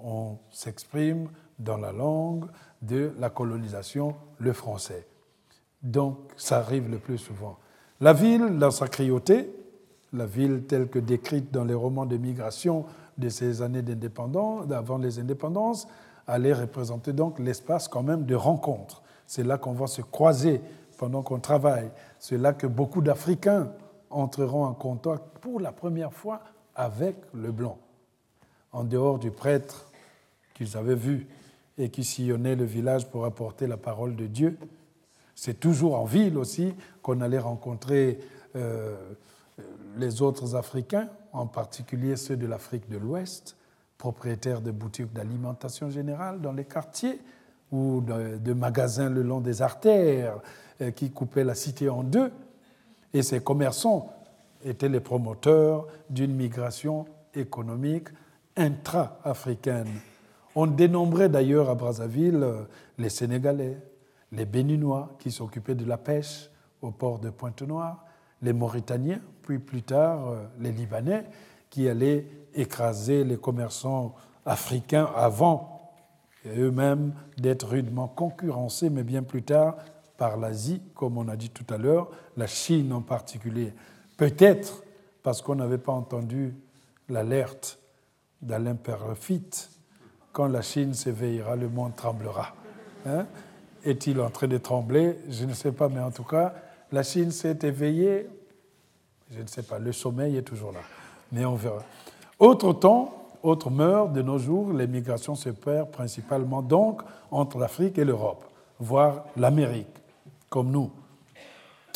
on 0.02 0.36
s'exprime 0.50 1.28
dans 1.58 1.76
la 1.76 1.92
langue 1.92 2.46
de 2.82 3.12
la 3.18 3.30
colonisation, 3.30 4.16
le 4.38 4.52
français. 4.52 5.06
Donc, 5.82 6.18
ça 6.36 6.58
arrive 6.58 6.90
le 6.90 6.98
plus 6.98 7.18
souvent. 7.18 7.58
La 8.00 8.12
ville, 8.12 8.58
dans 8.58 8.70
sa 8.70 8.86
la 10.12 10.26
ville 10.26 10.64
telle 10.64 10.88
que 10.88 10.98
décrite 10.98 11.52
dans 11.52 11.64
les 11.64 11.74
romans 11.74 12.06
de 12.06 12.16
migration 12.16 12.84
de 13.16 13.28
ces 13.28 13.62
années 13.62 13.82
d'indépendance, 13.82 14.70
avant 14.70 14.98
les 14.98 15.18
indépendances, 15.18 15.86
allait 16.26 16.52
représenter 16.52 17.12
donc 17.12 17.38
l'espace 17.38 17.88
quand 17.88 18.02
même 18.02 18.24
de 18.24 18.34
rencontre. 18.34 19.02
C'est 19.26 19.44
là 19.44 19.58
qu'on 19.58 19.72
va 19.72 19.86
se 19.86 20.02
croiser 20.02 20.60
pendant 20.98 21.22
qu'on 21.22 21.40
travaille. 21.40 21.90
C'est 22.18 22.38
là 22.38 22.52
que 22.52 22.66
beaucoup 22.66 23.02
d'Africains 23.02 23.72
entreront 24.10 24.64
en 24.64 24.74
contact 24.74 25.24
pour 25.40 25.60
la 25.60 25.72
première 25.72 26.12
fois 26.12 26.40
avec 26.74 27.16
le 27.34 27.52
blanc. 27.52 27.78
En 28.72 28.84
dehors 28.84 29.18
du 29.18 29.30
prêtre 29.30 29.90
qu'ils 30.54 30.76
avaient 30.76 30.94
vu 30.94 31.26
et 31.78 31.90
qui 31.90 32.04
sillonnait 32.04 32.56
le 32.56 32.64
village 32.64 33.08
pour 33.10 33.24
apporter 33.24 33.66
la 33.66 33.76
parole 33.76 34.16
de 34.16 34.26
Dieu, 34.26 34.58
c'est 35.34 35.60
toujours 35.60 35.98
en 35.98 36.04
ville 36.04 36.38
aussi 36.38 36.74
qu'on 37.02 37.20
allait 37.20 37.38
rencontrer 37.38 38.18
euh, 38.56 38.96
les 39.96 40.22
autres 40.22 40.56
Africains, 40.56 41.08
en 41.32 41.46
particulier 41.46 42.16
ceux 42.16 42.36
de 42.36 42.46
l'Afrique 42.46 42.88
de 42.88 42.96
l'Ouest, 42.96 43.56
propriétaires 43.98 44.60
de 44.60 44.70
boutiques 44.70 45.12
d'alimentation 45.12 45.90
générale 45.90 46.40
dans 46.40 46.52
les 46.52 46.64
quartiers 46.64 47.20
ou 47.72 48.00
de, 48.00 48.52
magasins 48.52 49.10
le 49.10 49.22
long 49.22 49.40
des 49.40 49.62
artères 49.62 50.38
euh, 50.80 50.90
qui 50.90 51.10
coupaient 51.10 51.44
la 51.44 51.54
cité 51.54 51.88
en 51.88 52.02
deux. 52.02 52.30
Et 53.12 53.22
ces 53.22 53.40
commerçants 53.40 54.12
étaient 54.64 54.88
les 54.88 55.00
promoteurs 55.00 55.86
d'une 56.10 56.34
migration 56.34 57.06
économique 57.34 58.08
intra-africaine. 58.56 59.88
On 60.54 60.66
dénombrait 60.66 61.28
d'ailleurs 61.28 61.68
à 61.70 61.74
Brazzaville 61.74 62.42
euh, 62.42 62.62
les 62.98 63.10
Sénégalais, 63.10 63.78
les 64.32 64.46
Béninois 64.46 65.16
qui 65.18 65.30
s'occupaient 65.30 65.74
de 65.74 65.84
la 65.84 65.98
pêche 65.98 66.50
au 66.82 66.90
port 66.90 67.18
de 67.18 67.30
Pointe-Noire, 67.30 68.04
les 68.42 68.52
Mauritaniens, 68.52 69.20
puis 69.42 69.58
plus 69.58 69.82
tard 69.82 70.28
euh, 70.28 70.44
les 70.60 70.72
Libanais 70.72 71.24
qui 71.76 71.90
allaient 71.90 72.24
écraser 72.54 73.22
les 73.22 73.36
commerçants 73.36 74.14
africains 74.46 75.10
avant 75.14 75.92
eux-mêmes 76.46 77.12
d'être 77.36 77.68
rudement 77.68 78.08
concurrencés, 78.08 78.88
mais 78.88 79.02
bien 79.02 79.22
plus 79.22 79.42
tard 79.42 79.76
par 80.16 80.38
l'Asie, 80.38 80.80
comme 80.94 81.18
on 81.18 81.28
a 81.28 81.36
dit 81.36 81.50
tout 81.50 81.66
à 81.68 81.76
l'heure, 81.76 82.08
la 82.38 82.46
Chine 82.46 82.94
en 82.94 83.02
particulier. 83.02 83.74
Peut-être 84.16 84.84
parce 85.22 85.42
qu'on 85.42 85.56
n'avait 85.56 85.76
pas 85.76 85.92
entendu 85.92 86.54
l'alerte 87.10 87.78
d'Alain 88.40 88.76
Perlefit, 88.76 89.68
quand 90.32 90.48
la 90.48 90.62
Chine 90.62 90.94
s'éveillera, 90.94 91.56
le 91.56 91.68
monde 91.68 91.94
tremblera. 91.94 92.54
Hein? 93.04 93.26
Est-il 93.84 94.18
en 94.22 94.30
train 94.30 94.48
de 94.48 94.56
trembler? 94.56 95.18
Je 95.28 95.44
ne 95.44 95.52
sais 95.52 95.72
pas, 95.72 95.90
mais 95.90 96.00
en 96.00 96.10
tout 96.10 96.24
cas, 96.24 96.54
la 96.90 97.02
Chine 97.02 97.32
s'est 97.32 97.58
éveillée. 97.64 98.30
Je 99.30 99.42
ne 99.42 99.46
sais 99.46 99.62
pas, 99.62 99.78
le 99.78 99.92
sommeil 99.92 100.38
est 100.38 100.42
toujours 100.42 100.72
là, 100.72 100.80
mais 101.32 101.44
on 101.44 101.54
verra. 101.54 101.82
Autre 102.38 102.72
temps, 102.72 103.28
autre 103.42 103.70
meurt 103.70 104.12
de 104.12 104.22
nos 104.22 104.38
jours, 104.38 104.72
les 104.72 104.86
migrations 104.86 105.34
se 105.34 105.50
perdent 105.50 105.90
principalement 105.90 106.62
donc 106.62 107.02
entre 107.30 107.58
l'Afrique 107.58 107.98
et 107.98 108.04
l'Europe, 108.04 108.44
voire 108.78 109.24
l'Amérique, 109.36 109.86
comme 110.48 110.70
nous. 110.70 110.90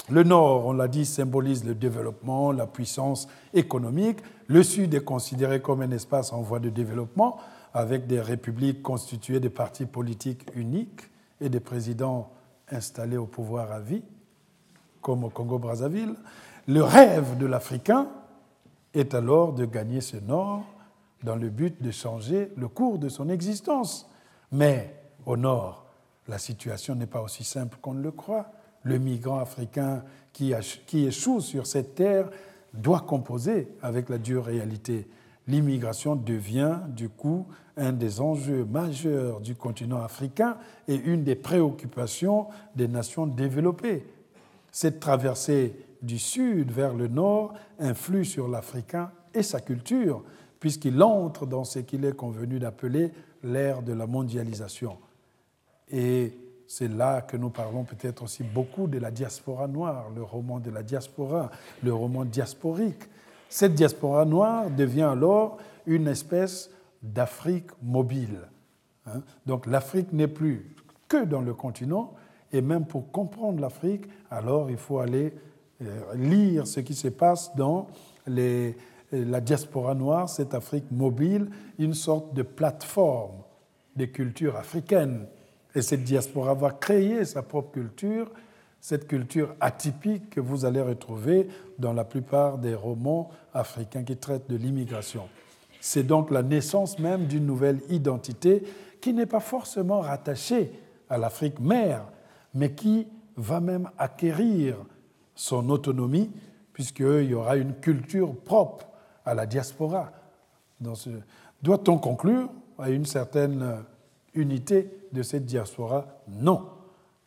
Le 0.08 0.24
Nord, 0.24 0.66
on 0.66 0.72
l'a 0.72 0.88
dit, 0.88 1.06
symbolise 1.06 1.64
le 1.64 1.74
développement, 1.74 2.50
la 2.50 2.66
puissance 2.66 3.28
économique. 3.54 4.18
Le 4.48 4.62
Sud 4.62 4.94
est 4.94 5.04
considéré 5.04 5.60
comme 5.60 5.82
un 5.82 5.90
espace 5.92 6.32
en 6.32 6.40
voie 6.40 6.58
de 6.58 6.68
développement, 6.68 7.38
avec 7.74 8.08
des 8.08 8.20
républiques 8.20 8.82
constituées 8.82 9.38
de 9.38 9.48
partis 9.48 9.86
politiques 9.86 10.44
uniques 10.56 11.02
et 11.40 11.48
des 11.48 11.60
présidents 11.60 12.30
installés 12.70 13.16
au 13.16 13.26
pouvoir 13.26 13.70
à 13.70 13.78
vie, 13.78 14.02
comme 15.00 15.22
au 15.22 15.28
Congo-Brazzaville. 15.28 16.14
Le 16.66 16.82
rêve 16.82 17.38
de 17.38 17.46
l'Africain, 17.46 18.08
est 18.94 19.14
alors 19.14 19.52
de 19.52 19.64
gagner 19.64 20.00
ce 20.00 20.16
nord 20.16 20.64
dans 21.22 21.36
le 21.36 21.50
but 21.50 21.82
de 21.82 21.90
changer 21.90 22.50
le 22.56 22.68
cours 22.68 22.98
de 22.98 23.08
son 23.08 23.28
existence. 23.28 24.08
Mais 24.52 24.94
au 25.26 25.36
nord, 25.36 25.86
la 26.28 26.38
situation 26.38 26.94
n'est 26.94 27.06
pas 27.06 27.20
aussi 27.20 27.44
simple 27.44 27.78
qu'on 27.80 27.94
le 27.94 28.10
croit. 28.10 28.46
Le 28.82 28.98
migrant 28.98 29.38
africain 29.38 30.02
qui, 30.32 30.54
échoue 30.94 31.40
sur 31.40 31.66
cette 31.66 31.94
terre 31.94 32.30
doit 32.72 33.00
composer 33.00 33.68
avec 33.82 34.08
la 34.08 34.18
dure 34.18 34.44
réalité. 34.44 35.08
L'immigration 35.46 36.16
devient 36.16 36.78
du 36.88 37.08
coup 37.08 37.46
un 37.76 37.92
des 37.92 38.20
enjeux 38.20 38.64
majeurs 38.64 39.40
du 39.40 39.54
continent 39.54 40.02
africain 40.02 40.56
et 40.86 40.94
une 40.94 41.24
des 41.24 41.34
préoccupations 41.34 42.46
des 42.76 42.88
nations 42.88 43.26
développées. 43.26 44.04
Cette 44.70 45.00
traversée 45.00 45.74
du 46.02 46.18
sud 46.18 46.70
vers 46.70 46.94
le 46.94 47.08
nord 47.08 47.54
influe 47.78 48.24
sur 48.24 48.48
l'Africain 48.48 49.10
et 49.34 49.42
sa 49.42 49.60
culture, 49.60 50.22
puisqu'il 50.58 51.02
entre 51.02 51.46
dans 51.46 51.64
ce 51.64 51.80
qu'il 51.80 52.04
est 52.04 52.16
convenu 52.16 52.58
d'appeler 52.58 53.12
l'ère 53.42 53.82
de 53.82 53.92
la 53.92 54.06
mondialisation. 54.06 54.98
Et 55.90 56.32
c'est 56.66 56.88
là 56.88 57.20
que 57.22 57.36
nous 57.36 57.50
parlons 57.50 57.84
peut-être 57.84 58.22
aussi 58.22 58.44
beaucoup 58.44 58.86
de 58.86 58.98
la 58.98 59.10
diaspora 59.10 59.66
noire, 59.66 60.06
le 60.14 60.22
roman 60.22 60.60
de 60.60 60.70
la 60.70 60.82
diaspora, 60.82 61.50
le 61.82 61.92
roman 61.92 62.24
diasporique. 62.24 63.02
Cette 63.48 63.74
diaspora 63.74 64.24
noire 64.24 64.70
devient 64.70 65.02
alors 65.02 65.58
une 65.86 66.06
espèce 66.06 66.70
d'Afrique 67.02 67.70
mobile. 67.82 68.40
Hein. 69.06 69.22
Donc 69.46 69.66
l'Afrique 69.66 70.12
n'est 70.12 70.28
plus 70.28 70.74
que 71.08 71.24
dans 71.24 71.40
le 71.40 71.54
continent, 71.54 72.14
et 72.52 72.60
même 72.60 72.84
pour 72.84 73.10
comprendre 73.10 73.60
l'Afrique, 73.60 74.04
alors 74.30 74.70
il 74.70 74.76
faut 74.76 75.00
aller 75.00 75.32
lire 76.14 76.66
ce 76.66 76.80
qui 76.80 76.94
se 76.94 77.08
passe 77.08 77.54
dans 77.56 77.88
la 78.26 79.40
diaspora 79.40 79.94
noire, 79.94 80.28
cette 80.28 80.54
Afrique 80.54 80.90
mobile, 80.90 81.50
une 81.78 81.94
sorte 81.94 82.34
de 82.34 82.42
plateforme 82.42 83.42
des 83.96 84.10
cultures 84.10 84.56
africaines. 84.56 85.26
Et 85.74 85.82
cette 85.82 86.04
diaspora 86.04 86.54
va 86.54 86.70
créer 86.70 87.24
sa 87.24 87.42
propre 87.42 87.72
culture, 87.72 88.30
cette 88.80 89.06
culture 89.06 89.54
atypique 89.60 90.30
que 90.30 90.40
vous 90.40 90.64
allez 90.64 90.80
retrouver 90.80 91.48
dans 91.78 91.92
la 91.92 92.04
plupart 92.04 92.58
des 92.58 92.74
romans 92.74 93.30
africains 93.52 94.04
qui 94.04 94.16
traitent 94.16 94.50
de 94.50 94.56
l'immigration. 94.56 95.28
C'est 95.80 96.02
donc 96.02 96.30
la 96.30 96.42
naissance 96.42 96.98
même 96.98 97.26
d'une 97.26 97.46
nouvelle 97.46 97.80
identité 97.88 98.62
qui 99.00 99.12
n'est 99.12 99.26
pas 99.26 99.40
forcément 99.40 100.00
rattachée 100.00 100.72
à 101.08 101.18
l'Afrique 101.18 101.58
mère, 101.58 102.04
mais 102.54 102.72
qui 102.72 103.06
va 103.36 103.60
même 103.60 103.88
acquérir 103.96 104.76
son 105.40 105.70
autonomie, 105.70 106.30
puisqu'il 106.74 107.24
y 107.24 107.32
aura 107.32 107.56
une 107.56 107.72
culture 107.72 108.36
propre 108.36 108.86
à 109.24 109.32
la 109.32 109.46
diaspora. 109.46 110.12
Doit-on 111.62 111.96
conclure 111.96 112.50
à 112.78 112.90
une 112.90 113.06
certaine 113.06 113.82
unité 114.34 114.90
de 115.12 115.22
cette 115.22 115.46
diaspora? 115.46 116.06
Non. 116.28 116.68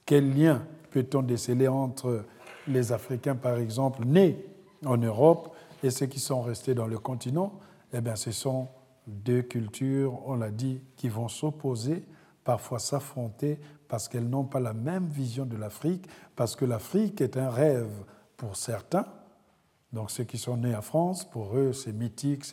Quel 0.06 0.32
lien 0.38 0.62
peut-on 0.92 1.24
déceler 1.24 1.68
entre 1.68 2.24
les 2.68 2.92
Africains, 2.92 3.36
par 3.36 3.58
exemple, 3.58 4.06
nés 4.06 4.46
en 4.86 4.98
Europe 4.98 5.56
et 5.82 5.90
ceux 5.90 6.06
qui 6.06 6.20
sont 6.20 6.44
restés 6.44 6.76
dans 6.76 6.88
le 6.88 7.00
continent? 7.00 7.54
Eh 7.94 8.02
bien, 8.02 8.16
ce 8.16 8.32
sont 8.32 8.68
deux 9.08 9.42
cultures, 9.42 10.20
on 10.28 10.36
l'a 10.36 10.52
dit, 10.52 10.82
qui 10.98 11.10
vont 11.10 11.30
s'opposer, 11.30 12.06
parfois 12.44 12.80
s'affronter, 12.80 13.60
parce 13.88 14.08
qu'elles 14.08 14.30
n'ont 14.30 14.44
pas 14.44 14.60
la 14.60 14.74
même 14.74 15.08
vision 15.08 15.46
de 15.46 15.56
l'Afrique, 15.56 16.08
parce 16.36 16.56
que 16.56 16.66
l'Afrique 16.66 17.22
est 17.22 17.38
un 17.38 17.50
rêve 17.50 17.92
pour 18.38 18.56
certains. 18.56 19.06
Donc 19.92 20.10
ceux 20.10 20.24
qui 20.24 20.38
sont 20.38 20.58
nés 20.58 20.76
en 20.76 20.82
France, 20.82 21.24
pour 21.24 21.56
eux, 21.56 21.72
c'est 21.74 21.94
mythique, 21.94 22.44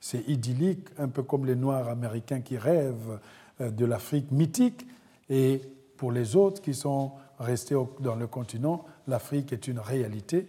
c'est 0.00 0.28
idyllique, 0.28 0.88
un 0.98 1.08
peu 1.08 1.22
comme 1.22 1.46
les 1.46 1.54
Noirs 1.54 1.88
américains 1.88 2.40
qui 2.40 2.58
rêvent 2.58 3.20
euh, 3.60 3.70
de 3.70 3.84
l'Afrique 3.84 4.30
mythique. 4.32 4.86
Et 5.28 5.62
pour 5.96 6.10
les 6.10 6.34
autres 6.34 6.60
qui 6.60 6.74
sont 6.74 7.12
restés 7.38 7.76
dans 8.00 8.16
le 8.16 8.26
continent, 8.26 8.84
l'Afrique 9.06 9.52
est 9.52 9.68
une 9.68 9.78
réalité, 9.78 10.48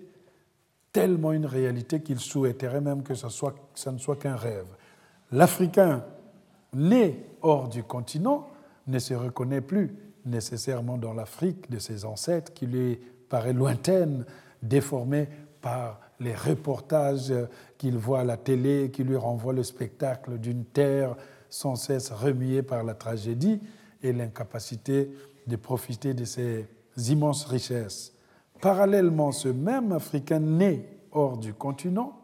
tellement 0.91 1.31
une 1.31 1.45
réalité 1.45 2.01
qu'ils 2.01 2.19
souhaiteraient 2.19 2.81
même 2.81 3.03
que 3.03 3.13
ça, 3.13 3.29
soit, 3.29 3.55
ça 3.75 3.91
ne 3.91 3.99
soit 3.99 4.15
qu'un 4.15 4.35
rêve. 4.35 4.65
L'Africain 5.31 6.03
né 6.73 7.25
hors 7.41 7.69
du 7.69 7.83
continent 7.83 8.47
ne 8.91 8.99
se 8.99 9.13
reconnaît 9.13 9.61
plus 9.61 9.95
nécessairement 10.25 10.97
dans 10.97 11.13
l'Afrique 11.13 11.69
de 11.71 11.79
ses 11.79 12.05
ancêtres, 12.05 12.53
qui 12.53 12.67
lui 12.67 12.99
paraît 13.29 13.53
lointaine, 13.53 14.25
déformée 14.61 15.27
par 15.61 15.99
les 16.19 16.35
reportages 16.35 17.33
qu'il 17.77 17.97
voit 17.97 18.19
à 18.19 18.23
la 18.23 18.37
télé, 18.37 18.91
qui 18.91 19.03
lui 19.03 19.15
renvoient 19.15 19.53
le 19.53 19.63
spectacle 19.63 20.37
d'une 20.37 20.65
terre 20.65 21.15
sans 21.49 21.75
cesse 21.75 22.11
remuée 22.11 22.61
par 22.61 22.83
la 22.83 22.93
tragédie 22.93 23.59
et 24.03 24.13
l'incapacité 24.13 25.11
de 25.47 25.55
profiter 25.55 26.13
de 26.13 26.25
ses 26.25 26.67
immenses 27.09 27.45
richesses. 27.45 28.13
Parallèlement, 28.61 29.31
ce 29.31 29.49
même 29.49 29.91
Africain 29.91 30.39
né 30.39 30.85
hors 31.11 31.37
du 31.37 31.53
continent, 31.53 32.19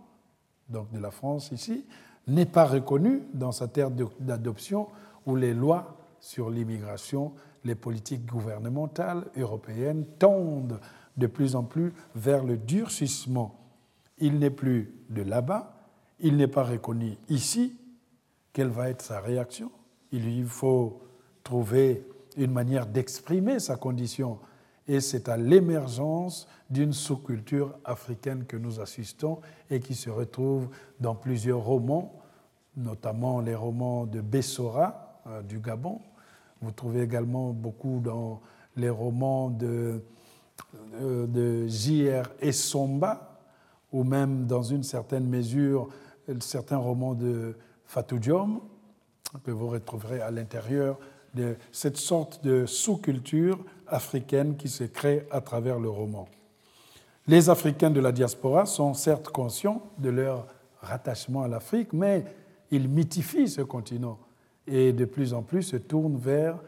donc 0.69 0.91
de 0.91 0.99
la 0.99 1.11
France 1.11 1.51
ici, 1.51 1.85
n'est 2.27 2.45
pas 2.45 2.65
reconnu 2.65 3.23
dans 3.33 3.51
sa 3.51 3.67
terre 3.67 3.89
d'adoption 4.19 4.87
où 5.25 5.35
les 5.35 5.53
lois 5.53 5.96
sur 6.27 6.49
l'immigration, 6.49 7.31
les 7.63 7.73
politiques 7.73 8.25
gouvernementales 8.25 9.27
européennes 9.37 10.05
tendent 10.19 10.81
de 11.15 11.25
plus 11.25 11.55
en 11.55 11.63
plus 11.63 11.93
vers 12.15 12.43
le 12.43 12.57
durcissement. 12.57 13.55
Il 14.17 14.37
n'est 14.37 14.49
plus 14.49 14.93
de 15.09 15.21
là-bas, 15.21 15.73
il 16.19 16.35
n'est 16.35 16.49
pas 16.49 16.65
reconnu 16.65 17.17
ici. 17.29 17.77
Quelle 18.51 18.67
va 18.67 18.89
être 18.89 19.01
sa 19.01 19.21
réaction? 19.21 19.71
Il 20.11 20.25
lui 20.25 20.43
faut 20.43 21.01
trouver 21.45 22.05
une 22.35 22.51
manière 22.51 22.87
d'exprimer 22.87 23.59
sa 23.59 23.77
condition. 23.77 24.37
Et 24.85 24.99
c'est 24.99 25.29
à 25.29 25.37
l'émergence 25.37 26.49
d'une 26.69 26.91
sous-culture 26.91 27.73
africaine 27.85 28.43
que 28.45 28.57
nous 28.57 28.81
assistons 28.81 29.39
et 29.69 29.79
qui 29.79 29.95
se 29.95 30.09
retrouve 30.09 30.67
dans 30.99 31.15
plusieurs 31.15 31.61
romans, 31.61 32.19
notamment 32.75 33.39
les 33.39 33.55
romans 33.55 34.05
de 34.05 34.19
Bessora 34.19 35.21
euh, 35.27 35.41
du 35.41 35.59
Gabon. 35.59 36.01
Vous 36.61 36.71
trouvez 36.71 37.01
également 37.01 37.51
beaucoup 37.51 37.99
dans 38.03 38.41
les 38.75 38.89
romans 38.89 39.49
de, 39.49 40.01
euh, 41.01 41.27
de 41.27 41.67
J.R. 41.67 42.29
Essomba, 42.41 43.39
ou 43.91 44.03
même 44.03 44.45
dans 44.45 44.63
une 44.63 44.83
certaine 44.83 45.27
mesure 45.27 45.89
certains 46.39 46.77
romans 46.77 47.13
de 47.13 47.55
Fatou 47.85 48.19
Diom, 48.19 48.59
que 49.43 49.51
vous 49.51 49.67
retrouverez 49.67 50.21
à 50.21 50.31
l'intérieur 50.31 50.99
de 51.33 51.55
cette 51.71 51.97
sorte 51.97 52.43
de 52.43 52.65
sous-culture 52.65 53.63
africaine 53.87 54.57
qui 54.57 54.69
se 54.69 54.83
crée 54.83 55.27
à 55.31 55.41
travers 55.41 55.79
le 55.79 55.89
roman. 55.89 56.27
Les 57.27 57.49
Africains 57.49 57.91
de 57.91 57.99
la 57.99 58.11
diaspora 58.11 58.65
sont 58.65 58.93
certes 58.93 59.29
conscients 59.29 59.83
de 59.97 60.09
leur 60.09 60.47
rattachement 60.81 61.43
à 61.43 61.47
l'Afrique, 61.47 61.93
mais 61.93 62.25
ils 62.71 62.87
mythifient 62.87 63.49
ce 63.49 63.61
continent 63.61 64.17
et 64.67 64.93
de 64.93 65.05
plus 65.05 65.33
en 65.33 65.41
plus 65.41 65.63
se 65.63 65.77
tournent 65.77 66.17
vers 66.17 66.59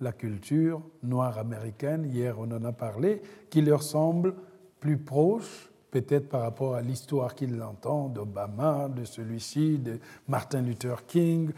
la 0.00 0.12
culture 0.12 0.82
noire 1.02 1.38
américaine, 1.38 2.04
hier 2.04 2.36
on 2.38 2.50
en 2.52 2.64
a 2.64 2.72
parlé, 2.72 3.22
qui 3.48 3.62
leur 3.62 3.82
semble 3.82 4.34
plus 4.80 4.98
proche, 4.98 5.70
peut-être 5.90 6.28
par 6.28 6.42
rapport 6.42 6.74
à 6.74 6.82
l'histoire 6.82 7.34
qu'ils 7.34 7.62
entendent 7.62 8.12
d'Obama, 8.12 8.88
de 8.88 9.04
celui-ci, 9.04 9.78
de 9.78 9.98
Martin 10.28 10.60
Luther 10.60 11.06
King. 11.06 11.50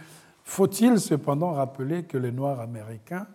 Faut-il 0.44 1.00
cependant 1.00 1.52
rappeler 1.52 2.04
que 2.04 2.16
les 2.16 2.30
Noirs 2.30 2.60
américains, 2.60 3.26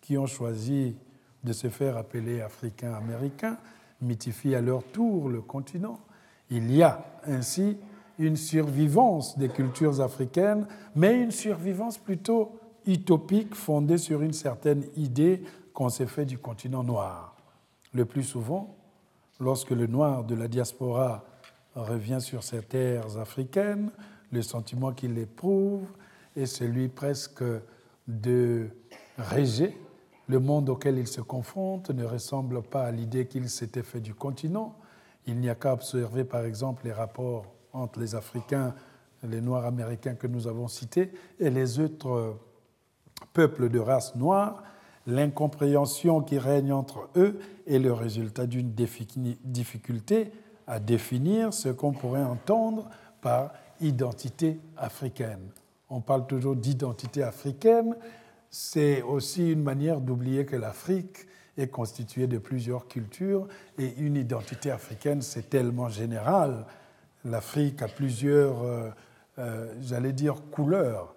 qui 0.00 0.18
ont 0.18 0.26
choisi 0.26 0.96
de 1.44 1.52
se 1.52 1.68
faire 1.68 1.96
appeler 1.96 2.40
Africains 2.40 2.94
américains, 2.94 3.58
mythifient 4.00 4.56
à 4.56 4.60
leur 4.60 4.82
tour 4.82 5.28
le 5.28 5.40
continent? 5.40 6.00
Il 6.50 6.74
y 6.74 6.82
a 6.82 7.04
ainsi 7.24 7.76
une 8.18 8.36
survivance 8.36 9.38
des 9.38 9.48
cultures 9.48 10.00
africaines, 10.00 10.66
mais 10.94 11.20
une 11.20 11.30
survivance 11.30 11.98
plutôt 11.98 12.58
utopique 12.86 13.54
fondée 13.54 13.98
sur 13.98 14.22
une 14.22 14.32
certaine 14.32 14.84
idée 14.96 15.42
qu'on 15.72 15.88
s'est 15.88 16.06
fait 16.06 16.24
du 16.24 16.38
continent 16.38 16.82
noir. 16.82 17.36
Le 17.92 18.04
plus 18.04 18.24
souvent, 18.24 18.76
lorsque 19.40 19.70
le 19.70 19.86
noir 19.86 20.24
de 20.24 20.34
la 20.34 20.48
diaspora 20.48 21.24
revient 21.74 22.20
sur 22.20 22.42
ces 22.42 22.62
terres 22.62 23.18
africaines, 23.18 23.90
le 24.32 24.42
sentiment 24.42 24.92
qu'il 24.92 25.16
éprouve 25.18 25.86
est 26.36 26.46
celui 26.46 26.88
presque 26.88 27.44
de 28.06 28.68
rejet. 29.18 29.76
Le 30.26 30.40
monde 30.40 30.68
auquel 30.68 30.98
il 30.98 31.06
se 31.06 31.20
confronte 31.20 31.90
ne 31.90 32.04
ressemble 32.04 32.62
pas 32.62 32.84
à 32.84 32.90
l'idée 32.90 33.26
qu'il 33.26 33.48
s'était 33.48 33.82
fait 33.82 34.00
du 34.00 34.14
continent. 34.14 34.76
Il 35.26 35.36
n'y 35.36 35.48
a 35.48 35.54
qu'à 35.54 35.72
observer 35.72 36.24
par 36.24 36.44
exemple 36.44 36.84
les 36.84 36.92
rapports 36.92 37.46
entre 37.72 38.00
les 38.00 38.14
Africains, 38.14 38.74
les 39.22 39.40
Noirs 39.40 39.64
américains 39.64 40.14
que 40.14 40.26
nous 40.26 40.46
avons 40.46 40.68
cités, 40.68 41.10
et 41.38 41.50
les 41.50 41.80
autres 41.80 42.36
peuples 43.32 43.68
de 43.68 43.78
race 43.78 44.14
noire, 44.14 44.62
l'incompréhension 45.06 46.20
qui 46.20 46.38
règne 46.38 46.72
entre 46.72 47.08
eux 47.16 47.38
est 47.66 47.78
le 47.78 47.92
résultat 47.92 48.46
d'une 48.46 48.72
difficulté 48.72 50.30
à 50.66 50.80
définir 50.80 51.52
ce 51.52 51.70
qu'on 51.70 51.92
pourrait 51.92 52.22
entendre 52.22 52.88
par 53.20 53.52
identité 53.80 54.60
africaine. 54.76 55.50
On 55.88 56.00
parle 56.00 56.26
toujours 56.26 56.56
d'identité 56.56 57.22
africaine, 57.22 57.96
c'est 58.50 59.02
aussi 59.02 59.50
une 59.50 59.62
manière 59.62 60.00
d'oublier 60.00 60.44
que 60.44 60.56
l'Afrique 60.56 61.26
est 61.56 61.68
constituée 61.68 62.26
de 62.26 62.38
plusieurs 62.38 62.86
cultures 62.86 63.48
et 63.78 63.94
une 63.96 64.16
identité 64.16 64.70
africaine, 64.70 65.22
c'est 65.22 65.48
tellement 65.50 65.88
général 65.88 66.66
l'Afrique 67.24 67.82
a 67.82 67.88
plusieurs, 67.88 68.62
euh, 68.62 68.90
euh, 69.38 69.74
j'allais 69.80 70.12
dire, 70.12 70.36
couleurs. 70.50 71.14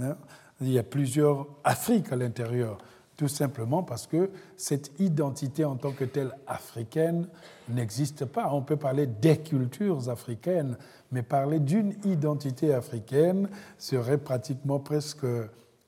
Hein. 0.00 0.16
Il 0.60 0.70
y 0.70 0.78
a 0.78 0.82
plusieurs 0.82 1.46
Afriques 1.64 2.12
à 2.12 2.16
l'intérieur, 2.16 2.78
tout 3.16 3.28
simplement 3.28 3.82
parce 3.82 4.06
que 4.06 4.30
cette 4.56 4.92
identité 5.00 5.64
en 5.64 5.76
tant 5.76 5.92
que 5.92 6.04
telle 6.04 6.32
africaine 6.46 7.26
n'existe 7.68 8.24
pas. 8.24 8.52
On 8.52 8.62
peut 8.62 8.76
parler 8.76 9.06
des 9.06 9.38
cultures 9.38 10.08
africaines, 10.08 10.76
mais 11.10 11.22
parler 11.22 11.60
d'une 11.60 11.94
identité 12.04 12.72
africaine 12.72 13.48
serait 13.78 14.18
pratiquement 14.18 14.78
presque 14.78 15.26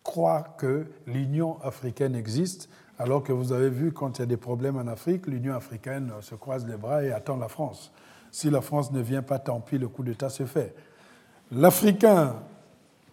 croire 0.02 0.56
que 0.56 0.86
l'Union 1.06 1.58
africaine 1.62 2.14
existe, 2.14 2.68
alors 2.98 3.22
que 3.22 3.32
vous 3.32 3.52
avez 3.52 3.70
vu 3.70 3.90
quand 3.90 4.18
il 4.18 4.22
y 4.22 4.24
a 4.24 4.26
des 4.26 4.36
problèmes 4.36 4.76
en 4.76 4.86
Afrique, 4.86 5.26
l'Union 5.26 5.54
africaine 5.54 6.12
se 6.20 6.34
croise 6.34 6.66
les 6.66 6.76
bras 6.76 7.02
et 7.02 7.10
attend 7.10 7.36
la 7.36 7.48
France. 7.48 7.90
Si 8.34 8.50
la 8.50 8.60
France 8.60 8.90
ne 8.90 9.00
vient 9.00 9.22
pas, 9.22 9.38
tant 9.38 9.60
pis, 9.60 9.78
le 9.78 9.86
coup 9.86 10.02
d'État 10.02 10.28
se 10.28 10.44
fait. 10.44 10.74
L'Africain 11.52 12.42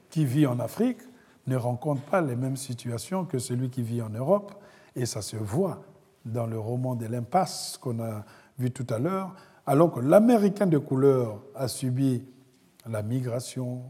qui 0.09 0.25
vit 0.25 0.47
en 0.47 0.59
Afrique 0.59 0.97
ne 1.45 1.55
rencontre 1.55 2.01
pas 2.01 2.21
les 2.21 2.35
mêmes 2.35 2.57
situations 2.57 3.25
que 3.25 3.37
celui 3.37 3.69
qui 3.69 3.83
vit 3.83 4.01
en 4.01 4.09
Europe, 4.09 4.51
et 4.95 5.05
ça 5.05 5.21
se 5.21 5.37
voit 5.37 5.83
dans 6.25 6.47
le 6.47 6.57
roman 6.57 6.95
de 6.95 7.05
l'impasse 7.05 7.77
qu'on 7.79 8.01
a 8.01 8.25
vu 8.57 8.71
tout 8.71 8.87
à 8.89 8.97
l'heure, 8.97 9.35
alors 9.67 9.91
que 9.91 9.99
l'Américain 9.99 10.65
de 10.65 10.79
couleur 10.79 11.39
a 11.53 11.67
subi 11.67 12.23
la 12.89 13.03
migration, 13.03 13.83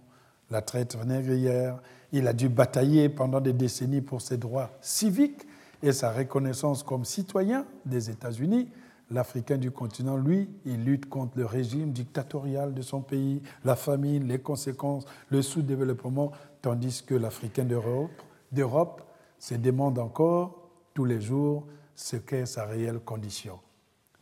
la 0.49 0.61
traite 0.61 1.01
négrière, 1.05 1.79
il 2.11 2.27
a 2.27 2.33
dû 2.33 2.49
batailler 2.49 3.07
pendant 3.07 3.39
des 3.39 3.53
décennies 3.53 4.01
pour 4.01 4.21
ses 4.21 4.35
droits 4.35 4.71
civiques 4.81 5.47
et 5.81 5.93
sa 5.93 6.11
reconnaissance 6.11 6.83
comme 6.83 7.05
citoyen 7.05 7.65
des 7.85 8.09
États-Unis, 8.09 8.67
L'Africain 9.11 9.57
du 9.57 9.71
continent, 9.71 10.15
lui, 10.15 10.49
il 10.65 10.85
lutte 10.85 11.09
contre 11.09 11.37
le 11.37 11.45
régime 11.45 11.91
dictatorial 11.91 12.73
de 12.73 12.81
son 12.81 13.01
pays, 13.01 13.41
la 13.65 13.75
famine, 13.75 14.27
les 14.27 14.39
conséquences, 14.39 15.05
le 15.29 15.41
sous-développement, 15.41 16.31
tandis 16.61 17.03
que 17.05 17.15
l'Africain 17.15 17.65
d'Europe 18.51 19.01
se 19.37 19.55
demande 19.55 19.99
encore 19.99 20.69
tous 20.93 21.05
les 21.05 21.19
jours 21.19 21.65
ce 21.95 22.15
qu'est 22.15 22.45
sa 22.45 22.65
réelle 22.65 22.99
condition. 22.99 23.59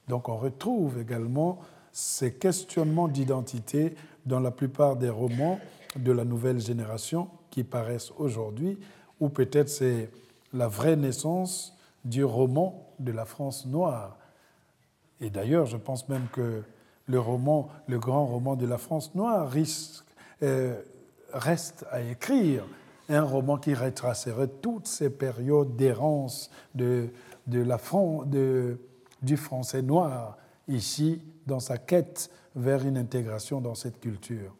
Donc 0.07 0.27
on 0.27 0.37
retrouve 0.37 0.99
également 0.99 1.59
ces 1.91 2.33
questionnements 2.33 3.07
d'identité 3.07 3.95
dans 4.25 4.39
la 4.39 4.51
plupart 4.51 4.95
des 4.95 5.09
romans 5.09 5.59
de 5.95 6.11
la 6.11 6.25
nouvelle 6.25 6.59
génération 6.59 7.29
qui 7.51 7.63
paraissent 7.63 8.11
aujourd'hui, 8.17 8.79
ou 9.19 9.29
peut-être 9.29 9.69
c'est 9.69 10.09
la 10.53 10.67
vraie 10.67 10.95
naissance 10.95 11.75
du 12.05 12.23
roman 12.23 12.87
de 12.99 13.11
la 13.11 13.25
France 13.25 13.65
noire. 13.65 14.17
Et 15.21 15.29
d'ailleurs, 15.29 15.65
je 15.65 15.77
pense 15.77 16.07
même 16.09 16.27
que 16.31 16.63
le 17.07 17.19
roman, 17.19 17.69
le 17.87 17.99
grand 17.99 18.25
roman 18.25 18.55
de 18.55 18.65
la 18.65 18.77
France 18.77 19.13
noire 19.15 19.51
euh, 20.43 20.75
reste 21.33 21.85
à 21.91 22.01
écrire, 22.01 22.63
un 23.09 23.23
roman 23.23 23.57
qui 23.57 23.73
retracerait 23.73 24.47
toutes 24.61 24.87
ces 24.87 25.09
périodes 25.09 25.75
d'errance 25.75 26.51
du 26.75 27.09
français 29.37 29.81
noir 29.81 30.37
ici 30.67 31.21
dans 31.47 31.59
sa 31.59 31.77
quête 31.77 32.29
vers 32.55 32.85
une 32.85 32.97
intégration 32.97 33.61
dans 33.61 33.75
cette 33.75 33.99
culture. 33.99 34.53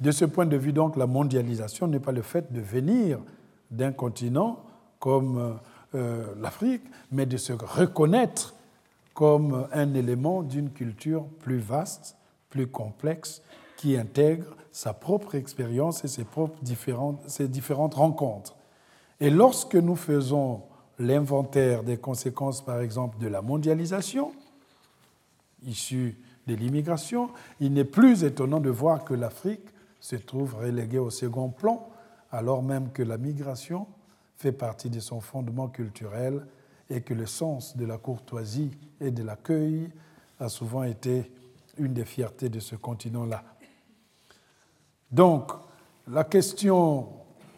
De 0.00 0.10
ce 0.10 0.24
point 0.24 0.46
de 0.46 0.56
vue, 0.56 0.72
donc, 0.72 0.96
la 0.96 1.06
mondialisation 1.06 1.88
n'est 1.88 2.00
pas 2.00 2.12
le 2.12 2.22
fait 2.22 2.52
de 2.52 2.60
venir 2.60 3.18
d'un 3.70 3.92
continent 3.92 4.62
comme 5.00 5.58
euh, 5.94 6.26
l'Afrique, 6.40 6.82
mais 7.10 7.26
de 7.26 7.36
se 7.36 7.52
reconnaître 7.52 8.54
comme 9.16 9.66
un 9.72 9.94
élément 9.94 10.42
d'une 10.42 10.70
culture 10.70 11.24
plus 11.40 11.58
vaste, 11.58 12.18
plus 12.50 12.66
complexe, 12.66 13.40
qui 13.78 13.96
intègre 13.96 14.54
sa 14.70 14.92
propre 14.92 15.34
expérience 15.34 16.04
et 16.04 16.08
ses 16.08 16.24
propres 16.24 16.62
différentes, 16.62 17.40
différentes 17.40 17.94
rencontres. 17.94 18.54
Et 19.18 19.30
lorsque 19.30 19.74
nous 19.74 19.96
faisons 19.96 20.60
l'inventaire 20.98 21.82
des 21.82 21.96
conséquences, 21.96 22.62
par 22.62 22.80
exemple, 22.82 23.18
de 23.18 23.26
la 23.26 23.40
mondialisation, 23.40 24.32
issue 25.64 26.18
de 26.46 26.54
l'immigration, 26.54 27.30
il 27.58 27.72
n'est 27.72 27.84
plus 27.84 28.22
étonnant 28.22 28.60
de 28.60 28.70
voir 28.70 29.02
que 29.02 29.14
l'Afrique 29.14 29.66
se 29.98 30.16
trouve 30.16 30.56
reléguée 30.56 30.98
au 30.98 31.08
second 31.08 31.48
plan, 31.48 31.88
alors 32.30 32.62
même 32.62 32.92
que 32.92 33.02
la 33.02 33.16
migration 33.16 33.86
fait 34.36 34.52
partie 34.52 34.90
de 34.90 35.00
son 35.00 35.22
fondement 35.22 35.68
culturel 35.68 36.46
et 36.90 37.00
que 37.00 37.14
le 37.14 37.26
sens 37.26 37.76
de 37.76 37.84
la 37.84 37.98
courtoisie 37.98 38.70
et 39.00 39.10
de 39.10 39.22
l'accueil 39.22 39.90
a 40.38 40.48
souvent 40.48 40.82
été 40.82 41.30
une 41.78 41.92
des 41.92 42.04
fiertés 42.04 42.48
de 42.48 42.60
ce 42.60 42.76
continent-là. 42.76 43.44
Donc, 45.10 45.52
la 46.08 46.24
question 46.24 47.08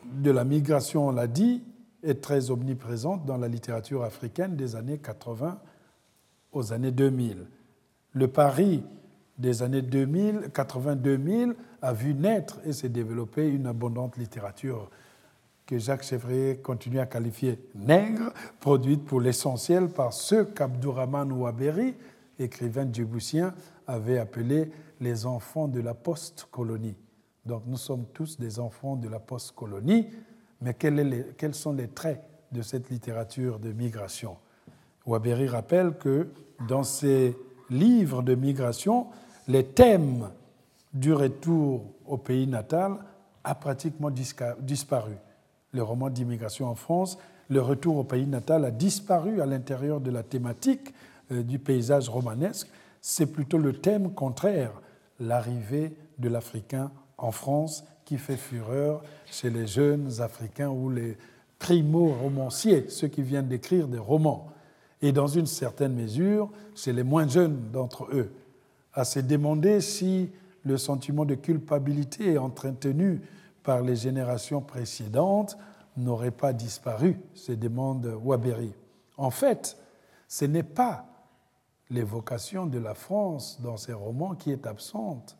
de 0.05 0.31
la 0.31 0.45
migration, 0.45 1.09
on 1.09 1.13
l'a 1.13 1.27
dit, 1.27 1.63
est 2.03 2.23
très 2.23 2.51
omniprésente 2.51 3.25
dans 3.27 3.37
la 3.37 3.49
littérature 3.49 4.05
africaine 4.05 4.57
des 4.57 4.77
années 4.77 4.99
80 4.99 5.59
aux 6.53 6.73
années 6.73 6.93
2000. 6.93 7.47
Le 8.13 8.29
pari 8.29 8.85
des 9.37 9.63
années 9.63 9.83
2000, 9.83 10.51
80-2000 10.55 11.55
a 11.83 11.93
vu 11.93 12.15
naître 12.15 12.59
et 12.65 12.73
s'est 12.73 12.89
développer 12.89 13.49
une 13.49 13.67
abondante 13.67 14.17
littérature 14.17 14.91
que 15.69 15.79
Jacques 15.79 16.03
Chevrier 16.03 16.57
continue 16.57 16.99
à 16.99 17.05
qualifier 17.05 17.59
nègre, 17.75 18.33
produite 18.59 19.05
pour 19.05 19.21
l'essentiel 19.21 19.91
par 19.91 20.15
ceux 20.15 20.47
qu'Abdourahman 20.47 21.31
Ouaberi, 21.31 21.95
écrivain 22.39 22.89
djiboutien, 22.91 23.55
avait 23.87 24.19
appelé 24.19 24.71
les 24.99 25.27
enfants 25.27 25.69
de 25.69 25.81
la 25.83 25.93
post-colonie. 25.93 26.97
Donc 27.45 27.65
nous 27.67 27.77
sommes 27.77 28.07
tous 28.15 28.39
des 28.39 28.59
enfants 28.59 28.97
de 28.97 29.11
la 29.11 29.19
post-colonie, 29.19 30.09
mais 30.63 30.73
quels, 30.73 31.55
sont 31.55 31.75
les 31.75 31.89
traits 31.89 32.25
de 32.51 32.63
cette 32.63 32.89
littérature 32.89 33.59
de 33.59 33.71
migration? 33.71 34.39
Waberi 35.05 35.49
rappelle 35.49 35.99
que 35.99 36.29
dans 36.67 36.83
ses 36.83 37.37
livres 37.69 38.23
de 38.23 38.35
migration, 38.35 39.09
les 39.47 39.67
thèmes 39.67 40.31
du 40.95 41.13
retour 41.13 41.85
au 42.07 42.17
pays 42.17 42.47
natal 42.47 42.97
a 43.45 43.55
pratiquement 43.55 44.11
disparu. 44.11 45.13
Le 45.73 45.83
roman 45.83 46.11
d'immigration 46.11 46.67
en 46.67 46.75
France, 46.75 47.19
le 47.49 47.61
retour 47.61 47.97
au 47.97 48.05
pays 48.05 48.27
natal 48.27 48.65
a 48.65 48.71
disparu 48.71 49.41
à 49.41 49.47
l'intérieur 49.47 50.01
de 50.01 50.11
la 50.11 50.23
thématique 50.23 50.95
euh, 51.33 51.43
du 51.43 51.59
paysage 51.59 52.09
romanesque. 52.09 52.69
C'est 53.01 53.33
plutôt 53.33 53.59
le 53.59 53.73
thème 53.73 54.13
contraire, 54.13 54.73
l'arrivée 55.21 55.95
de 56.19 56.29
l'Africain 56.29 56.91
en 57.17 57.33
France 57.33 57.85
qui 58.05 58.19
fait 58.19 58.37
fureur 58.37 59.03
chez 59.27 59.51
les 59.51 59.67
jeunes 59.67 60.21
Africains 60.21 60.71
ou 60.71 60.91
les 60.91 61.17
primo-romanciers, 61.59 62.87
ceux 62.89 63.09
qui 63.09 63.23
viennent 63.23 63.49
d'écrire 63.49 63.89
des 63.89 63.99
romans, 63.99 64.49
et 65.03 65.13
dans 65.13 65.27
une 65.27 65.47
certaine 65.47 65.95
mesure 65.95 66.51
chez 66.75 66.93
les 66.93 67.03
moins 67.03 67.29
jeunes 67.29 67.71
d'entre 67.73 68.09
eux, 68.13 68.31
à 68.95 69.05
se 69.05 69.21
demander 69.21 69.81
si 69.81 70.31
le 70.65 70.77
sentiment 70.79 71.25
de 71.25 71.35
culpabilité 71.35 72.39
entretenu 72.39 73.21
par 73.69 73.83
les 73.83 73.97
générations 73.97 74.63
précédentes 74.63 75.59
n'aurait 75.99 76.31
pas 76.31 76.55
disparu, 76.55 77.21
se 77.35 77.53
demande 77.53 78.07
Waberi. 78.25 78.73
En 79.19 79.29
fait, 79.29 79.77
ce 80.27 80.47
n'est 80.47 80.63
pas 80.63 81.05
l'évocation 81.91 82.65
de 82.65 82.79
la 82.79 82.95
France 82.95 83.61
dans 83.61 83.77
ces 83.77 83.93
romans 83.93 84.35
qui 84.35 84.53
est 84.53 84.67
absente, 84.67 85.37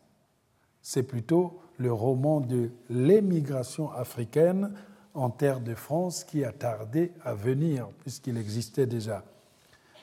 c'est 0.83 1.01
plutôt 1.01 1.59
le 1.79 1.91
roman 1.91 2.39
de 2.39 2.69
l'émigration 2.91 3.91
africaine 3.93 4.75
en 5.15 5.31
terre 5.31 5.59
de 5.59 5.73
France 5.73 6.23
qui 6.23 6.45
a 6.45 6.51
tardé 6.51 7.11
à 7.23 7.33
venir, 7.33 7.87
puisqu'il 7.97 8.37
existait 8.37 8.85
déjà. 8.85 9.23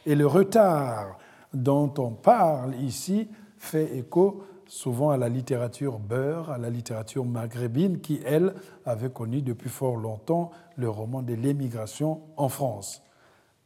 Et 0.05 0.17
le 0.17 0.27
retard 0.27 1.17
dont 1.55 1.95
on 1.99 2.11
parle 2.11 2.75
ici 2.75 3.29
fait 3.57 3.97
écho 3.97 4.43
souvent 4.67 5.11
à 5.11 5.17
la 5.17 5.29
littérature 5.29 5.99
beurre, 5.99 6.51
à 6.51 6.59
la 6.59 6.71
littérature 6.71 7.25
maghrébine, 7.25 8.01
qui, 8.01 8.21
elle, 8.25 8.55
avait 8.85 9.11
connu 9.11 9.43
depuis 9.43 9.71
fort 9.71 9.97
longtemps 9.97 10.51
le 10.77 10.89
roman 10.89 11.23
de 11.23 11.35
l'émigration 11.35 12.21
en 12.37 12.49
France. 12.49 13.03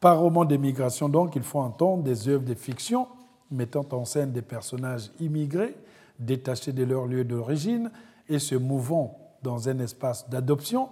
Par 0.01 0.19
roman 0.19 0.45
d'émigration, 0.45 1.09
donc, 1.09 1.37
il 1.37 1.43
faut 1.43 1.61
entendre 1.61 2.03
des 2.03 2.29
œuvres 2.29 2.45
de 2.45 2.55
fiction 2.55 3.07
mettant 3.51 3.87
en 3.93 4.05
scène 4.05 4.33
des 4.33 4.43
personnages 4.43 5.11
immigrés 5.19 5.75
détachés 6.19 6.73
de 6.73 6.85
leur 6.85 7.07
lieu 7.07 7.25
d'origine 7.25 7.91
et 8.29 8.39
se 8.39 8.55
mouvant 8.55 9.19
dans 9.43 9.69
un 9.69 9.79
espace 9.79 10.29
d'adoption, 10.29 10.89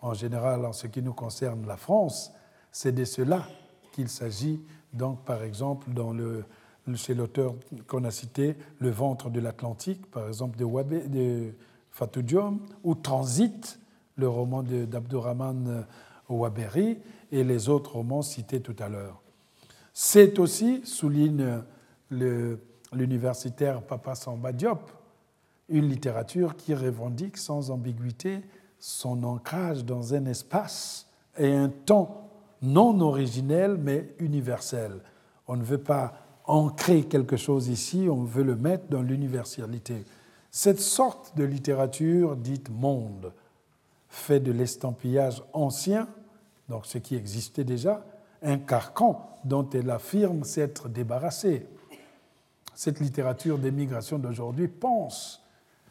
en 0.00 0.14
général 0.14 0.64
en 0.64 0.72
ce 0.72 0.86
qui 0.86 1.02
nous 1.02 1.12
concerne 1.12 1.66
la 1.66 1.76
France, 1.76 2.32
c'est 2.72 2.92
de 2.92 3.04
cela 3.04 3.46
qu'il 3.92 4.08
s'agit. 4.08 4.60
Donc, 4.92 5.24
par 5.24 5.42
exemple, 5.42 5.90
dans 5.92 6.12
le, 6.12 6.44
chez 6.94 7.14
l'auteur 7.14 7.54
qu'on 7.86 8.04
a 8.04 8.10
cité, 8.10 8.56
Le 8.78 8.90
ventre 8.90 9.30
de 9.30 9.40
l'Atlantique, 9.40 10.10
par 10.10 10.28
exemple, 10.28 10.58
de, 10.58 10.64
Wabé, 10.64 11.08
de 11.08 11.52
Fatou 11.90 12.22
Diom, 12.22 12.60
ou 12.82 12.94
Transit, 12.94 13.78
le 14.16 14.28
roman 14.28 14.62
d'Abdourahman 14.62 15.86
Waberi, 16.28 16.98
et 17.30 17.44
les 17.44 17.68
autres 17.68 17.96
romans 17.96 18.22
cités 18.22 18.60
tout 18.60 18.76
à 18.78 18.88
l'heure. 18.88 19.20
C'est 19.94 20.38
aussi, 20.38 20.82
souligne 20.84 21.62
l'universitaire 22.92 23.82
Papa 23.82 24.14
Samba 24.14 24.52
Diop, 24.52 24.90
une 25.68 25.88
littérature 25.88 26.56
qui 26.56 26.74
revendique 26.74 27.36
sans 27.36 27.70
ambiguïté 27.70 28.42
son 28.78 29.22
ancrage 29.22 29.84
dans 29.84 30.12
un 30.14 30.26
espace 30.26 31.06
et 31.38 31.52
un 31.52 31.68
temps 31.68 32.28
non 32.60 33.00
originel 33.00 33.76
mais 33.78 34.14
universel. 34.18 35.00
On 35.46 35.56
ne 35.56 35.62
veut 35.62 35.78
pas 35.78 36.14
ancrer 36.44 37.04
quelque 37.04 37.36
chose 37.36 37.68
ici, 37.68 38.08
on 38.10 38.24
veut 38.24 38.42
le 38.42 38.56
mettre 38.56 38.86
dans 38.88 39.02
l'universalité. 39.02 40.04
Cette 40.50 40.80
sorte 40.80 41.36
de 41.36 41.44
littérature 41.44 42.36
dite 42.36 42.70
monde 42.70 43.32
fait 44.08 44.40
de 44.40 44.52
l'estampillage 44.52 45.42
ancien, 45.52 46.08
donc 46.68 46.86
ce 46.86 46.98
qui 46.98 47.16
existait 47.16 47.64
déjà, 47.64 48.04
un 48.42 48.58
carcan 48.58 49.38
dont 49.44 49.68
elle 49.70 49.90
affirme 49.90 50.44
s'être 50.44 50.88
débarrassée 50.88 51.66
cette 52.74 53.00
littérature 53.00 53.58
d'émigration 53.58 54.18
d'aujourd'hui 54.18 54.68
pense 54.68 55.42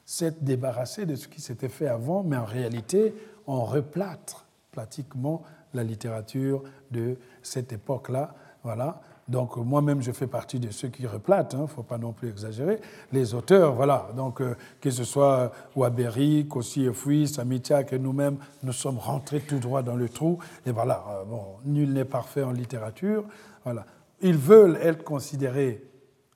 s'être 0.06 0.43
débarrassée 0.43 1.06
de 1.06 1.16
ce 1.16 1.28
qui 1.28 1.39
s'était 1.39 1.70
fait 1.70 1.88
avant, 1.88 2.24
mais 2.24 2.36
en 2.36 2.45
réalité, 2.45 3.16
on 3.47 3.64
replâtre 3.64 4.45
pratiquement 4.72 5.43
la 5.74 5.84
littérature 5.84 6.64
de 6.91 7.18
cette 7.43 7.72
époque-là. 7.72 8.36
Voilà. 8.64 9.02
Donc 9.32 9.56
moi-même, 9.56 10.02
je 10.02 10.12
fais 10.12 10.28
partie 10.28 10.60
de 10.60 10.70
ceux 10.72 10.90
qui 10.90 11.08
replâtent, 11.08 11.54
il 11.54 11.60
hein, 11.60 11.62
ne 11.62 11.68
faut 11.68 11.84
pas 11.84 11.98
non 11.98 12.12
plus 12.12 12.28
exagérer. 12.28 12.82
Les 13.14 13.34
auteurs, 13.34 13.74
voilà, 13.74 14.10
donc 14.18 14.42
euh, 14.42 14.56
que 14.82 14.92
ce 14.92 15.06
soit 15.06 15.54
Waberi, 15.74 16.48
Kossi 16.50 16.86
Efui, 16.86 17.30
Samitiak 17.30 17.94
et 17.94 18.00
nous-mêmes, 18.00 18.36
nous 18.62 18.74
sommes 18.74 18.98
rentrés 18.98 19.40
tout 19.40 19.60
droit 19.60 19.84
dans 19.84 19.96
le 19.96 20.10
trou. 20.10 20.38
Et 20.66 20.72
voilà, 20.72 21.06
euh, 21.08 21.24
bon, 21.24 21.44
nul 21.64 21.94
n'est 21.94 22.04
parfait 22.04 22.44
en 22.44 22.52
littérature. 22.52 23.24
Voilà. 23.64 23.86
Ils 24.22 24.38
veulent 24.38 24.78
être 24.82 25.06
considérés 25.06 25.82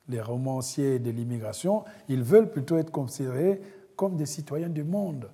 les 0.08 0.22
romanciers 0.22 0.98
de 1.00 1.12
l'immigration, 1.12 1.84
ils 2.08 2.24
veulent 2.24 2.50
plutôt 2.50 2.78
être 2.78 2.91
considérés 2.91 3.60
comme 3.98 4.16
des 4.16 4.26
citoyens 4.26 4.70
du 4.70 4.86
monde. 4.86 5.30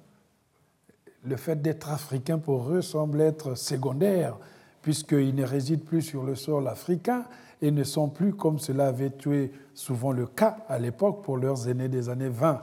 Le 1.24 1.36
fait 1.36 1.62
d'être 1.62 1.92
africain 1.92 2.40
pour 2.40 2.72
eux 2.72 2.82
semble 2.82 3.22
être 3.22 3.54
secondaire, 3.54 4.38
puisqu'ils 4.82 5.36
ne 5.36 5.44
résident 5.44 5.86
plus 5.86 6.02
sur 6.02 6.24
le 6.24 6.34
sol 6.34 6.68
africain 6.68 7.26
et 7.62 7.72
ne 7.72 7.84
sont 7.84 8.10
plus, 8.10 8.34
comme 8.34 8.60
cela 8.60 8.88
avait 8.88 9.08
été 9.08 9.52
souvent 9.74 10.12
le 10.12 10.26
cas 10.26 10.58
à 10.68 10.80
l'époque 10.80 11.24
pour 11.24 11.38
leurs 11.38 11.68
aînés 11.68 11.90
des 11.90 12.10
années 12.10 12.30
20, 12.30 12.62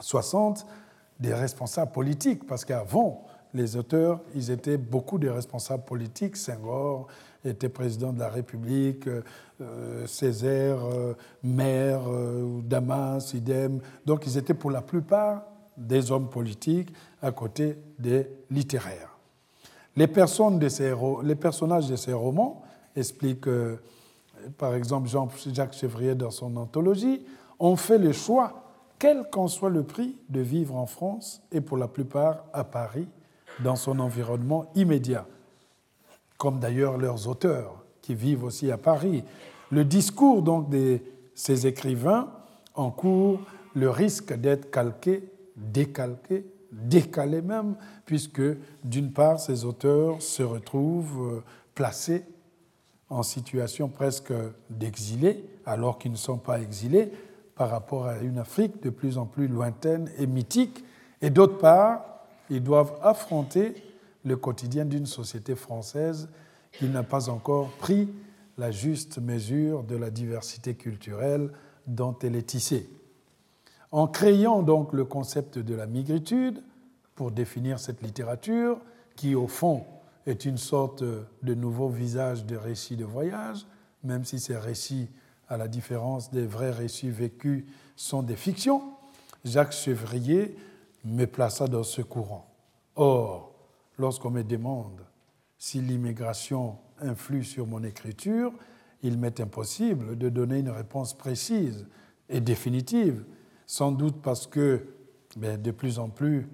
60, 0.00 0.58
euh, 0.58 0.72
des 1.20 1.32
responsables 1.32 1.92
politiques, 1.92 2.46
parce 2.46 2.64
qu'avant, 2.64 3.26
les 3.54 3.76
auteurs, 3.76 4.20
ils 4.34 4.50
étaient 4.50 4.76
beaucoup 4.76 5.18
de 5.18 5.28
responsables 5.28 5.84
politiques. 5.84 6.36
Senghor 6.36 7.06
était 7.44 7.68
président 7.68 8.12
de 8.12 8.18
la 8.18 8.28
République, 8.28 9.08
euh, 9.08 10.06
Césaire, 10.06 10.78
euh, 10.84 11.14
maire, 11.42 12.02
euh, 12.08 12.60
Damas, 12.62 13.32
idem. 13.34 13.80
Donc 14.04 14.26
ils 14.26 14.36
étaient 14.36 14.54
pour 14.54 14.70
la 14.70 14.82
plupart 14.82 15.42
des 15.76 16.10
hommes 16.10 16.28
politiques 16.28 16.92
à 17.22 17.32
côté 17.32 17.78
des 17.98 18.28
littéraires. 18.50 19.16
Les 19.96 20.06
personnages 20.06 20.58
de 21.88 21.96
ces 21.96 22.12
romans 22.12 22.62
expliquent, 22.96 23.48
par 24.58 24.74
exemple 24.74 25.08
Jean-Jacques 25.08 25.74
Chevrier 25.74 26.14
dans 26.14 26.30
son 26.30 26.56
anthologie, 26.56 27.24
ont 27.58 27.76
fait 27.76 27.98
le 27.98 28.12
choix, 28.12 28.64
quel 28.98 29.28
qu'en 29.30 29.48
soit 29.48 29.70
le 29.70 29.82
prix, 29.82 30.16
de 30.28 30.40
vivre 30.40 30.76
en 30.76 30.86
France 30.86 31.42
et 31.52 31.60
pour 31.60 31.76
la 31.76 31.88
plupart 31.88 32.44
à 32.52 32.64
Paris, 32.64 33.06
dans 33.60 33.76
son 33.76 33.98
environnement 34.00 34.66
immédiat, 34.74 35.26
comme 36.36 36.58
d'ailleurs 36.58 36.98
leurs 36.98 37.28
auteurs 37.28 37.84
qui 38.02 38.14
vivent 38.14 38.44
aussi 38.44 38.70
à 38.70 38.78
Paris. 38.78 39.24
Le 39.70 39.84
discours 39.84 40.42
donc 40.42 40.68
de 40.70 41.00
ces 41.34 41.66
écrivains 41.66 42.30
encourt 42.74 43.40
le 43.74 43.90
risque 43.90 44.32
d'être 44.34 44.70
calqué, 44.70 45.28
décalqué, 45.56 46.46
décalé 46.72 47.42
même, 47.42 47.76
puisque 48.04 48.42
d'une 48.84 49.12
part, 49.12 49.40
ces 49.40 49.64
auteurs 49.64 50.22
se 50.22 50.42
retrouvent 50.42 51.36
euh, 51.36 51.44
placés 51.74 52.24
en 53.08 53.22
situation 53.22 53.88
presque 53.88 54.32
d'exilés, 54.70 55.44
alors 55.64 55.98
qu'ils 55.98 56.12
ne 56.12 56.16
sont 56.16 56.38
pas 56.38 56.60
exilés, 56.60 57.10
par 57.54 57.70
rapport 57.70 58.06
à 58.06 58.18
une 58.18 58.38
Afrique 58.38 58.82
de 58.82 58.90
plus 58.90 59.16
en 59.16 59.26
plus 59.26 59.48
lointaine 59.48 60.10
et 60.18 60.26
mythique, 60.26 60.84
et 61.22 61.30
d'autre 61.30 61.58
part, 61.58 62.04
ils 62.50 62.62
doivent 62.62 62.98
affronter 63.02 63.74
le 64.24 64.36
quotidien 64.36 64.84
d'une 64.84 65.06
société 65.06 65.54
française 65.54 66.28
qui 66.72 66.86
n'a 66.86 67.02
pas 67.02 67.28
encore 67.30 67.70
pris 67.78 68.08
la 68.58 68.70
juste 68.70 69.18
mesure 69.18 69.82
de 69.82 69.96
la 69.96 70.10
diversité 70.10 70.74
culturelle 70.74 71.50
dont 71.86 72.16
elle 72.22 72.36
est 72.36 72.48
tissée. 72.48 72.88
En 73.92 74.06
créant 74.06 74.62
donc 74.62 74.92
le 74.92 75.04
concept 75.04 75.58
de 75.58 75.74
la 75.74 75.86
migritude 75.86 76.62
pour 77.14 77.30
définir 77.30 77.78
cette 77.78 78.02
littérature, 78.02 78.78
qui 79.14 79.34
au 79.34 79.46
fond 79.46 79.86
est 80.26 80.44
une 80.44 80.58
sorte 80.58 81.02
de 81.02 81.54
nouveau 81.54 81.88
visage 81.88 82.44
de 82.44 82.56
récits 82.56 82.96
de 82.96 83.04
voyage, 83.04 83.66
même 84.02 84.24
si 84.24 84.38
ces 84.40 84.56
récits, 84.56 85.08
à 85.48 85.56
la 85.56 85.68
différence 85.68 86.30
des 86.32 86.46
vrais 86.46 86.72
récits 86.72 87.10
vécus, 87.10 87.64
sont 87.94 88.22
des 88.22 88.36
fictions, 88.36 88.82
Jacques 89.44 89.72
Chevrier 89.72 90.56
me 91.04 91.24
plaça 91.24 91.68
dans 91.68 91.84
ce 91.84 92.02
courant. 92.02 92.52
Or, 92.96 93.54
lorsqu'on 93.96 94.30
me 94.30 94.42
demande 94.42 95.02
si 95.56 95.80
l'immigration 95.80 96.78
influe 97.00 97.44
sur 97.44 97.66
mon 97.66 97.84
écriture, 97.84 98.52
il 99.02 99.18
m'est 99.18 99.40
impossible 99.40 100.18
de 100.18 100.28
donner 100.28 100.58
une 100.58 100.70
réponse 100.70 101.14
précise 101.14 101.86
et 102.28 102.40
définitive, 102.40 103.24
sans 103.66 103.92
doute 103.92 104.20
parce 104.20 104.46
que 104.46 104.84
ben, 105.36 105.60
de 105.60 105.70
plus 105.70 105.98
en 105.98 106.08
plus, 106.08 106.48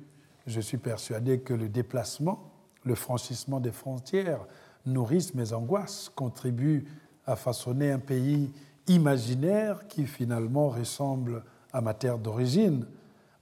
je 0.47 0.61
suis 0.61 0.77
persuadé 0.77 1.41
que 1.41 1.55
le 1.55 1.69
déplacement, 1.69 2.52
le 2.85 2.95
franchissement 2.95 3.61
des 3.61 3.73
frontières 3.73 4.47
nourrissent 4.87 5.35
mes 5.35 5.53
angoisses, 5.53 6.11
contribuent 6.15 6.85
à 7.27 7.37
façonner 7.37 7.93
un 7.93 7.99
pays 7.99 8.53
imaginaire 8.89 9.87
qui 9.87 10.07
finalement 10.07 10.69
ressemble 10.69 11.45
à 11.73 11.81
ma 11.81 11.95
terre 11.95 12.19
d'origine. 12.19 12.87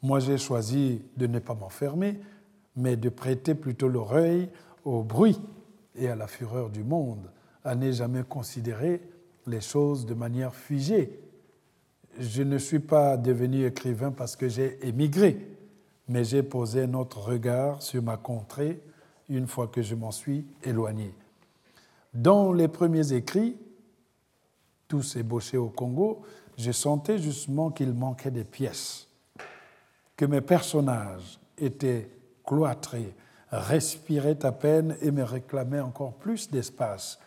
Moi, 0.03 0.21
j'ai 0.21 0.39
choisi 0.39 1.03
de 1.17 1.27
ne 1.27 1.39
pas 1.39 1.55
m'enfermer, 1.55 2.21
mais 2.77 2.97
de 2.97 3.09
prêter 3.09 3.55
plutôt 3.55 3.89
l'oreille 3.89 4.49
au 4.85 5.03
bruit 5.03 5.39
et 5.95 6.09
à 6.09 6.17
la 6.17 6.27
fureur 6.27 6.71
du 6.71 6.85
monde, 6.85 7.31
à 7.65 7.75
ne 7.75 7.91
jamais 7.91 8.23
considérer 8.23 9.03
les 9.47 9.61
choses 9.61 10.07
de 10.07 10.15
manière 10.15 10.55
figée. 10.55 11.21
Je 12.19 12.43
ne 12.43 12.59
suis 12.59 12.79
pas 12.79 13.17
devenu 13.17 13.65
écrivain 13.65 14.11
parce 14.11 14.37
que 14.37 14.49
j'ai 14.49 14.79
émigré, 14.87 15.57
mais 16.09 16.25
j'ai 16.25 16.43
posé 16.43 16.87
notre 16.87 17.19
regard 17.19 17.83
sur 17.83 18.03
ma 18.03 18.17
contrée 18.17 18.81
une 19.31 19.47
fois 19.47 19.69
que 19.69 19.81
je 19.81 19.95
m'en 19.95 20.11
suis 20.11 20.45
éloigné. 20.63 21.15
Dans 22.13 22.53
les 22.53 22.69
premiers 22.69 23.13
écrits, 23.13 23.57
tous 24.89 25.17
ébauchés 25.17 25.57
au 25.57 25.69
Congo, 25.69 26.23
je 26.59 26.73
sentais 26.73 27.19
justement 27.19 27.71
qu'il 27.71 27.95
manquait 27.95 28.33
des 28.33 28.45
pièces, 28.45 29.09
que 30.17 30.25
mes 30.25 30.41
personnages 30.41 31.39
étaient 31.57 32.11
cloîtrés, 32.45 33.15
respiraient 33.51 34.45
à 34.45 34.53
peine 34.53 34.97
et 35.01 35.13
me 35.13 35.23
réclamaient 35.23 35.81
encore 35.81 36.15
plus 36.15 36.51
d'espace. 36.51 37.19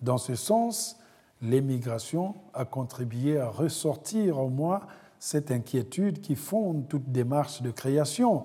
Dans 0.00 0.18
ce 0.18 0.34
sens, 0.34 0.96
l'émigration 1.42 2.34
a 2.54 2.64
contribué 2.64 3.38
à 3.38 3.48
ressortir 3.48 4.38
en 4.38 4.48
moi 4.48 4.86
cette 5.18 5.50
inquiétude 5.50 6.22
qui 6.22 6.34
fonde 6.34 6.88
toute 6.88 7.12
démarche 7.12 7.60
de 7.60 7.70
création, 7.70 8.44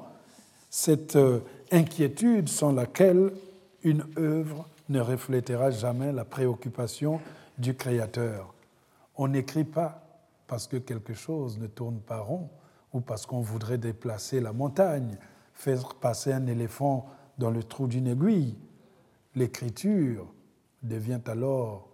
cette 0.69 1.15
euh, 1.15 1.39
inquiétude 1.75 2.47
sans 2.47 2.71
laquelle 2.71 3.33
une 3.83 4.05
œuvre 4.17 4.67
ne 4.89 4.99
reflétera 4.99 5.71
jamais 5.71 6.11
la 6.11 6.25
préoccupation 6.25 7.19
du 7.57 7.75
créateur. 7.75 8.53
On 9.17 9.27
n'écrit 9.27 9.65
pas 9.65 10.01
parce 10.47 10.67
que 10.67 10.77
quelque 10.77 11.13
chose 11.13 11.59
ne 11.59 11.67
tourne 11.67 11.99
pas 11.99 12.19
rond 12.19 12.49
ou 12.93 13.01
parce 13.01 13.25
qu'on 13.25 13.41
voudrait 13.41 13.77
déplacer 13.77 14.39
la 14.39 14.53
montagne, 14.53 15.17
faire 15.53 15.95
passer 15.95 16.31
un 16.31 16.47
éléphant 16.47 17.09
dans 17.37 17.51
le 17.51 17.63
trou 17.63 17.87
d'une 17.87 18.07
aiguille. 18.07 18.55
L'écriture 19.35 20.27
devient 20.81 21.21
alors 21.25 21.89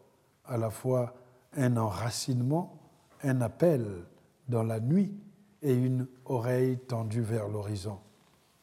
à 0.45 0.57
la 0.57 0.69
fois 0.69 1.15
un 1.57 1.75
enracinement, 1.77 2.77
un 3.23 3.41
appel 3.41 3.87
dans 4.47 4.63
la 4.63 4.79
nuit 4.79 5.11
et 5.63 5.73
une 5.73 6.07
oreille 6.25 6.77
tendue 6.77 7.21
vers 7.21 7.47
l'horizon. 7.47 7.97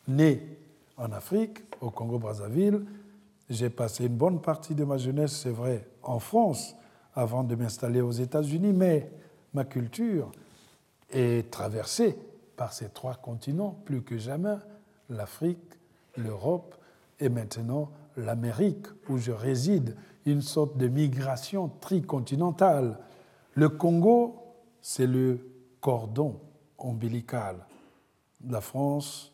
Né 0.06 0.58
en 0.98 1.12
Afrique, 1.12 1.60
au 1.80 1.90
Congo-Brazzaville, 1.90 2.84
j'ai 3.48 3.70
passé 3.70 4.06
une 4.06 4.16
bonne 4.16 4.40
partie 4.40 4.74
de 4.74 4.84
ma 4.84 4.98
jeunesse, 4.98 5.32
c'est 5.32 5.50
vrai, 5.50 5.88
en 6.02 6.18
France, 6.18 6.74
avant 7.14 7.44
de 7.44 7.54
m'installer 7.54 8.00
aux 8.00 8.12
États-Unis, 8.12 8.72
mais 8.72 9.10
ma 9.54 9.64
culture 9.64 10.30
est 11.10 11.50
traversée 11.50 12.18
par 12.56 12.72
ces 12.72 12.90
trois 12.90 13.14
continents 13.14 13.80
plus 13.84 14.02
que 14.02 14.18
jamais, 14.18 14.56
l'Afrique, 15.08 15.58
l'Europe 16.16 16.74
et 17.20 17.28
maintenant 17.28 17.90
l'Amérique, 18.16 18.86
où 19.08 19.16
je 19.18 19.32
réside, 19.32 19.96
une 20.26 20.42
sorte 20.42 20.76
de 20.76 20.88
migration 20.88 21.70
tricontinentale. 21.80 22.98
Le 23.54 23.68
Congo, 23.68 24.36
c'est 24.82 25.06
le 25.06 25.38
cordon 25.80 26.40
ombilical. 26.76 27.64
La 28.46 28.60
France, 28.60 29.32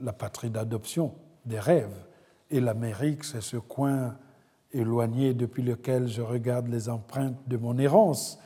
la 0.00 0.12
patrie 0.12 0.50
d'adoption, 0.50 1.14
des 1.44 1.60
rêves. 1.60 2.04
Et 2.50 2.60
l'Amérique, 2.60 3.24
c'est 3.24 3.40
ce 3.40 3.56
coin 3.56 4.16
éloigné 4.72 5.34
depuis 5.34 5.62
lequel 5.62 6.08
je 6.08 6.22
regarde 6.22 6.68
les 6.68 6.88
empreintes 6.88 7.36
de 7.46 7.56
mon 7.56 7.78
errance. 7.78 8.38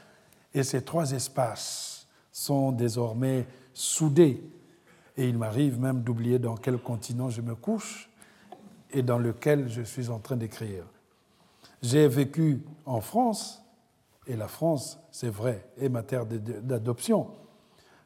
Et 0.54 0.62
ces 0.62 0.82
trois 0.82 1.12
espaces 1.12 2.06
sont 2.32 2.72
désormais 2.72 3.46
soudés. 3.74 4.42
Et 5.16 5.28
il 5.28 5.38
m'arrive 5.38 5.78
même 5.78 6.02
d'oublier 6.02 6.38
dans 6.38 6.56
quel 6.56 6.78
continent 6.78 7.28
je 7.28 7.42
me 7.42 7.54
couche 7.54 8.08
et 8.92 9.02
dans 9.02 9.18
lequel 9.18 9.68
je 9.68 9.82
suis 9.82 10.08
en 10.08 10.18
train 10.18 10.36
d'écrire. 10.36 10.84
J'ai 11.82 12.08
vécu 12.08 12.62
en 12.84 13.00
France, 13.00 13.62
et 14.26 14.36
la 14.36 14.48
France, 14.48 14.98
c'est 15.10 15.30
vrai, 15.30 15.66
est 15.78 15.88
ma 15.88 16.02
terre 16.02 16.26
d'adoption. 16.26 17.28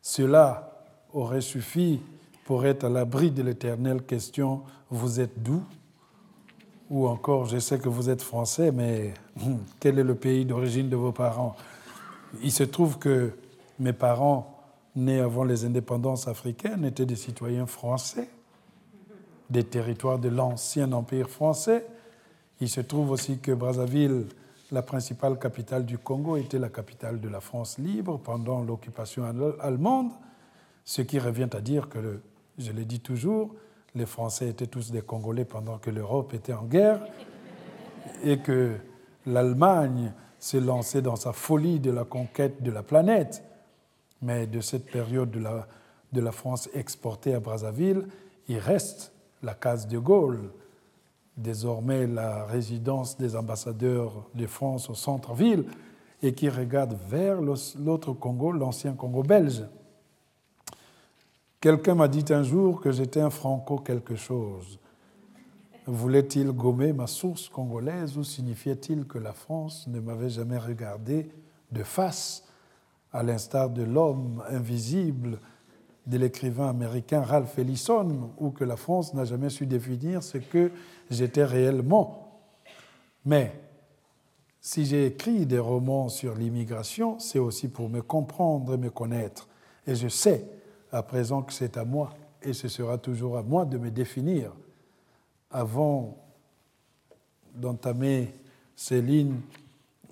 Cela 0.01 0.84
aurait 1.12 1.40
suffi 1.40 2.01
pour 2.45 2.66
être 2.66 2.84
à 2.84 2.88
l'abri 2.88 3.30
de 3.30 3.42
l'éternelle 3.42 4.03
question 4.03 4.62
Vous 4.90 5.20
êtes 5.20 5.42
d'où 5.42 5.62
Ou 6.90 7.07
encore, 7.07 7.47
je 7.47 7.59
sais 7.59 7.78
que 7.78 7.88
vous 7.88 8.11
êtes 8.11 8.22
français, 8.22 8.70
mais 8.70 9.14
hum, 9.45 9.59
quel 9.80 9.99
est 9.99 10.05
le 10.05 10.14
pays 10.14 10.45
d'origine 10.45 10.88
de 10.88 10.97
vos 10.97 11.12
parents? 11.12 11.57
Il 12.42 12.53
se 12.53 12.64
trouve 12.64 12.99
que 12.99 13.32
mes 13.78 13.92
parents, 13.92 14.59
nés 14.95 15.20
avant 15.20 15.45
les 15.45 15.64
indépendances 15.64 16.28
africaines, 16.28 16.84
étaient 16.84 17.07
des 17.07 17.16
citoyens 17.16 17.66
français 17.66 18.28
des 19.51 19.64
territoires 19.64 20.18
de 20.18 20.28
l'ancien 20.28 20.92
empire 20.92 21.28
français. 21.28 21.86
Il 22.61 22.68
se 22.68 22.80
trouve 22.80 23.11
aussi 23.11 23.38
que 23.38 23.53
Brazzaville, 23.53 24.26
la 24.72 24.82
principale 24.82 25.38
capitale 25.38 25.84
du 25.84 25.99
Congo, 25.99 26.36
était 26.36 26.59
la 26.59 26.68
capitale 26.68 27.20
de 27.20 27.28
la 27.28 27.40
France 27.40 27.78
libre 27.78 28.18
pendant 28.18 28.62
l'occupation 28.62 29.24
allemande, 29.61 30.11
ce 30.84 31.03
qui 31.03 31.18
revient 31.18 31.49
à 31.53 31.61
dire 31.61 31.88
que, 31.88 32.20
je 32.59 32.72
l'ai 32.72 32.84
dit 32.84 33.00
toujours, 33.00 33.55
les 33.94 34.07
Français 34.07 34.48
étaient 34.48 34.66
tous 34.66 34.90
des 34.90 35.02
Congolais 35.02 35.44
pendant 35.44 35.78
que 35.78 35.90
l'Europe 35.90 36.34
était 36.34 36.52
en 36.52 36.64
guerre 36.64 37.00
et 38.22 38.38
que 38.38 38.76
l'Allemagne 39.26 40.12
s'est 40.38 40.61
lancée 40.61 41.00
dans 41.00 41.16
sa 41.16 41.32
folie 41.32 41.80
de 41.80 41.90
la 41.90 42.05
conquête 42.05 42.62
de 42.62 42.70
la 42.70 42.82
planète. 42.82 43.42
Mais 44.20 44.46
de 44.46 44.61
cette 44.61 44.90
période 44.90 45.30
de 45.30 45.40
la, 45.40 45.66
de 46.12 46.20
la 46.20 46.32
France 46.32 46.68
exportée 46.74 47.34
à 47.34 47.40
Brazzaville, 47.40 48.07
il 48.48 48.59
reste 48.59 49.12
la 49.42 49.55
case 49.55 49.86
de 49.86 49.98
Gaulle, 49.98 50.50
désormais 51.36 52.07
la 52.07 52.44
résidence 52.44 53.18
des 53.18 53.36
ambassadeurs 53.36 54.28
de 54.34 54.46
France 54.46 54.88
au 54.90 54.94
centre-ville, 54.94 55.64
et 56.22 56.32
qui 56.32 56.48
regarde 56.48 56.96
vers 57.09 57.40
l'autre 57.40 58.12
Congo, 58.12 58.52
l'ancien 58.52 58.94
Congo 58.94 59.22
belge. 59.22 59.62
Quelqu'un 61.64 61.94
m'a 61.94 62.08
dit 62.08 62.26
un 62.28 62.42
jour 62.42 62.78
que 62.78 62.92
j'étais 62.92 63.22
un 63.22 63.30
franco 63.30 63.78
quelque 63.78 64.16
chose. 64.16 64.78
Voulait-il 65.86 66.52
gommer 66.52 66.92
ma 66.92 67.06
source 67.06 67.48
congolaise 67.48 68.18
ou 68.18 68.22
signifiait-il 68.22 69.06
que 69.06 69.16
la 69.16 69.32
France 69.32 69.86
ne 69.86 69.98
m'avait 69.98 70.28
jamais 70.28 70.58
regardé 70.58 71.30
de 71.72 71.82
face, 71.82 72.44
à 73.14 73.22
l'instar 73.22 73.70
de 73.70 73.82
l'homme 73.82 74.44
invisible 74.50 75.40
de 76.06 76.18
l'écrivain 76.18 76.68
américain 76.68 77.22
Ralph 77.22 77.58
Ellison, 77.58 78.32
ou 78.36 78.50
que 78.50 78.64
la 78.64 78.76
France 78.76 79.14
n'a 79.14 79.24
jamais 79.24 79.48
su 79.48 79.64
définir 79.64 80.22
ce 80.22 80.36
que 80.36 80.70
j'étais 81.10 81.46
réellement? 81.46 82.42
Mais 83.24 83.58
si 84.60 84.84
j'ai 84.84 85.06
écrit 85.06 85.46
des 85.46 85.60
romans 85.60 86.10
sur 86.10 86.34
l'immigration, 86.34 87.18
c'est 87.20 87.38
aussi 87.38 87.68
pour 87.68 87.88
me 87.88 88.02
comprendre 88.02 88.74
et 88.74 88.76
me 88.76 88.90
connaître. 88.90 89.48
Et 89.86 89.94
je 89.94 90.08
sais 90.08 90.46
à 90.95 91.03
présent 91.03 91.42
que 91.42 91.53
c'est 91.53 91.76
à 91.76 91.84
moi, 91.84 92.14
et 92.40 92.53
ce 92.53 92.68
sera 92.68 92.99
toujours 92.99 93.36
à 93.36 93.42
moi 93.42 93.64
de 93.64 93.78
me 93.78 93.90
définir. 93.90 94.53
Avant 95.51 96.16
d'entamer 97.55 98.32
ces 98.76 99.03
lignes, 99.03 99.40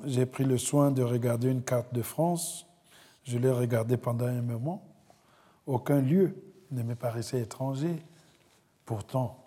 j'ai 0.05 0.27
pris 0.27 0.45
le 0.45 0.59
soin 0.59 0.91
de 0.91 1.03
regarder 1.03 1.51
une 1.51 1.63
carte 1.63 1.95
de 1.95 2.03
France. 2.03 2.67
Je 3.23 3.39
l'ai 3.39 3.51
regardée 3.51 3.97
pendant 3.97 4.27
un 4.27 4.43
moment. 4.43 4.83
Aucun 5.67 6.01
lieu 6.01 6.35
ne 6.73 6.83
me 6.83 6.97
paraissait 6.97 7.41
étranger. 7.41 8.03
Pourtant, 8.85 9.39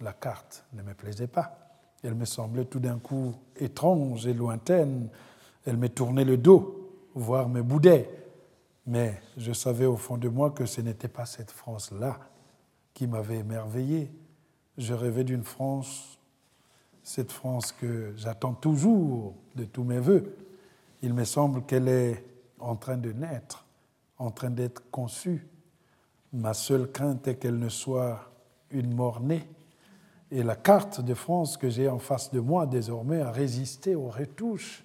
la 0.00 0.14
carte 0.14 0.64
ne 0.72 0.82
me 0.82 0.94
plaisait 0.94 1.26
pas. 1.26 1.58
Elle 2.02 2.14
me 2.14 2.24
semblait 2.24 2.64
tout 2.64 2.80
d'un 2.80 2.98
coup 2.98 3.34
étrange 3.56 4.26
et 4.26 4.32
lointaine. 4.32 5.08
Elle 5.66 5.76
me 5.76 5.88
tournait 5.90 6.24
le 6.24 6.38
dos, 6.38 6.90
voire 7.14 7.48
me 7.48 7.62
boudait. 7.62 8.08
Mais 8.90 9.20
je 9.36 9.52
savais 9.52 9.84
au 9.84 9.98
fond 9.98 10.16
de 10.16 10.30
moi 10.30 10.50
que 10.50 10.64
ce 10.64 10.80
n'était 10.80 11.08
pas 11.08 11.26
cette 11.26 11.50
France-là 11.50 12.18
qui 12.94 13.06
m'avait 13.06 13.40
émerveillé. 13.40 14.10
Je 14.78 14.94
rêvais 14.94 15.24
d'une 15.24 15.44
France, 15.44 16.18
cette 17.02 17.30
France 17.30 17.72
que 17.72 18.14
j'attends 18.16 18.54
toujours 18.54 19.34
de 19.56 19.64
tous 19.64 19.84
mes 19.84 19.98
voeux. 19.98 20.34
Il 21.02 21.12
me 21.12 21.24
semble 21.24 21.66
qu'elle 21.66 21.86
est 21.86 22.24
en 22.58 22.76
train 22.76 22.96
de 22.96 23.12
naître, 23.12 23.66
en 24.16 24.30
train 24.30 24.48
d'être 24.48 24.90
conçue. 24.90 25.46
Ma 26.32 26.54
seule 26.54 26.90
crainte 26.90 27.28
est 27.28 27.36
qu'elle 27.36 27.58
ne 27.58 27.68
soit 27.68 28.32
une 28.70 28.94
mort-née. 28.94 29.46
Et 30.30 30.42
la 30.42 30.56
carte 30.56 31.02
de 31.02 31.12
France 31.12 31.58
que 31.58 31.68
j'ai 31.68 31.90
en 31.90 31.98
face 31.98 32.32
de 32.32 32.40
moi 32.40 32.64
désormais 32.64 33.20
a 33.20 33.32
résisté 33.32 33.94
aux 33.94 34.08
retouches 34.08 34.82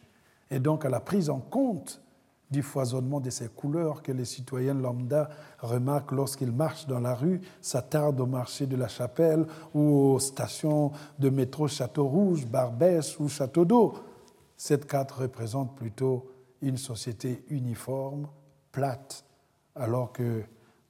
et 0.51 0.59
donc 0.59 0.83
à 0.83 0.89
la 0.89 0.99
prise 0.99 1.29
en 1.29 1.39
compte 1.39 2.02
du 2.51 2.61
foisonnement 2.61 3.19
de 3.19 3.29
ces 3.29 3.47
couleurs 3.47 4.03
que 4.03 4.11
les 4.11 4.25
citoyens 4.25 4.75
lambda 4.75 5.29
remarquent 5.59 6.11
lorsqu'ils 6.11 6.51
marchent 6.51 6.87
dans 6.87 6.99
la 6.99 7.15
rue, 7.15 7.41
s'attardent 7.61 8.21
au 8.21 8.25
marché 8.25 8.67
de 8.67 8.75
la 8.75 8.87
Chapelle 8.87 9.45
ou 9.73 10.13
aux 10.13 10.19
stations 10.19 10.91
de 11.17 11.29
métro 11.29 11.67
Château-Rouge, 11.67 12.45
Barbès 12.45 13.19
ou 13.19 13.27
Château 13.27 13.65
d'Eau. 13.65 13.93
Cette 14.55 14.85
carte 14.85 15.11
représente 15.11 15.75
plutôt 15.75 16.29
une 16.61 16.77
société 16.77 17.43
uniforme, 17.49 18.27
plate, 18.71 19.25
alors 19.75 20.11
que 20.11 20.43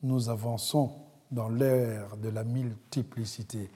nous 0.04 0.30
avançons 0.30 0.91
dans 1.32 1.49
l'ère 1.49 2.18
de 2.18 2.30
la 2.30 2.43
multiplicité. 2.43 3.70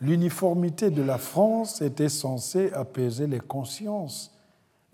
L'uniformité 0.00 0.90
de 0.90 1.02
la 1.02 1.18
France 1.18 1.82
était 1.82 2.08
censée 2.08 2.72
apaiser 2.72 3.26
les 3.26 3.40
consciences 3.40 4.33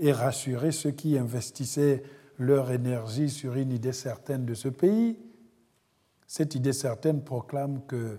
et 0.00 0.12
rassurer 0.12 0.72
ceux 0.72 0.90
qui 0.90 1.16
investissaient 1.18 2.02
leur 2.38 2.72
énergie 2.72 3.28
sur 3.28 3.54
une 3.54 3.70
idée 3.70 3.92
certaine 3.92 4.46
de 4.46 4.54
ce 4.54 4.68
pays. 4.68 5.18
Cette 6.26 6.54
idée 6.54 6.72
certaine 6.72 7.22
proclame 7.22 7.84
que 7.86 8.18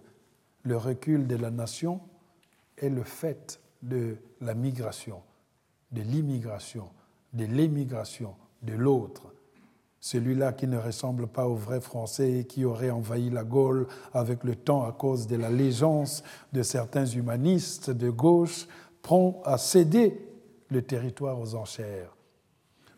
le 0.63 0.77
recul 0.77 1.25
de 1.25 1.35
la 1.35 1.49
nation 1.49 1.99
est 2.77 2.89
le 2.89 3.03
fait 3.03 3.59
de 3.81 4.17
la 4.41 4.53
migration, 4.53 5.21
de 5.91 6.03
l'immigration, 6.03 6.89
de 7.33 7.45
l'émigration, 7.45 8.35
de 8.61 8.73
l'autre. 8.73 9.33
Celui-là 9.99 10.53
qui 10.53 10.67
ne 10.67 10.77
ressemble 10.77 11.27
pas 11.27 11.47
au 11.47 11.55
vrai 11.55 11.81
français 11.81 12.39
et 12.39 12.45
qui 12.45 12.63
aurait 12.63 12.91
envahi 12.91 13.31
la 13.31 13.43
Gaule 13.43 13.87
avec 14.13 14.43
le 14.43 14.55
temps 14.55 14.83
à 14.83 14.91
cause 14.91 15.25
de 15.25 15.35
l'allégeance 15.35 16.23
de 16.53 16.61
certains 16.61 17.05
humanistes 17.05 17.89
de 17.89 18.11
gauche, 18.11 18.67
prend 19.01 19.41
à 19.45 19.57
céder 19.57 20.30
le 20.71 20.81
territoire 20.81 21.39
aux 21.39 21.53
enchères. 21.53 22.15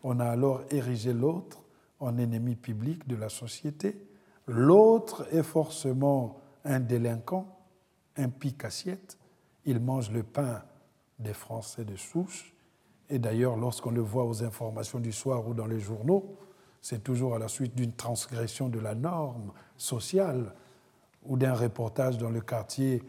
On 0.04 0.20
a 0.20 0.26
alors 0.26 0.62
érigé 0.70 1.12
l'autre 1.12 1.62
en 1.98 2.16
ennemi 2.16 2.54
public 2.54 3.06
de 3.08 3.16
la 3.16 3.28
société. 3.28 4.00
L'autre 4.46 5.26
est 5.32 5.42
forcément 5.42 6.40
un 6.64 6.78
délinquant, 6.80 7.58
un 8.16 8.28
pic-assiette. 8.28 9.18
Il 9.64 9.80
mange 9.80 10.10
le 10.12 10.22
pain 10.22 10.62
des 11.18 11.32
Français 11.32 11.84
de 11.84 11.96
souche. 11.96 12.54
Et 13.10 13.18
d'ailleurs, 13.18 13.56
lorsqu'on 13.56 13.90
le 13.90 14.00
voit 14.00 14.24
aux 14.24 14.44
informations 14.44 15.00
du 15.00 15.12
soir 15.12 15.46
ou 15.46 15.52
dans 15.52 15.66
les 15.66 15.80
journaux, 15.80 16.36
c'est 16.80 17.02
toujours 17.02 17.34
à 17.34 17.38
la 17.38 17.48
suite 17.48 17.74
d'une 17.74 17.92
transgression 17.92 18.68
de 18.68 18.78
la 18.78 18.94
norme 18.94 19.52
sociale 19.76 20.54
ou 21.24 21.36
d'un 21.36 21.54
reportage 21.54 22.18
dans 22.18 22.30
le 22.30 22.40
quartier 22.40 23.02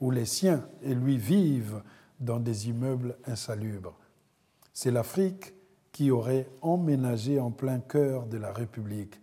où 0.00 0.10
les 0.10 0.24
siens 0.24 0.66
et 0.82 0.94
lui 0.94 1.18
vivent 1.18 1.82
dans 2.20 2.40
des 2.40 2.68
immeubles 2.68 3.16
insalubres 3.26 3.94
c'est 4.80 4.92
l'Afrique 4.92 5.54
qui 5.90 6.12
aurait 6.12 6.46
emménagé 6.62 7.40
en 7.40 7.50
plein 7.50 7.80
cœur 7.80 8.26
de 8.26 8.38
la 8.38 8.52
République. 8.52 9.20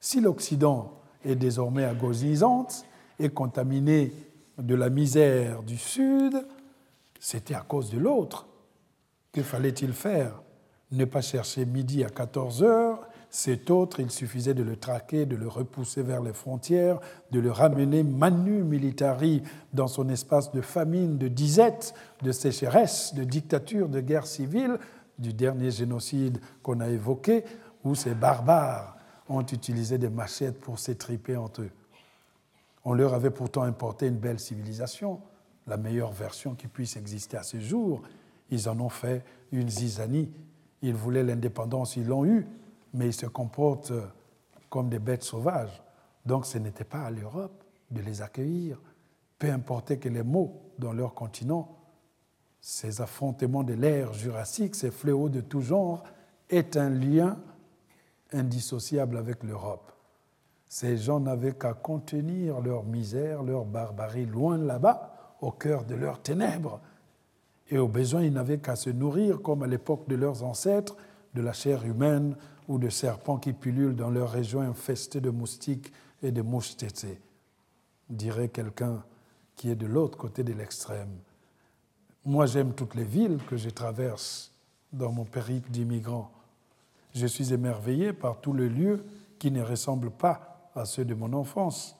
Si 0.00 0.20
l'Occident 0.20 0.98
est 1.24 1.36
désormais 1.36 1.84
agonisante 1.84 2.84
et 3.20 3.28
contaminé 3.28 4.12
de 4.58 4.74
la 4.74 4.90
misère 4.90 5.62
du 5.62 5.76
Sud, 5.76 6.44
c'était 7.20 7.54
à 7.54 7.60
cause 7.60 7.92
de 7.92 7.98
l'autre. 7.98 8.48
Que 9.30 9.44
fallait-il 9.44 9.92
faire? 9.92 10.42
Ne 10.90 11.04
pas 11.04 11.20
chercher 11.20 11.66
midi 11.66 12.02
à 12.02 12.10
14 12.10 12.64
heures 12.64 13.06
cet 13.36 13.70
autre, 13.70 14.00
il 14.00 14.10
suffisait 14.10 14.54
de 14.54 14.62
le 14.62 14.76
traquer, 14.76 15.26
de 15.26 15.36
le 15.36 15.46
repousser 15.46 16.02
vers 16.02 16.22
les 16.22 16.32
frontières, 16.32 17.00
de 17.32 17.38
le 17.40 17.50
ramener 17.50 18.02
manu 18.02 18.62
militari 18.62 19.42
dans 19.74 19.88
son 19.88 20.08
espace 20.08 20.52
de 20.52 20.62
famine, 20.62 21.18
de 21.18 21.28
disette, 21.28 21.92
de 22.22 22.32
sécheresse, 22.32 23.14
de 23.14 23.24
dictature, 23.24 23.90
de 23.90 24.00
guerre 24.00 24.26
civile, 24.26 24.78
du 25.18 25.32
dernier 25.32 25.70
génocide 25.70 26.40
qu'on 26.62 26.80
a 26.80 26.88
évoqué, 26.88 27.44
où 27.84 27.94
ces 27.94 28.14
barbares 28.14 28.96
ont 29.28 29.44
utilisé 29.44 29.98
des 29.98 30.08
machettes 30.08 30.60
pour 30.60 30.78
s'étriper 30.78 31.36
entre 31.36 31.62
eux. 31.62 31.70
On 32.84 32.94
leur 32.94 33.14
avait 33.14 33.30
pourtant 33.30 33.62
importé 33.62 34.06
une 34.06 34.16
belle 34.16 34.38
civilisation, 34.38 35.20
la 35.66 35.76
meilleure 35.76 36.12
version 36.12 36.54
qui 36.54 36.68
puisse 36.68 36.96
exister 36.96 37.36
à 37.36 37.42
ce 37.42 37.58
jour. 37.58 38.02
Ils 38.50 38.68
en 38.68 38.78
ont 38.78 38.88
fait 38.88 39.24
une 39.50 39.68
zizanie. 39.68 40.30
Ils 40.82 40.94
voulaient 40.94 41.24
l'indépendance, 41.24 41.96
ils 41.96 42.06
l'ont 42.06 42.24
eue, 42.24 42.46
mais 42.94 43.06
ils 43.08 43.12
se 43.12 43.26
comportent 43.26 43.92
comme 44.70 44.88
des 44.88 45.00
bêtes 45.00 45.24
sauvages. 45.24 45.82
Donc 46.24 46.46
ce 46.46 46.58
n'était 46.58 46.84
pas 46.84 47.02
à 47.02 47.10
l'Europe 47.10 47.64
de 47.90 48.00
les 48.02 48.22
accueillir, 48.22 48.80
peu 49.38 49.50
importe 49.50 49.98
que 49.98 50.08
les 50.08 50.22
mots 50.22 50.60
dans 50.78 50.92
leur 50.92 51.14
continent 51.14 51.75
ces 52.68 53.00
affrontements 53.00 53.62
de 53.62 53.74
l'ère 53.74 54.12
jurassique, 54.12 54.74
ces 54.74 54.90
fléaux 54.90 55.28
de 55.28 55.40
tout 55.40 55.60
genre, 55.60 56.02
est 56.50 56.76
un 56.76 56.90
lien 56.90 57.38
indissociable 58.32 59.18
avec 59.18 59.44
l'Europe. 59.44 59.92
Ces 60.66 60.96
gens 60.96 61.20
n'avaient 61.20 61.54
qu'à 61.54 61.74
contenir 61.74 62.60
leur 62.60 62.82
misère, 62.82 63.44
leur 63.44 63.66
barbarie 63.66 64.26
loin 64.26 64.58
là-bas, 64.58 65.36
au 65.40 65.52
cœur 65.52 65.84
de 65.84 65.94
leurs 65.94 66.20
ténèbres. 66.20 66.80
Et 67.70 67.78
au 67.78 67.86
besoin, 67.86 68.24
ils 68.24 68.32
n'avaient 68.32 68.58
qu'à 68.58 68.74
se 68.74 68.90
nourrir, 68.90 69.42
comme 69.42 69.62
à 69.62 69.68
l'époque 69.68 70.08
de 70.08 70.16
leurs 70.16 70.42
ancêtres, 70.42 70.96
de 71.34 71.42
la 71.42 71.52
chair 71.52 71.84
humaine 71.84 72.34
ou 72.66 72.80
de 72.80 72.88
serpents 72.88 73.38
qui 73.38 73.52
pullulent 73.52 73.94
dans 73.94 74.10
leurs 74.10 74.32
régions 74.32 74.60
infestées 74.60 75.20
de 75.20 75.30
moustiques 75.30 75.92
et 76.20 76.32
de 76.32 76.42
mouches 76.42 76.74
dirait 78.10 78.48
quelqu'un 78.48 79.04
qui 79.54 79.70
est 79.70 79.76
de 79.76 79.86
l'autre 79.86 80.18
côté 80.18 80.42
de 80.42 80.52
l'extrême. 80.52 81.16
Moi, 82.28 82.46
j'aime 82.46 82.72
toutes 82.72 82.96
les 82.96 83.04
villes 83.04 83.38
que 83.48 83.56
je 83.56 83.70
traverse 83.70 84.50
dans 84.92 85.12
mon 85.12 85.24
périple 85.24 85.70
d'immigrant. 85.70 86.32
Je 87.14 87.24
suis 87.24 87.52
émerveillé 87.52 88.12
par 88.12 88.40
tous 88.40 88.52
les 88.52 88.68
lieux 88.68 89.04
qui 89.38 89.52
ne 89.52 89.62
ressemblent 89.62 90.10
pas 90.10 90.68
à 90.74 90.86
ceux 90.86 91.04
de 91.04 91.14
mon 91.14 91.32
enfance. 91.32 91.94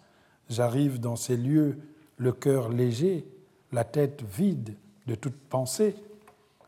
J'arrive 0.50 0.98
dans 0.98 1.14
ces 1.14 1.36
lieux 1.36 1.78
le 2.16 2.32
cœur 2.32 2.70
léger, 2.70 3.24
la 3.70 3.84
tête 3.84 4.24
vide 4.24 4.74
de 5.06 5.14
toute 5.14 5.36
pensée. 5.36 5.94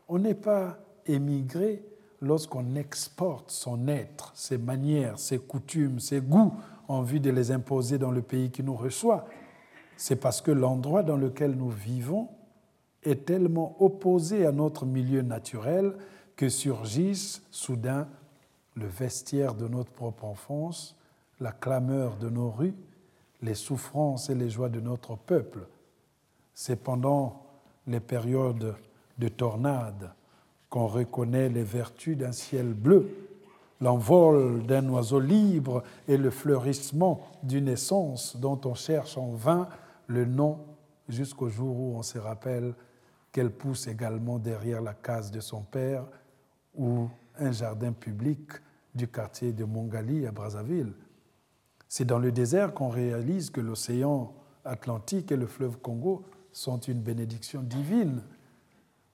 On 0.07 0.19
n'est 0.19 0.35
pas 0.35 0.77
émigré 1.05 1.83
lorsqu'on 2.21 2.75
exporte 2.75 3.51
son 3.51 3.89
être, 3.89 4.31
ses 4.35 4.57
manières, 4.57 5.19
ses 5.19 5.37
coutumes, 5.37 5.99
ses 5.99 6.21
goûts 6.21 6.53
en 6.87 7.01
vue 7.01 7.19
de 7.19 7.29
les 7.29 7.51
imposer 7.51 7.97
dans 7.97 8.11
le 8.11 8.21
pays 8.21 8.51
qui 8.51 8.63
nous 8.63 8.75
reçoit. 8.77 9.25
c'est 9.97 10.15
parce 10.15 10.39
que 10.39 10.51
l'endroit 10.51 11.03
dans 11.03 11.17
lequel 11.17 11.51
nous 11.51 11.69
vivons 11.69 12.29
est 13.03 13.25
tellement 13.25 13.75
opposé 13.81 14.45
à 14.45 14.51
notre 14.51 14.85
milieu 14.85 15.21
naturel 15.21 15.95
que 16.35 16.49
surgissent 16.49 17.43
soudain 17.51 18.07
le 18.75 18.87
vestiaire 18.87 19.55
de 19.55 19.67
notre 19.67 19.91
propre 19.91 20.25
enfance, 20.25 20.95
la 21.39 21.51
clameur 21.51 22.17
de 22.17 22.29
nos 22.29 22.49
rues, 22.49 22.75
les 23.41 23.55
souffrances 23.55 24.29
et 24.29 24.35
les 24.35 24.49
joies 24.49 24.69
de 24.69 24.79
notre 24.79 25.15
peuple. 25.15 25.67
C'est 26.53 26.83
pendant 26.83 27.45
les 27.87 27.99
périodes 27.99 28.75
de 29.17 29.27
tornades 29.27 30.13
qu'on 30.69 30.87
reconnaît 30.87 31.49
les 31.49 31.63
vertus 31.63 32.17
d'un 32.17 32.31
ciel 32.31 32.73
bleu, 32.73 33.09
l'envol 33.81 34.63
d'un 34.65 34.87
oiseau 34.89 35.19
libre 35.19 35.83
et 36.07 36.17
le 36.17 36.29
fleurissement 36.29 37.21
d'une 37.43 37.67
essence 37.67 38.35
dont 38.37 38.59
on 38.65 38.75
cherche 38.75 39.17
en 39.17 39.29
vain 39.29 39.67
le 40.07 40.25
nom 40.25 40.59
jusqu'au 41.07 41.49
jour 41.49 41.79
où 41.79 41.97
on 41.97 42.03
se 42.03 42.19
rappelle 42.19 42.73
qu'elle 43.31 43.51
pousse 43.51 43.87
également 43.87 44.39
derrière 44.39 44.81
la 44.81 44.93
case 44.93 45.31
de 45.31 45.39
son 45.39 45.61
père 45.61 46.05
ou 46.75 47.07
un 47.37 47.51
jardin 47.51 47.91
public 47.91 48.41
du 48.95 49.07
quartier 49.07 49.53
de 49.53 49.63
Mongali 49.63 50.25
à 50.25 50.31
Brazzaville. 50.31 50.93
C'est 51.87 52.05
dans 52.05 52.19
le 52.19 52.31
désert 52.31 52.73
qu'on 52.73 52.89
réalise 52.89 53.49
que 53.49 53.61
l'océan 53.61 54.33
Atlantique 54.65 55.31
et 55.31 55.37
le 55.37 55.47
fleuve 55.47 55.77
Congo 55.77 56.25
sont 56.51 56.79
une 56.79 57.01
bénédiction 57.01 57.61
divine. 57.61 58.21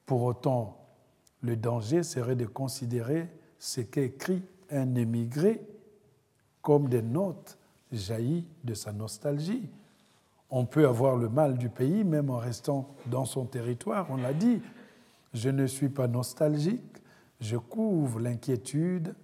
Pour 0.06 0.24
autant, 0.24 0.78
le 1.42 1.56
danger 1.56 2.04
serait 2.04 2.36
de 2.36 2.46
considérer 2.46 3.30
ce 3.60 3.82
qu'écrit 3.82 4.44
un 4.72 4.96
émigré 4.96 5.62
comme 6.62 6.90
des 6.90 7.02
notes 7.02 7.58
jaillies 7.92 8.48
de 8.64 8.74
sa 8.74 8.92
nostalgie. 8.92 9.70
On 10.50 10.66
peut 10.66 10.88
avoir 10.88 11.16
le 11.16 11.30
mal 11.30 11.58
du 11.58 11.70
pays 11.70 12.04
même 12.04 12.30
en 12.30 12.38
restant 12.38 12.96
dans 13.08 13.26
son 13.26 13.46
territoire, 13.46 14.08
on 14.10 14.18
l'a 14.18 14.34
dit. 14.34 14.62
Je 15.34 15.50
ne 15.50 15.68
suis 15.68 15.90
pas 15.90 16.08
nostalgique, 16.08 17.02
je 17.42 17.58
couvre 17.58 18.20
l'inquiétude, 18.20 19.16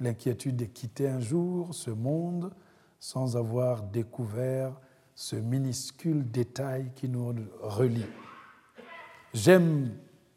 l'inquiétude 0.00 0.56
de 0.56 0.64
quitter 0.66 1.08
un 1.08 1.20
jour 1.20 1.74
ce 1.74 1.90
monde 1.90 2.52
sans 3.00 3.36
avoir 3.36 3.82
découvert 3.82 4.72
ce 5.14 5.36
minuscule 5.36 6.30
détail 6.30 6.90
qui 6.94 7.08
nous 7.08 7.34
relie. 7.60 8.06
J'aime 9.32 9.90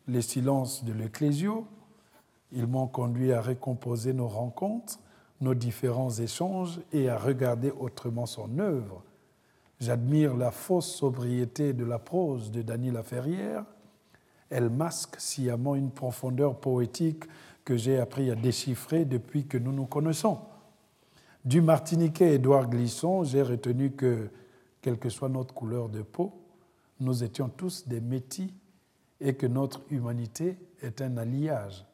les 0.08 0.22
silences 0.22 0.84
de 0.84 0.94
l'Ecclésio. 0.94 1.68
Ils 2.52 2.68
m'ont 2.68 2.88
conduit 2.88 3.34
à 3.34 3.42
récomposer 3.42 4.14
nos 4.14 4.28
rencontres, 4.28 5.00
nos 5.42 5.54
différents 5.54 6.12
échanges 6.12 6.80
et 6.94 7.10
à 7.10 7.18
regarder 7.18 7.72
autrement 7.72 8.26
son 8.26 8.60
œuvre. 8.60 9.04
J'admire 9.80 10.36
la 10.36 10.52
fausse 10.52 10.92
sobriété 10.94 11.74
de 11.74 11.86
la 11.86 12.00
prose 12.00 12.52
de 12.52 12.62
Dany 12.62 12.92
Laferrière. 12.92 13.64
Elle 14.50 14.70
masque 14.70 15.20
sciemment 15.20 15.76
une 15.76 15.92
profondeur 15.92 16.60
poétique 16.60 17.24
que 17.64 17.78
j'ai 17.78 18.00
appris 18.00 18.32
à 18.32 18.36
déchiffrer 18.36 19.06
depuis 19.06 19.46
que 19.46 19.58
nous 19.58 19.74
nous 19.74 19.86
connaissons. 19.86 20.40
Du 21.46 21.62
Martiniquais 21.62 22.36
Édouard 22.36 22.70
Glisson, 22.70 23.24
j'ai 23.24 23.42
retenu 23.42 23.92
que, 23.92 24.30
quelle 24.82 24.98
que 24.98 25.10
soit 25.10 25.30
notre 25.30 25.54
couleur 25.54 25.90
de 25.90 26.02
peau, 26.02 26.34
nous 27.00 27.24
étions 27.24 27.50
tous 27.50 27.88
des 27.88 28.02
métis 28.02 28.50
et 29.20 29.36
que 29.36 29.48
notre 29.48 29.82
humanité 29.92 30.58
est 30.82 31.02
un 31.02 31.18
alliage. 31.18 31.86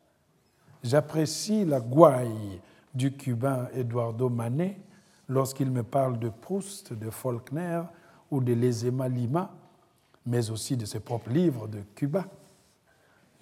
J'apprécie 0.84 1.66
la 1.66 1.80
gouaille 1.80 2.62
du 2.94 3.14
cubain 3.14 3.68
Eduardo 3.74 4.30
Manet 4.30 4.78
lorsqu'il 5.34 5.72
me 5.72 5.84
parle 5.84 6.20
de 6.20 6.30
Proust, 6.30 6.94
de 6.94 7.10
Faulkner 7.10 7.82
ou 8.32 8.40
de 8.40 8.54
Lezema 8.54 9.10
Lima, 9.10 9.52
mais 10.26 10.50
aussi 10.50 10.78
de 10.78 10.86
ses 10.86 11.00
propres 11.00 11.32
livres 11.32 11.68
de 11.68 11.80
Cuba. 11.96 12.26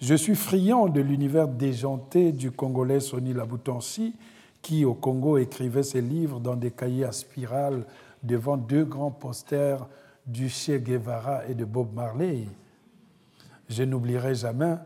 Je 0.00 0.14
suis 0.14 0.34
friand 0.34 0.88
de 0.88 1.00
l'univers 1.00 1.46
déjanté 1.46 2.32
du 2.32 2.50
Congolais 2.50 2.98
Sonny 2.98 3.32
Laboutansi, 3.32 4.16
qui 4.60 4.84
au 4.84 4.94
Congo 4.94 5.38
écrivait 5.38 5.82
ses 5.82 6.00
livres 6.00 6.40
dans 6.40 6.56
des 6.56 6.70
cahiers 6.70 7.04
à 7.04 7.12
spirale 7.12 7.84
devant 8.22 8.56
deux 8.56 8.84
grands 8.84 9.10
posters 9.10 9.86
du 10.26 10.48
Che 10.48 10.78
Guevara 10.78 11.46
et 11.46 11.54
de 11.54 11.64
Bob 11.64 11.94
Marley. 11.94 12.46
Je 13.68 13.82
n'oublierai 13.82 14.34
jamais 14.34 14.76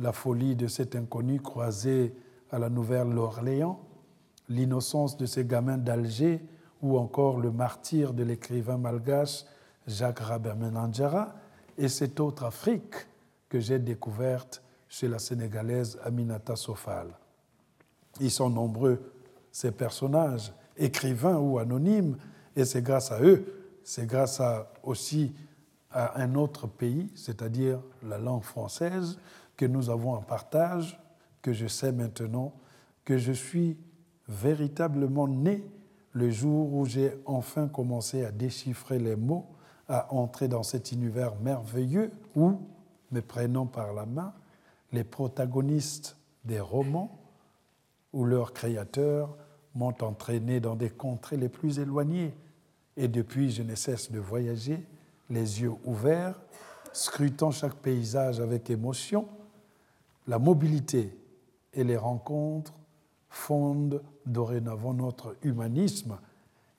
la 0.00 0.12
folie 0.12 0.54
de 0.54 0.66
cet 0.66 0.96
inconnu 0.96 1.40
croisé 1.40 2.14
à 2.50 2.58
la 2.58 2.70
Nouvelle-Orléans, 2.70 3.80
l'innocence 4.48 5.16
de 5.16 5.26
ces 5.26 5.44
gamins 5.44 5.78
d'Alger 5.78 6.40
ou 6.82 6.98
encore 6.98 7.38
le 7.38 7.50
martyr 7.50 8.12
de 8.12 8.22
l'écrivain 8.22 8.78
malgache 8.78 9.44
Jacques 9.86 10.20
Rabert 10.20 10.56
et 11.76 11.88
cette 11.88 12.20
autre 12.20 12.44
Afrique 12.44 12.94
que 13.48 13.60
j'ai 13.60 13.78
découverte 13.78 14.62
chez 14.88 15.08
la 15.08 15.18
Sénégalaise 15.18 15.98
Aminata 16.04 16.56
Sofal. 16.56 17.08
Ils 18.20 18.30
sont 18.30 18.50
nombreux, 18.50 19.12
ces 19.52 19.72
personnages, 19.72 20.52
écrivains 20.76 21.38
ou 21.38 21.58
anonymes, 21.58 22.16
et 22.56 22.64
c'est 22.64 22.82
grâce 22.82 23.12
à 23.12 23.22
eux, 23.22 23.44
c'est 23.82 24.06
grâce 24.06 24.42
aussi 24.82 25.34
à 25.90 26.20
un 26.20 26.34
autre 26.34 26.66
pays, 26.66 27.10
c'est-à-dire 27.14 27.80
la 28.02 28.18
langue 28.18 28.42
française, 28.42 29.18
que 29.56 29.66
nous 29.66 29.90
avons 29.90 30.12
en 30.12 30.22
partage, 30.22 31.00
que 31.42 31.52
je 31.52 31.66
sais 31.66 31.92
maintenant 31.92 32.52
que 33.04 33.16
je 33.16 33.32
suis 33.32 33.76
véritablement 34.28 35.26
né 35.26 35.64
le 36.12 36.30
jour 36.30 36.74
où 36.74 36.84
j'ai 36.84 37.12
enfin 37.26 37.68
commencé 37.68 38.24
à 38.24 38.30
déchiffrer 38.30 38.98
les 38.98 39.16
mots, 39.16 39.46
à 39.88 40.12
entrer 40.12 40.48
dans 40.48 40.62
cet 40.62 40.92
univers 40.92 41.36
merveilleux 41.36 42.10
où, 42.36 42.60
me 43.10 43.20
prenant 43.20 43.66
par 43.66 43.92
la 43.92 44.04
main, 44.04 44.34
les 44.92 45.04
protagonistes 45.04 46.16
des 46.44 46.60
romans 46.60 47.18
ou 48.12 48.24
leurs 48.24 48.52
créateurs 48.52 49.36
m'ont 49.74 49.94
entraîné 50.00 50.60
dans 50.60 50.76
des 50.76 50.90
contrées 50.90 51.36
les 51.36 51.48
plus 51.48 51.78
éloignées. 51.78 52.34
Et 52.96 53.08
depuis, 53.08 53.50
je 53.50 53.62
ne 53.62 53.74
cesse 53.74 54.10
de 54.10 54.18
voyager 54.18 54.84
les 55.30 55.60
yeux 55.60 55.72
ouverts, 55.84 56.40
scrutant 56.92 57.50
chaque 57.50 57.74
paysage 57.74 58.40
avec 58.40 58.70
émotion. 58.70 59.28
La 60.26 60.38
mobilité 60.38 61.16
et 61.72 61.84
les 61.84 61.96
rencontres 61.96 62.72
fondent 63.28 64.02
dorénavant 64.26 64.94
notre 64.94 65.36
humanisme. 65.42 66.18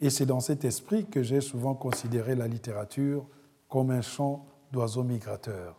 Et 0.02 0.10
c'est 0.10 0.26
dans 0.26 0.40
cet 0.40 0.66
esprit 0.66 1.06
que 1.06 1.24
j'ai 1.24 1.42
souvent 1.42 1.76
considéré 1.76 2.36
la 2.36 2.48
littérature 2.48 3.26
comme 3.68 3.92
un 3.92 4.02
champ 4.02 4.46
d'oiseaux 4.72 5.04
migrateurs. 5.04 5.76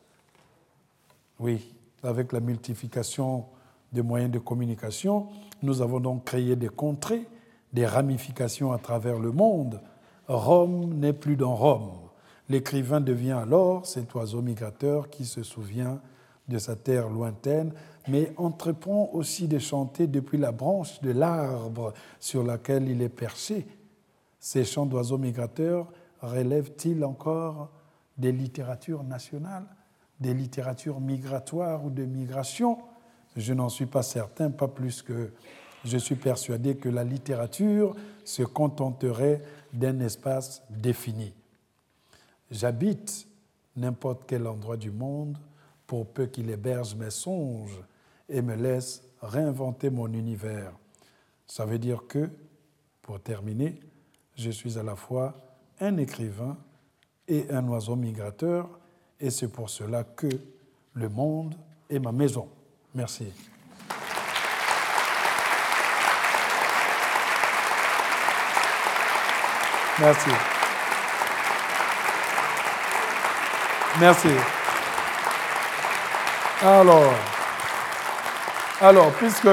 Oui, 1.39 1.75
avec 2.03 2.33
la 2.33 2.41
multiplication 2.41 3.47
des 3.93 4.03
moyens 4.03 4.31
de 4.31 4.39
communication, 4.39 5.29
nous 5.63 5.83
avons 5.83 6.01
donc 6.01 6.25
créé 6.25 6.55
des 6.57 6.69
contrées, 6.69 7.27
des 7.73 7.87
ramifications 7.87 8.73
à 8.73 8.79
travers 8.79 9.19
le 9.19 9.33
monde. 9.33 9.81
Rome 10.29 10.95
n'est 10.95 11.13
plus 11.13 11.37
dans 11.37 11.55
Rome. 11.55 11.91
L'écrivain 12.49 13.01
devient 13.01 13.33
alors 13.33 13.87
cet 13.87 14.15
oiseau 14.15 14.43
migrateur 14.43 15.09
qui 15.09 15.25
se 15.25 15.43
souvient 15.43 16.01
de 16.51 16.59
sa 16.59 16.77
terre 16.77 17.09
lointaine, 17.09 17.73
mais 18.09 18.33
entreprend 18.37 19.09
aussi 19.13 19.49
de 19.49 19.59
chanter 19.59 20.07
depuis 20.07 20.37
la 20.37 20.53
branche 20.53 21.01
de 21.01 21.13
l'arbre 21.13 21.95
sur 22.19 22.45
laquelle 22.45 22.89
il 22.89 23.01
est 23.01 23.09
perché. 23.09 23.67
Ces 24.39 24.65
chants 24.65 24.87
d'oiseaux 24.87 25.19
migrateurs 25.19 25.87
relèvent-ils 26.21 27.05
encore 27.05 27.71
des 28.19 28.33
littératures 28.33 29.05
nationales, 29.05 29.67
des 30.19 30.35
littératures 30.35 31.01
migratoires 31.01 31.85
ou 31.85 31.91
de 31.91 32.05
migration? 32.05 32.79
Je 33.37 33.55
n'en 33.55 33.69
suis 33.69 33.87
pas 33.87 34.03
certain, 34.03 34.51
pas 34.51 34.69
plus 34.69 35.03
que 35.03 35.31
je 35.85 35.97
suis 35.97 36.17
persuadé 36.17 36.77
que 36.77 36.89
la 36.89 37.05
littérature 37.05 37.95
se 38.25 38.43
contenterait 38.43 39.41
d'un 39.73 40.01
espace 40.01 40.63
défini. 40.69 41.33
J'habite 42.51 43.29
n'importe 43.77 44.25
quel 44.27 44.47
endroit 44.47 44.77
du 44.77 44.91
monde 44.91 45.39
pour 45.91 46.07
peu 46.07 46.27
qu'il 46.27 46.49
héberge 46.51 46.95
mes 46.95 47.11
songes 47.11 47.83
et 48.29 48.43
me 48.43 48.55
laisse 48.55 49.03
réinventer 49.21 49.91
mon 49.91 50.07
univers. 50.13 50.71
Ça 51.49 51.67
veut 51.67 51.81
dire 51.81 52.05
que, 52.07 52.31
pour 53.03 53.21
terminer, 53.21 53.81
je 54.37 54.53
suis 54.53 54.79
à 54.79 54.85
la 54.85 54.95
fois 54.95 55.35
un 55.81 55.97
écrivain 55.97 56.57
et 57.27 57.51
un 57.51 57.67
oiseau 57.67 57.97
migrateur, 57.97 58.69
et 59.19 59.31
c'est 59.31 59.49
pour 59.49 59.69
cela 59.69 60.05
que 60.05 60.29
le 60.95 61.09
monde 61.09 61.57
est 61.91 61.99
ma 61.99 62.13
maison. 62.13 62.49
Merci. 62.95 63.33
Merci. 69.99 70.31
Merci. 73.99 74.60
Alors, 76.63 77.15
alors 78.83 79.11
puisque, 79.13 79.49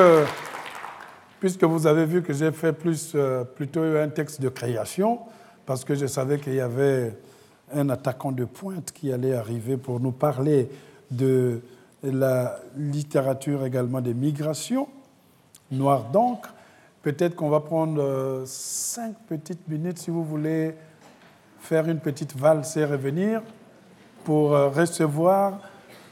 puisque 1.39 1.63
vous 1.63 1.87
avez 1.87 2.05
vu 2.05 2.21
que 2.21 2.33
j'ai 2.33 2.51
fait 2.51 2.73
plus, 2.73 3.13
euh, 3.15 3.45
plutôt 3.45 3.81
un 3.81 4.09
texte 4.09 4.41
de 4.41 4.49
création, 4.49 5.19
parce 5.65 5.85
que 5.85 5.95
je 5.95 6.05
savais 6.05 6.37
qu'il 6.37 6.55
y 6.55 6.59
avait 6.59 7.17
un 7.73 7.89
attaquant 7.89 8.33
de 8.33 8.43
pointe 8.43 8.91
qui 8.91 9.13
allait 9.13 9.35
arriver 9.35 9.77
pour 9.77 10.01
nous 10.01 10.11
parler 10.11 10.69
de 11.09 11.61
la 12.03 12.59
littérature 12.75 13.65
également 13.65 14.01
des 14.01 14.13
migrations, 14.13 14.89
Noir 15.71 16.09
d'encre. 16.11 16.53
Peut-être 17.03 17.35
qu'on 17.35 17.49
va 17.49 17.61
prendre 17.61 18.01
euh, 18.01 18.43
cinq 18.45 19.15
petites 19.29 19.65
minutes 19.69 19.99
si 19.99 20.11
vous 20.11 20.25
voulez 20.25 20.75
faire 21.61 21.87
une 21.87 21.99
petite 21.99 22.35
valse 22.35 22.75
et 22.75 22.83
revenir 22.83 23.41
pour 24.25 24.53
euh, 24.53 24.67
recevoir 24.67 25.59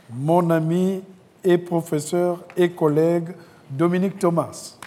mon 0.09 0.49
ami 0.49 1.03
et 1.43 1.57
professeur 1.57 2.45
et 2.57 2.71
collègue 2.71 3.35
Dominique 3.69 4.19
Thomas. 4.19 4.77